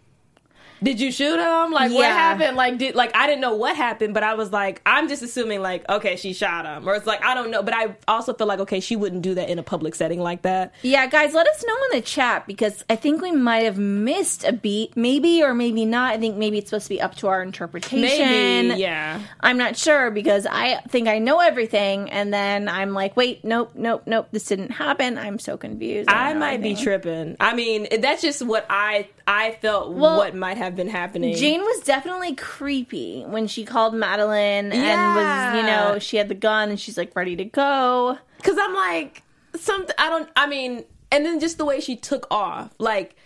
"Did 0.82 1.00
you 1.00 1.10
shoot 1.12 1.38
him? 1.38 1.72
Like, 1.72 1.92
what 1.92 2.06
happened? 2.06 2.56
Like, 2.56 2.78
did 2.78 2.94
like 2.94 3.14
I 3.16 3.26
didn't 3.26 3.40
know 3.40 3.54
what 3.54 3.76
happened, 3.76 4.14
but 4.14 4.22
I 4.22 4.34
was 4.34 4.52
like, 4.52 4.80
I'm 4.86 5.08
just 5.08 5.22
assuming 5.22 5.62
like, 5.62 5.88
okay, 5.88 6.16
she 6.16 6.32
shot 6.32 6.64
him, 6.64 6.88
or 6.88 6.94
it's 6.94 7.06
like 7.06 7.22
I 7.24 7.34
don't 7.34 7.50
know, 7.50 7.62
but 7.62 7.74
I 7.74 7.96
also 8.08 8.32
feel 8.34 8.46
like 8.46 8.60
okay, 8.60 8.80
she 8.80 8.96
wouldn't 8.96 9.22
do 9.22 9.34
that 9.34 9.48
in 9.48 9.58
a 9.58 9.62
public 9.62 9.94
setting 9.94 10.20
like 10.20 10.42
that. 10.42 10.74
Yeah, 10.82 11.06
guys, 11.06 11.34
let 11.34 11.46
us 11.46 11.64
know 11.66 11.76
in 11.90 11.98
the 11.98 12.02
chat 12.02 12.46
because 12.46 12.84
I 12.88 12.96
think 12.96 13.22
we 13.22 13.32
might 13.32 13.64
have 13.64 13.78
missed 13.78 14.44
a 14.44 14.52
beat, 14.52 14.96
maybe 14.96 15.42
or 15.42 15.54
maybe 15.54 15.84
not. 15.84 16.14
I 16.14 16.18
think 16.18 16.36
maybe 16.36 16.58
it's 16.58 16.70
supposed 16.70 16.86
to 16.86 16.90
be 16.90 17.00
up 17.00 17.14
to 17.16 17.28
our 17.28 17.42
interpretation. 17.42 18.68
Maybe, 18.68 18.80
yeah. 18.80 19.20
I'm 19.40 19.58
not 19.58 19.76
sure 19.76 20.10
because 20.10 20.46
I 20.46 20.80
think 20.88 21.08
I 21.08 21.18
know 21.18 21.40
everything, 21.40 22.10
and 22.10 22.32
then 22.32 22.68
I'm 22.68 22.92
like, 22.92 23.16
wait, 23.16 23.44
nope, 23.44 23.72
nope, 23.74 24.02
nope, 24.06 24.28
this 24.32 24.44
didn't 24.46 24.70
happen. 24.70 25.18
I'm 25.18 25.38
so 25.38 25.56
confused. 25.56 26.10
I 26.10 26.32
know 26.32 26.40
might 26.40 26.62
be 26.62 26.74
tripping. 26.74 27.36
I 27.40 27.54
mean, 27.54 27.86
that's 28.00 28.22
just 28.22 28.42
what 28.42 28.66
I 28.68 29.08
I 29.26 29.52
felt 29.60 29.92
Well, 29.92 30.18
what 30.18 30.34
might 30.34 30.56
have 30.56 30.65
been 30.74 30.88
happening. 30.88 31.37
Jane 31.37 31.61
was 31.61 31.81
definitely 31.85 32.35
creepy 32.35 33.22
when 33.26 33.46
she 33.46 33.64
called 33.64 33.94
Madeline 33.94 34.72
and 34.72 35.14
was, 35.14 35.61
you 35.61 35.66
know, 35.66 35.98
she 36.00 36.16
had 36.16 36.29
the 36.29 36.35
gun 36.35 36.70
and 36.70 36.81
she's 36.81 36.96
like 36.96 37.14
ready 37.14 37.37
to 37.37 37.44
go. 37.44 38.18
Cause 38.42 38.57
I'm 38.59 38.74
like, 38.74 39.22
something. 39.55 39.94
I 39.98 40.09
don't. 40.09 40.29
I 40.35 40.46
mean, 40.46 40.85
and 41.12 41.24
then 41.24 41.38
just 41.38 41.59
the 41.59 41.64
way 41.64 41.81
she 41.81 41.94
took 41.94 42.26
off, 42.31 42.74
like. 42.79 43.16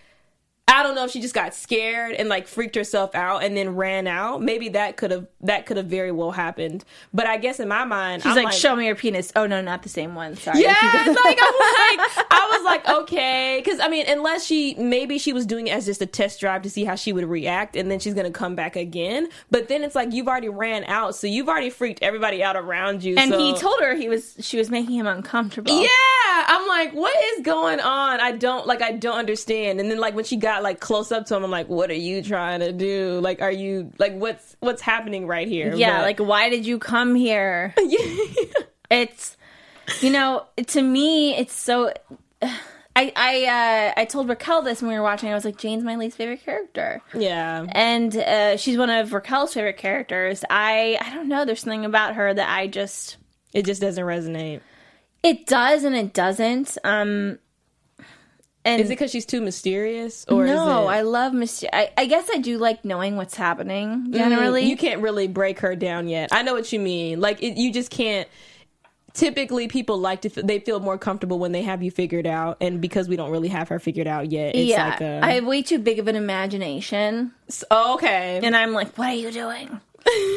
I 0.70 0.82
don't 0.82 0.94
know 0.94 1.04
if 1.04 1.10
she 1.10 1.20
just 1.20 1.34
got 1.34 1.54
scared 1.54 2.12
and 2.14 2.28
like 2.28 2.46
freaked 2.46 2.76
herself 2.76 3.14
out 3.14 3.42
and 3.42 3.56
then 3.56 3.74
ran 3.76 4.06
out. 4.06 4.40
Maybe 4.42 4.68
that 4.70 4.96
could 4.96 5.10
have 5.10 5.26
that 5.42 5.66
could 5.66 5.76
have 5.76 5.86
very 5.86 6.12
well 6.12 6.30
happened. 6.30 6.84
But 7.12 7.26
I 7.26 7.36
guess 7.38 7.60
in 7.60 7.68
my 7.68 7.84
mind, 7.84 8.22
She's 8.22 8.36
I'm 8.36 8.44
like, 8.44 8.54
"Show 8.54 8.76
me 8.76 8.86
your 8.86 8.94
penis." 8.94 9.32
Oh 9.34 9.46
no, 9.46 9.60
not 9.60 9.82
the 9.82 9.88
same 9.88 10.14
one. 10.14 10.36
Sorry. 10.36 10.60
Yeah, 10.62 10.70
like 10.80 10.86
I'm 10.86 11.06
like 11.16 12.26
I 12.30 12.48
was 12.52 12.64
like 12.64 12.88
okay, 12.88 13.60
because 13.62 13.80
I 13.80 13.88
mean, 13.88 14.06
unless 14.08 14.46
she 14.46 14.74
maybe 14.74 15.18
she 15.18 15.32
was 15.32 15.44
doing 15.46 15.66
it 15.66 15.72
as 15.72 15.86
just 15.86 16.00
a 16.02 16.06
test 16.06 16.40
drive 16.40 16.62
to 16.62 16.70
see 16.70 16.84
how 16.84 16.94
she 16.94 17.12
would 17.12 17.24
react, 17.24 17.74
and 17.76 17.90
then 17.90 17.98
she's 17.98 18.14
gonna 18.14 18.30
come 18.30 18.54
back 18.54 18.76
again. 18.76 19.28
But 19.50 19.68
then 19.68 19.82
it's 19.82 19.94
like 19.94 20.12
you've 20.12 20.28
already 20.28 20.48
ran 20.48 20.84
out, 20.84 21.14
so 21.16 21.26
you've 21.26 21.48
already 21.48 21.70
freaked 21.70 22.02
everybody 22.02 22.42
out 22.42 22.56
around 22.56 23.02
you. 23.02 23.16
and 23.18 23.30
so- 23.32 23.38
he 23.38 23.56
told 23.58 23.80
her 23.80 23.94
he 23.94 24.08
was 24.08 24.36
she 24.40 24.56
was 24.56 24.70
making 24.70 24.94
him 24.94 25.06
uncomfortable. 25.06 25.72
yeah, 25.82 25.88
I'm 26.46 26.68
like, 26.68 26.92
what 26.92 27.16
is 27.34 27.44
going 27.44 27.80
on? 27.80 28.20
I 28.20 28.32
don't 28.32 28.66
like, 28.66 28.82
I 28.82 28.92
don't 28.92 29.18
understand. 29.18 29.80
And 29.80 29.90
then 29.90 29.98
like 29.98 30.14
when 30.14 30.24
she 30.24 30.36
got 30.36 30.59
like 30.62 30.80
close 30.80 31.10
up 31.12 31.26
to 31.26 31.36
him, 31.36 31.44
I'm 31.44 31.50
like, 31.50 31.68
what 31.68 31.90
are 31.90 31.94
you 31.94 32.22
trying 32.22 32.60
to 32.60 32.72
do? 32.72 33.20
Like, 33.20 33.42
are 33.42 33.50
you 33.52 33.92
like 33.98 34.14
what's 34.14 34.56
what's 34.60 34.82
happening 34.82 35.26
right 35.26 35.48
here? 35.48 35.74
Yeah, 35.74 35.98
But- 35.98 36.02
like 36.02 36.18
why 36.20 36.48
did 36.50 36.64
you 36.66 36.78
come 36.78 37.14
here? 37.14 37.74
it's 38.90 39.36
you 40.00 40.10
know, 40.10 40.46
to 40.68 40.82
me 40.82 41.36
it's 41.36 41.54
so 41.54 41.92
I 42.96 43.12
I 43.16 43.92
uh 43.96 44.00
I 44.00 44.04
told 44.04 44.28
Raquel 44.28 44.62
this 44.62 44.82
when 44.82 44.90
we 44.90 44.96
were 44.96 45.02
watching. 45.02 45.30
I 45.30 45.34
was 45.34 45.44
like, 45.44 45.58
Jane's 45.58 45.84
my 45.84 45.96
least 45.96 46.16
favorite 46.16 46.44
character. 46.44 47.00
yeah, 47.14 47.64
and 47.70 48.16
uh, 48.16 48.56
she's 48.56 48.76
one 48.76 48.90
of 48.90 49.12
Raquel's 49.12 49.54
favorite 49.54 49.76
characters. 49.78 50.44
I 50.50 50.98
I 51.00 51.14
don't 51.14 51.28
know. 51.28 51.44
There's 51.44 51.60
something 51.60 51.84
about 51.84 52.14
her 52.16 52.32
that 52.32 52.48
I 52.48 52.66
just 52.66 53.16
it 53.52 53.64
just 53.64 53.80
doesn't 53.80 54.04
resonate. 54.04 54.60
it 55.22 55.46
does 55.46 55.84
and 55.84 55.94
it 55.96 56.12
doesn't. 56.12 56.78
Um, 56.84 57.38
and 58.64 58.82
Is 58.82 58.88
it 58.88 58.90
because 58.90 59.10
she's 59.10 59.24
too 59.24 59.40
mysterious, 59.40 60.26
or 60.28 60.44
no, 60.44 60.52
is 60.52 60.94
it... 60.94 60.98
I 60.98 61.00
love 61.00 61.32
mystery. 61.32 61.70
I, 61.72 61.90
I 61.96 62.06
guess 62.06 62.28
I 62.32 62.38
do 62.38 62.58
like 62.58 62.84
knowing 62.84 63.16
what's 63.16 63.34
happening. 63.34 64.12
Generally, 64.12 64.64
Mm, 64.64 64.68
you 64.68 64.76
can't 64.76 65.00
really 65.00 65.28
break 65.28 65.60
her 65.60 65.74
down 65.74 66.08
yet. 66.08 66.28
I 66.30 66.42
know 66.42 66.52
what 66.52 66.70
you 66.72 66.78
mean. 66.78 67.20
Like 67.20 67.42
it, 67.42 67.56
you 67.56 67.72
just 67.72 67.90
can't. 67.90 68.28
Typically, 69.12 69.66
people 69.66 69.98
like 69.98 70.20
to 70.22 70.28
f- 70.28 70.44
they 70.46 70.60
feel 70.60 70.78
more 70.78 70.96
comfortable 70.98 71.38
when 71.38 71.52
they 71.52 71.62
have 71.62 71.82
you 71.82 71.90
figured 71.90 72.26
out, 72.26 72.58
and 72.60 72.80
because 72.80 73.08
we 73.08 73.16
don't 73.16 73.30
really 73.30 73.48
have 73.48 73.68
her 73.68 73.78
figured 73.80 74.06
out 74.06 74.30
yet, 74.30 74.54
it's 74.54 74.68
yeah, 74.68 74.90
like 74.90 75.00
a, 75.00 75.20
I 75.22 75.32
have 75.32 75.46
way 75.46 75.62
too 75.62 75.78
big 75.78 75.98
of 75.98 76.06
an 76.06 76.14
imagination, 76.14 77.32
oh, 77.70 77.94
okay, 77.94 78.40
and 78.42 78.54
I'm 78.54 78.72
like, 78.72 78.96
what 78.96 79.08
are 79.08 79.14
you 79.14 79.32
doing? 79.32 79.80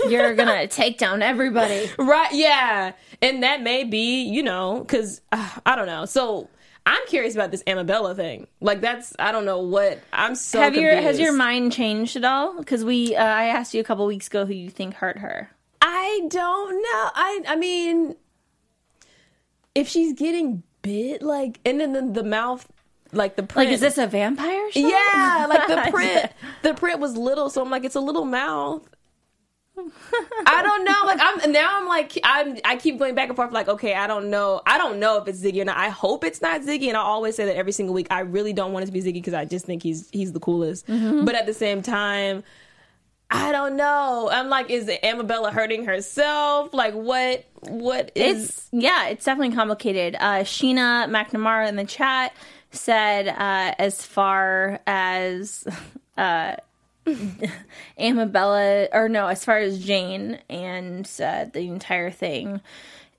You're 0.10 0.34
gonna 0.36 0.66
take 0.68 0.98
down 0.98 1.22
everybody. 1.22 1.88
right, 2.00 2.34
yeah, 2.34 2.94
and 3.22 3.44
that 3.44 3.62
may 3.62 3.84
be 3.84 4.24
you 4.24 4.42
know 4.42 4.80
because 4.80 5.22
uh, 5.32 5.50
I 5.66 5.76
don't 5.76 5.88
know. 5.88 6.06
So 6.06 6.50
I'm 6.86 7.06
curious 7.08 7.34
about 7.34 7.52
this 7.52 7.64
Amabella 7.64 8.16
thing. 8.16 8.48
Like 8.60 8.82
that's 8.82 9.14
I 9.20 9.32
don't 9.32 9.46
know 9.46 9.60
what 9.60 10.00
I'm 10.12 10.36
so. 10.36 10.60
have 10.60 10.76
your 10.76 10.96
has 10.96 11.20
your 11.20 11.34
mind 11.34 11.72
changed 11.72 12.16
at 12.16 12.26
all? 12.26 12.58
Because 12.58 12.84
we, 12.84 13.16
uh, 13.16 13.24
I 13.24 13.46
asked 13.46 13.74
you 13.74 13.82
a 13.82 13.84
couple 13.84 14.06
weeks 14.06 14.28
ago 14.28 14.46
who 14.46 14.54
you 14.54 14.70
think 14.70 14.96
hurt 14.96 15.20
her. 15.20 15.50
I 15.82 16.22
don't 16.30 16.76
know. 16.76 17.10
I 17.16 17.42
I 17.48 17.56
mean, 17.56 18.16
if 19.76 19.88
she's 19.88 20.14
getting 20.14 20.64
bit, 20.82 21.24
like, 21.24 21.60
and 21.66 21.80
then 21.80 21.94
the, 21.94 22.22
the 22.22 22.24
mouth, 22.24 22.68
like 23.12 23.36
the 23.36 23.44
print. 23.44 23.70
Like, 23.70 23.74
is 23.74 23.82
this 23.82 23.98
a 23.98 24.06
vampire 24.06 24.72
show? 24.72 24.80
Yeah, 24.80 25.48
like 25.50 25.68
the 25.68 25.92
print. 25.92 26.32
the 26.62 26.74
print 26.76 27.00
was 27.00 27.18
little, 27.18 27.50
so 27.50 27.62
I'm 27.62 27.72
like, 27.72 27.84
it's 27.84 27.96
a 27.96 28.02
little 28.02 28.26
mouth. 28.26 28.88
I 29.76 30.62
don't 30.62 30.84
know. 30.84 31.02
Like 31.06 31.20
I'm 31.22 31.52
now. 31.52 31.80
I'm 31.80 31.88
like 31.88 32.20
I'm. 32.24 32.58
I 32.64 32.76
keep 32.76 33.00
going 33.00 33.16
back 33.16 33.30
and 33.30 33.36
forth. 33.36 33.52
Like 33.52 33.68
okay, 33.68 33.96
I 33.96 34.08
don't 34.08 34.30
know. 34.30 34.62
I 34.66 34.78
don't 34.78 35.00
know 35.00 35.22
if 35.22 35.28
it's 35.28 35.42
Ziggy 35.42 35.62
or 35.62 35.66
not. 35.66 35.78
I 35.78 35.90
hope 35.90 36.24
it's 36.24 36.42
not 36.42 36.62
Ziggy, 36.62 36.88
and 36.88 36.98
I 36.98 37.02
always 37.02 37.36
say 37.36 37.46
that 37.46 37.56
every 37.56 37.72
single 37.72 37.96
week. 37.96 38.08
I 38.12 38.20
really 38.22 38.54
don't 38.54 38.72
want 38.72 38.84
it 38.84 38.86
to 38.88 38.92
be 38.92 39.02
Ziggy 39.02 39.14
because 39.14 39.34
I 39.34 39.46
just 39.46 39.66
think 39.66 39.82
he's 39.82 40.10
he's 40.12 40.32
the 40.32 40.40
coolest. 40.40 40.86
But 40.88 41.36
at 41.36 41.46
the 41.48 41.54
same 41.54 41.82
time, 41.82 42.44
I 43.32 43.52
don't 43.52 43.76
know. 43.76 44.30
I'm 44.32 44.48
like, 44.48 44.70
is 44.70 44.88
Amabella 44.88 45.52
hurting 45.52 45.86
herself? 45.86 46.72
Like 46.72 46.94
what? 46.94 47.44
What 47.62 48.12
is? 48.14 48.50
It's 48.50 48.70
yeah, 48.72 49.08
it's 49.08 49.26
definitely 49.26 49.56
complicated. 49.56 50.16
Uh, 50.16 50.44
Sheena 50.44 51.10
McNamara 51.10 51.68
in 51.68 51.76
the 51.76 51.86
chat 51.86 52.34
said, 52.70 53.28
uh, 53.28 53.74
as 53.80 54.06
far 54.06 54.80
as 54.86 55.66
uh, 56.18 56.58
Amabella, 58.00 58.88
or 58.94 59.10
no, 59.10 59.28
as 59.28 59.44
far 59.44 59.58
as 59.58 59.84
Jane 59.84 60.40
and 60.50 61.10
uh, 61.24 61.46
the 61.52 61.68
entire 61.68 62.12
thing, 62.12 62.62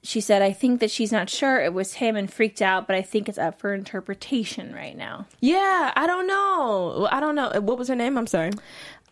she 0.03 0.21
said, 0.21 0.43
I 0.43 0.53
think 0.53 0.81
that 0.81 0.91
she's 0.91 1.11
not 1.13 1.31
sure 1.31 1.61
it 1.61 1.73
was 1.73 1.95
him 1.95 2.15
and 2.15 2.31
freaked 2.31 2.61
out, 2.61 2.87
but 2.87 2.95
I 2.95 3.03
think 3.03 3.29
it's 3.29 3.39
up 3.39 3.59
for 3.59 3.73
interpretation 3.73 4.75
right 4.75 4.97
now. 4.97 5.27
yeah, 5.41 5.93
I 5.97 6.07
don't 6.07 6.27
know. 6.27 7.09
I 7.11 7.21
don't 7.21 7.35
know. 7.35 7.51
What 7.61 7.79
was 7.79 7.89
her 7.89 7.95
name? 7.95 8.19
I'm 8.19 8.27
sorry. 8.27 8.51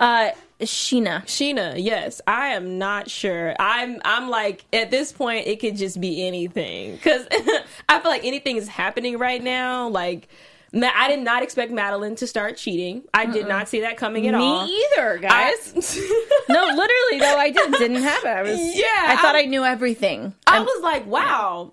Uh, 0.00 0.30
Sheena. 0.60 1.22
Sheena, 1.24 1.74
yes. 1.76 2.20
I 2.26 2.48
am 2.48 2.78
not 2.78 3.08
sure. 3.08 3.54
I'm 3.58 4.00
I'm 4.04 4.28
like 4.30 4.64
at 4.72 4.90
this 4.90 5.12
point 5.12 5.46
it 5.46 5.60
could 5.60 5.76
just 5.76 6.00
be 6.00 6.26
anything 6.26 6.98
cuz 6.98 7.26
I 7.88 8.00
feel 8.00 8.10
like 8.10 8.24
anything 8.24 8.56
is 8.56 8.68
happening 8.68 9.18
right 9.18 9.42
now 9.42 9.88
like 9.88 10.28
I 10.74 11.08
did 11.08 11.20
not 11.20 11.42
expect 11.42 11.70
Madeline 11.70 12.16
to 12.16 12.26
start 12.26 12.56
cheating. 12.56 13.02
I 13.12 13.26
did 13.26 13.46
not 13.46 13.68
see 13.68 13.80
that 13.82 13.96
coming 13.96 14.26
at 14.26 14.34
Me 14.34 14.40
all. 14.40 14.66
Me 14.66 14.84
either, 14.96 15.18
guys. 15.18 15.74
no, 16.48 16.64
literally 16.66 17.18
though, 17.20 17.36
I 17.36 17.50
did 17.50 17.72
didn't 17.72 18.02
have 18.02 18.24
it. 18.24 18.28
I 18.28 18.42
was 18.42 18.58
Yeah, 18.76 18.84
I 19.06 19.16
thought 19.20 19.34
I- 19.36 19.42
I 19.42 19.44
knew 19.46 19.64
everything. 19.64 20.34
I 20.46 20.60
was 20.60 20.82
like, 20.82 21.06
wow, 21.06 21.72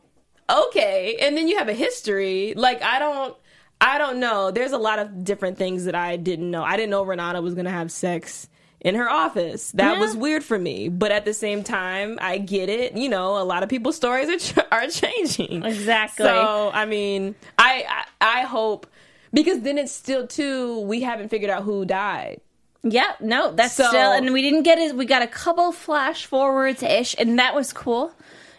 okay. 0.49 1.17
And 1.21 1.37
then 1.37 1.47
you 1.47 1.57
have 1.57 1.69
a 1.69 1.73
history. 1.73 2.53
Like, 2.55 2.81
I 2.81 2.99
don't, 2.99 3.35
I 3.81 3.97
don't 3.97 4.19
know. 4.19 4.51
There's 4.51 4.71
a 4.73 4.77
lot 4.77 4.99
of 4.99 5.23
different 5.23 5.57
things 5.57 5.85
that 5.85 5.95
I 5.95 6.17
didn't 6.17 6.49
know. 6.51 6.63
I 6.63 6.75
didn't 6.75 6.89
know 6.89 7.03
Renata 7.03 7.41
was 7.41 7.53
gonna 7.55 7.69
have 7.71 7.91
sex 7.91 8.49
in 8.81 8.95
her 8.95 9.09
office. 9.09 9.71
That 9.73 9.95
Yeah. 9.95 9.99
was 9.99 10.15
weird 10.15 10.43
for 10.43 10.57
me. 10.57 10.87
But 10.89 11.11
at 11.11 11.25
the 11.25 11.33
same 11.33 11.63
time, 11.63 12.17
I 12.21 12.37
get 12.37 12.69
it. 12.69 12.95
You 12.95 13.09
know, 13.09 13.37
a 13.37 13.43
lot 13.43 13.63
of 13.63 13.69
people's 13.69 13.95
stories 13.95 14.29
are 14.29 14.37
ch- 14.37 14.65
are 14.71 14.87
changing. 14.87 15.63
Exactly. 15.65 16.25
So, 16.25 16.71
I 16.73 16.85
mean, 16.85 17.35
I, 17.57 17.85
I 18.21 18.39
I 18.39 18.41
hope 18.43 18.87
because 19.33 19.59
then 19.61 19.77
it's 19.77 19.91
still 19.91 20.25
too. 20.27 20.79
We 20.81 21.01
haven't 21.01 21.29
figured 21.29 21.51
out 21.51 21.63
who 21.63 21.85
died. 21.85 22.41
Yeah, 22.81 23.11
no, 23.19 23.51
that's 23.53 23.73
So- 23.73 23.87
still, 23.89 24.11
and 24.13 24.31
we 24.31 24.41
didn't 24.41 24.63
get 24.63 24.77
it. 24.79 24.95
We 24.95 25.05
got 25.05 25.21
a 25.21 25.27
couple 25.27 25.71
flash 25.73 26.25
forwards 26.25 26.81
ish, 26.81 27.13
and 27.19 27.37
that 27.37 27.53
was 27.53 27.73
cool. 27.73 28.13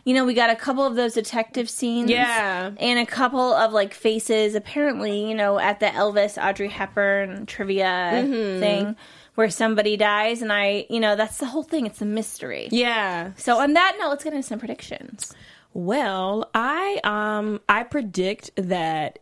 You 0.05 0.15
know, 0.15 0.25
we 0.27 0.35
got 0.35 0.51
a 0.51 0.57
couple 0.57 0.85
of 0.85 0.95
those 0.97 1.15
detective 1.15 1.69
scenes, 1.71 2.11
Yeah. 2.11 2.71
and 2.79 2.99
a 2.99 3.07
couple 3.07 3.41
of 3.55 3.73
like 3.73 3.95
faces. 3.95 4.55
Apparently, 4.55 5.27
you 5.27 5.35
know, 5.35 5.59
at 5.59 5.81
the 5.81 5.87
Elvis 5.87 6.37
Audrey 6.43 6.69
Hepburn 6.69 7.47
trivia 7.47 8.11
Mm-hmm. 8.25 8.61
thing 8.61 8.97
where 9.41 9.49
somebody 9.49 9.97
dies, 9.97 10.43
and 10.43 10.53
I, 10.53 10.85
you 10.91 11.01
know, 11.01 11.17
that's 11.17 11.39
the 11.39 11.47
whole 11.47 11.63
thing. 11.63 11.87
It's 11.87 12.03
a 12.03 12.05
mystery. 12.05 12.69
Yeah. 12.71 13.33
So 13.39 13.59
on 13.59 13.73
that 13.73 13.97
note, 13.99 14.11
let's 14.11 14.23
get 14.23 14.35
into 14.35 14.47
some 14.47 14.59
predictions. 14.59 15.33
Well, 15.73 16.51
I 16.55 17.01
um 17.05 17.63
I 17.67 17.85
predict 17.85 18.51
that 18.57 19.19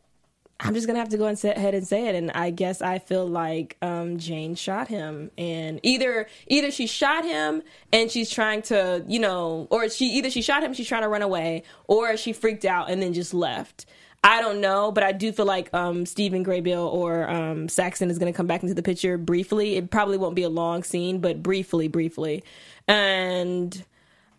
I'm 0.58 0.74
just 0.74 0.88
gonna 0.88 0.98
have 0.98 1.10
to 1.10 1.18
go 1.18 1.26
and 1.26 1.38
say, 1.38 1.54
ahead 1.54 1.74
and 1.74 1.86
say 1.86 2.08
it, 2.08 2.16
and 2.16 2.32
I 2.32 2.50
guess 2.50 2.82
I 2.82 2.98
feel 2.98 3.28
like 3.28 3.76
um, 3.80 4.18
Jane 4.18 4.56
shot 4.56 4.88
him, 4.88 5.30
and 5.38 5.78
either 5.84 6.26
either 6.48 6.72
she 6.72 6.88
shot 6.88 7.24
him 7.24 7.62
and 7.92 8.10
she's 8.10 8.28
trying 8.28 8.62
to, 8.62 9.04
you 9.06 9.20
know, 9.20 9.68
or 9.70 9.88
she 9.88 10.06
either 10.14 10.30
she 10.30 10.42
shot 10.42 10.64
him, 10.64 10.74
she's 10.74 10.88
trying 10.88 11.02
to 11.02 11.08
run 11.08 11.22
away, 11.22 11.62
or 11.86 12.16
she 12.16 12.32
freaked 12.32 12.64
out 12.64 12.90
and 12.90 13.00
then 13.00 13.12
just 13.12 13.32
left. 13.32 13.86
I 14.24 14.40
don't 14.40 14.60
know, 14.60 14.90
but 14.90 15.04
I 15.04 15.12
do 15.12 15.32
feel 15.32 15.46
like 15.46 15.72
um, 15.72 16.04
Stephen 16.04 16.44
Graybill 16.44 16.92
or 16.92 17.28
um, 17.30 17.68
Saxon 17.68 18.10
is 18.10 18.18
going 18.18 18.32
to 18.32 18.36
come 18.36 18.46
back 18.46 18.62
into 18.62 18.74
the 18.74 18.82
picture 18.82 19.16
briefly. 19.16 19.76
It 19.76 19.90
probably 19.90 20.18
won't 20.18 20.34
be 20.34 20.42
a 20.42 20.48
long 20.48 20.82
scene, 20.82 21.20
but 21.20 21.42
briefly, 21.42 21.88
briefly, 21.88 22.42
and 22.88 23.84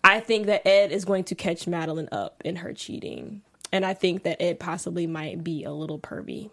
I 0.04 0.20
think 0.20 0.48
that 0.48 0.68
Ed 0.68 0.92
is 0.92 1.06
going 1.06 1.24
to 1.26 1.36
catch 1.36 1.68
Madeline 1.68 2.10
up 2.12 2.42
in 2.46 2.58
her 2.58 2.74
cheating. 2.74 3.42
And 3.72 3.86
I 3.86 3.94
think 3.94 4.24
that 4.24 4.42
Ed 4.42 4.60
possibly 4.60 5.06
might 5.08 5.44
be 5.44 5.64
a 5.64 5.72
little 5.72 6.00
pervy. 6.00 6.50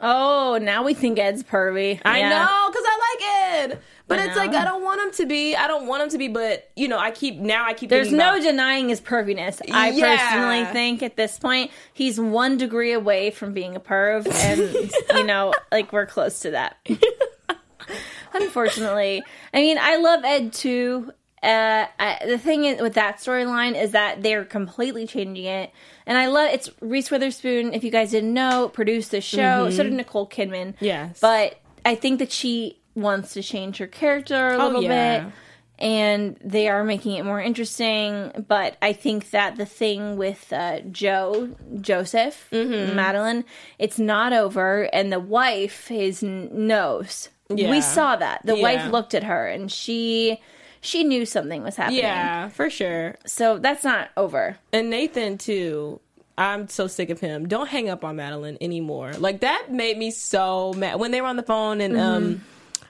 Oh, 0.00 0.58
now 0.62 0.84
we 0.84 0.94
think 0.94 1.18
Ed's 1.18 1.42
pervy. 1.42 2.00
I 2.04 2.20
Yeah. 2.20 2.28
know, 2.28 2.68
because 2.70 2.84
I 2.86 2.98
like 3.10 3.70
Ed. 3.72 3.80
But 4.06 4.20
I 4.20 4.26
it's 4.26 4.36
like. 4.36 4.52
I 4.54 4.64
don't 4.64 4.84
want 4.84 5.00
him 5.02 5.10
to 5.12 5.26
be. 5.26 5.56
I 5.56 5.66
don't 5.66 5.86
want 5.86 6.02
him 6.04 6.08
to 6.10 6.18
be, 6.18 6.28
but, 6.28 6.70
you 6.76 6.86
know, 6.88 6.98
I 6.98 7.10
keep, 7.10 7.36
now 7.38 7.66
I 7.66 7.74
keep 7.74 7.90
There's 7.90 8.12
no 8.12 8.30
about- 8.36 8.42
denying 8.42 8.88
his 8.90 9.00
perviness. 9.00 9.60
I 9.70 9.90
Yeah. 9.90 10.16
personally 10.16 10.64
think 10.72 11.02
at 11.02 11.16
this 11.16 11.38
point 11.38 11.72
he's 11.92 12.18
one 12.20 12.56
degree 12.58 12.92
away 12.92 13.30
from 13.32 13.52
being 13.52 13.74
a 13.74 13.80
perv, 13.80 14.26
and 14.32 14.90
you 15.18 15.24
know, 15.26 15.52
like 15.72 15.92
we're 15.92 16.06
close 16.06 16.40
to 16.40 16.52
that. 16.52 16.76
Unfortunately, 18.34 19.22
I 19.52 19.56
mean, 19.58 19.78
I 19.80 19.96
love 19.96 20.24
Ed 20.24 20.52
too. 20.52 21.12
Uh, 21.42 21.86
I, 21.98 22.18
the 22.26 22.36
thing 22.38 22.64
is, 22.64 22.80
with 22.80 22.94
that 22.94 23.18
storyline 23.18 23.80
is 23.80 23.92
that 23.92 24.22
they're 24.22 24.44
completely 24.44 25.06
changing 25.06 25.44
it, 25.44 25.70
and 26.08 26.18
I 26.18 26.26
love 26.26 26.50
it's 26.52 26.68
Reese 26.80 27.10
Witherspoon. 27.12 27.72
If 27.74 27.84
you 27.84 27.92
guys 27.92 28.10
didn't 28.10 28.34
know, 28.34 28.68
produced 28.68 29.12
the 29.12 29.20
show. 29.20 29.70
So 29.70 29.84
did 29.84 29.92
Nicole 29.92 30.28
Kidman. 30.28 30.74
Mm-hmm. 30.74 30.84
Yes. 30.84 31.20
but 31.20 31.60
I 31.84 31.94
think 31.94 32.18
that 32.18 32.32
she 32.32 32.80
wants 32.96 33.34
to 33.34 33.42
change 33.42 33.76
her 33.78 33.86
character 33.86 34.48
a 34.48 34.58
Oh, 34.58 34.66
little 34.66 34.82
yeah. 34.82 35.24
bit 35.24 35.32
and 35.80 36.36
they 36.42 36.68
are 36.68 36.82
making 36.82 37.12
it 37.14 37.24
more 37.24 37.40
interesting. 37.40 38.44
But 38.48 38.76
I 38.82 38.92
think 38.92 39.30
that 39.30 39.54
the 39.54 39.64
thing 39.66 40.16
with 40.16 40.52
uh, 40.52 40.80
Joe, 40.90 41.54
Joseph, 41.80 42.48
Mm-hmm. 42.50 42.96
Madeline, 42.96 43.44
it's 43.78 43.96
not 44.00 44.32
over, 44.32 44.88
and 44.92 45.12
the 45.12 45.20
wife 45.20 45.88
is 45.92 46.24
n- 46.24 46.48
knows. 46.66 47.28
Yeah. 47.48 47.70
We 47.70 47.80
saw 47.80 48.16
that 48.16 48.40
the 48.44 48.56
Yeah. 48.56 48.62
wife 48.62 48.90
looked 48.90 49.14
at 49.14 49.22
her, 49.22 49.46
and 49.46 49.70
she 49.70 50.40
she 50.88 51.04
knew 51.04 51.26
something 51.26 51.62
was 51.62 51.76
happening. 51.76 52.00
Yeah, 52.00 52.48
for 52.48 52.70
sure. 52.70 53.16
So 53.26 53.58
that's 53.58 53.84
not 53.84 54.08
over. 54.16 54.56
And 54.72 54.90
Nathan, 54.90 55.38
too. 55.38 56.00
I'm 56.36 56.68
so 56.68 56.86
sick 56.86 57.10
of 57.10 57.20
him. 57.20 57.48
Don't 57.48 57.68
hang 57.68 57.88
up 57.88 58.04
on 58.04 58.16
Madeline 58.16 58.58
anymore. 58.60 59.12
Like, 59.12 59.40
that 59.40 59.66
made 59.70 59.98
me 59.98 60.10
so 60.10 60.72
mad. 60.72 60.98
When 60.98 61.10
they 61.10 61.20
were 61.20 61.26
on 61.26 61.36
the 61.36 61.42
phone 61.42 61.80
and, 61.80 61.98
um, 61.98 62.44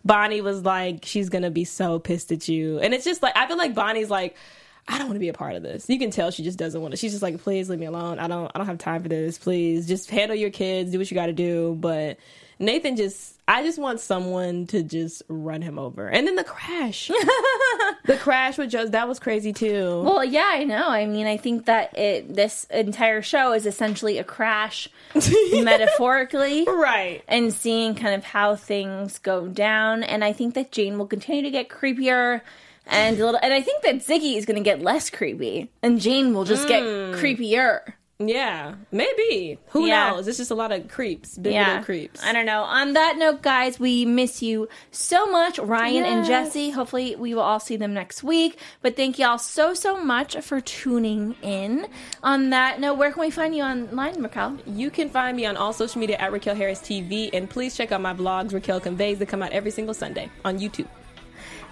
Bonnie 0.04 0.40
was 0.40 0.64
like, 0.64 1.04
she's 1.04 1.28
gonna 1.28 1.50
be 1.50 1.64
so 1.64 1.98
pissed 1.98 2.30
at 2.30 2.48
you. 2.48 2.78
And 2.78 2.94
it's 2.94 3.04
just 3.04 3.22
like, 3.22 3.36
I 3.36 3.46
feel 3.46 3.58
like 3.58 3.74
Bonnie's 3.74 4.10
like, 4.10 4.36
I 4.86 4.96
don't 4.96 5.08
want 5.08 5.16
to 5.16 5.20
be 5.20 5.28
a 5.28 5.34
part 5.34 5.54
of 5.54 5.62
this. 5.62 5.88
You 5.88 5.98
can 5.98 6.10
tell 6.10 6.30
she 6.30 6.42
just 6.42 6.58
doesn't 6.58 6.80
want 6.80 6.92
to. 6.92 6.96
She's 6.96 7.12
just 7.12 7.22
like, 7.22 7.42
please 7.42 7.68
leave 7.68 7.78
me 7.78 7.86
alone. 7.86 8.18
I 8.18 8.26
don't, 8.26 8.50
I 8.54 8.58
don't 8.58 8.66
have 8.66 8.78
time 8.78 9.02
for 9.02 9.08
this. 9.08 9.36
Please 9.36 9.86
just 9.86 10.08
handle 10.08 10.36
your 10.36 10.48
kids, 10.50 10.92
do 10.92 10.98
what 10.98 11.10
you 11.10 11.14
got 11.14 11.26
to 11.26 11.34
do. 11.34 11.76
But 11.78 12.16
Nathan 12.58 12.96
just, 12.96 13.37
I 13.48 13.62
just 13.62 13.78
want 13.78 13.98
someone 13.98 14.66
to 14.66 14.82
just 14.82 15.22
run 15.26 15.62
him 15.62 15.78
over. 15.78 16.06
And 16.06 16.26
then 16.26 16.36
the 16.36 16.44
crash, 16.44 17.08
the 18.04 18.18
crash 18.18 18.58
with 18.58 18.70
Joe, 18.70 18.86
that 18.88 19.08
was 19.08 19.18
crazy 19.18 19.54
too. 19.54 20.02
Well, 20.02 20.22
yeah, 20.22 20.50
I 20.52 20.64
know. 20.64 20.86
I 20.86 21.06
mean, 21.06 21.26
I 21.26 21.38
think 21.38 21.64
that 21.64 21.96
it 21.96 22.34
this 22.34 22.66
entire 22.68 23.22
show 23.22 23.52
is 23.54 23.64
essentially 23.64 24.18
a 24.18 24.24
crash, 24.24 24.90
metaphorically. 25.14 26.66
right. 26.68 27.24
and 27.26 27.50
seeing 27.54 27.94
kind 27.94 28.14
of 28.14 28.22
how 28.22 28.54
things 28.54 29.18
go 29.18 29.48
down. 29.48 30.02
And 30.02 30.22
I 30.22 30.34
think 30.34 30.52
that 30.52 30.70
Jane 30.70 30.98
will 30.98 31.06
continue 31.06 31.42
to 31.42 31.50
get 31.50 31.70
creepier. 31.70 32.42
And 32.90 33.18
a 33.18 33.24
little, 33.24 33.40
and 33.42 33.52
I 33.52 33.62
think 33.62 33.82
that 33.82 33.96
Ziggy 33.96 34.36
is 34.36 34.44
going 34.46 34.56
to 34.56 34.62
get 34.62 34.80
less 34.80 35.10
creepy, 35.10 35.70
and 35.82 36.00
Jane 36.00 36.32
will 36.32 36.44
just 36.44 36.66
get 36.68 36.82
mm. 36.82 37.14
creepier. 37.16 37.80
Yeah, 38.20 38.74
maybe. 38.90 39.58
Who 39.68 39.86
Yeah. 39.86 40.10
knows? 40.10 40.26
It's 40.26 40.38
just 40.38 40.50
a 40.50 40.54
lot 40.56 40.72
of 40.72 40.88
creeps, 40.88 41.38
big 41.38 41.52
Yeah, 41.52 41.68
little 41.68 41.84
creeps. 41.84 42.20
I 42.24 42.32
don't 42.32 42.46
know. 42.46 42.62
On 42.64 42.94
that 42.94 43.16
note, 43.16 43.42
guys, 43.42 43.78
we 43.78 44.04
miss 44.04 44.42
you 44.42 44.68
so 44.90 45.26
much, 45.26 45.60
Ryan 45.60 46.04
and 46.04 46.26
Jesse. 46.26 46.70
Hopefully, 46.70 47.14
we 47.14 47.32
will 47.32 47.42
all 47.42 47.60
see 47.60 47.76
them 47.76 47.94
next 47.94 48.24
week. 48.24 48.58
But 48.82 48.96
thank 48.96 49.20
y'all 49.20 49.38
so 49.38 49.72
so 49.72 50.02
much 50.02 50.36
for 50.38 50.60
tuning 50.60 51.36
in. 51.42 51.86
On 52.24 52.50
that 52.50 52.80
note, 52.80 52.94
where 52.98 53.12
can 53.12 53.20
we 53.20 53.30
find 53.30 53.54
you 53.54 53.62
online, 53.62 54.20
Raquel? 54.20 54.58
You 54.66 54.90
can 54.90 55.08
find 55.10 55.36
me 55.36 55.46
on 55.46 55.56
all 55.56 55.72
social 55.72 56.00
media 56.00 56.16
at 56.16 56.32
Raquel 56.32 56.56
Harris 56.56 56.80
TV, 56.80 57.30
and 57.32 57.48
please 57.48 57.76
check 57.76 57.92
out 57.92 58.00
my 58.00 58.14
vlogs, 58.14 58.52
Raquel 58.52 58.80
Conveys, 58.80 59.20
that 59.20 59.26
come 59.26 59.44
out 59.44 59.52
every 59.52 59.70
single 59.70 59.94
Sunday 59.94 60.28
on 60.44 60.58
YouTube. 60.58 60.88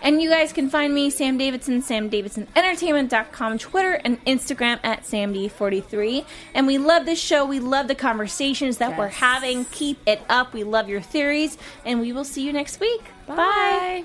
And 0.03 0.23
you 0.23 0.31
guys 0.31 0.53
can 0.53 0.71
find 0.71 0.95
me, 0.95 1.11
Sam 1.11 1.39
Davidson, 1.39 1.83
samdavidsonentertainment.com, 1.83 3.59
Twitter, 3.59 3.93
and 4.05 4.25
Instagram 4.25 4.79
at 4.83 5.03
SamD43. 5.03 6.25
And 6.55 6.67
we 6.67 6.79
love 6.79 7.07
this 7.07 7.21
show. 7.21 7.45
We 7.45 7.61
love 7.61 7.89
the 7.89 7.95
conversations 7.95 8.79
that 8.79 8.97
we're 8.99 9.09
having. 9.09 9.65
Keep 9.67 9.99
it 10.07 10.23
up. 10.29 10.53
We 10.53 10.65
love 10.65 10.89
your 10.89 11.01
theories. 11.01 11.59
And 11.85 12.01
we 12.01 12.13
will 12.13 12.25
see 12.25 12.43
you 12.43 12.53
next 12.53 12.81
week. 12.81 13.03
Bye. 13.27 14.05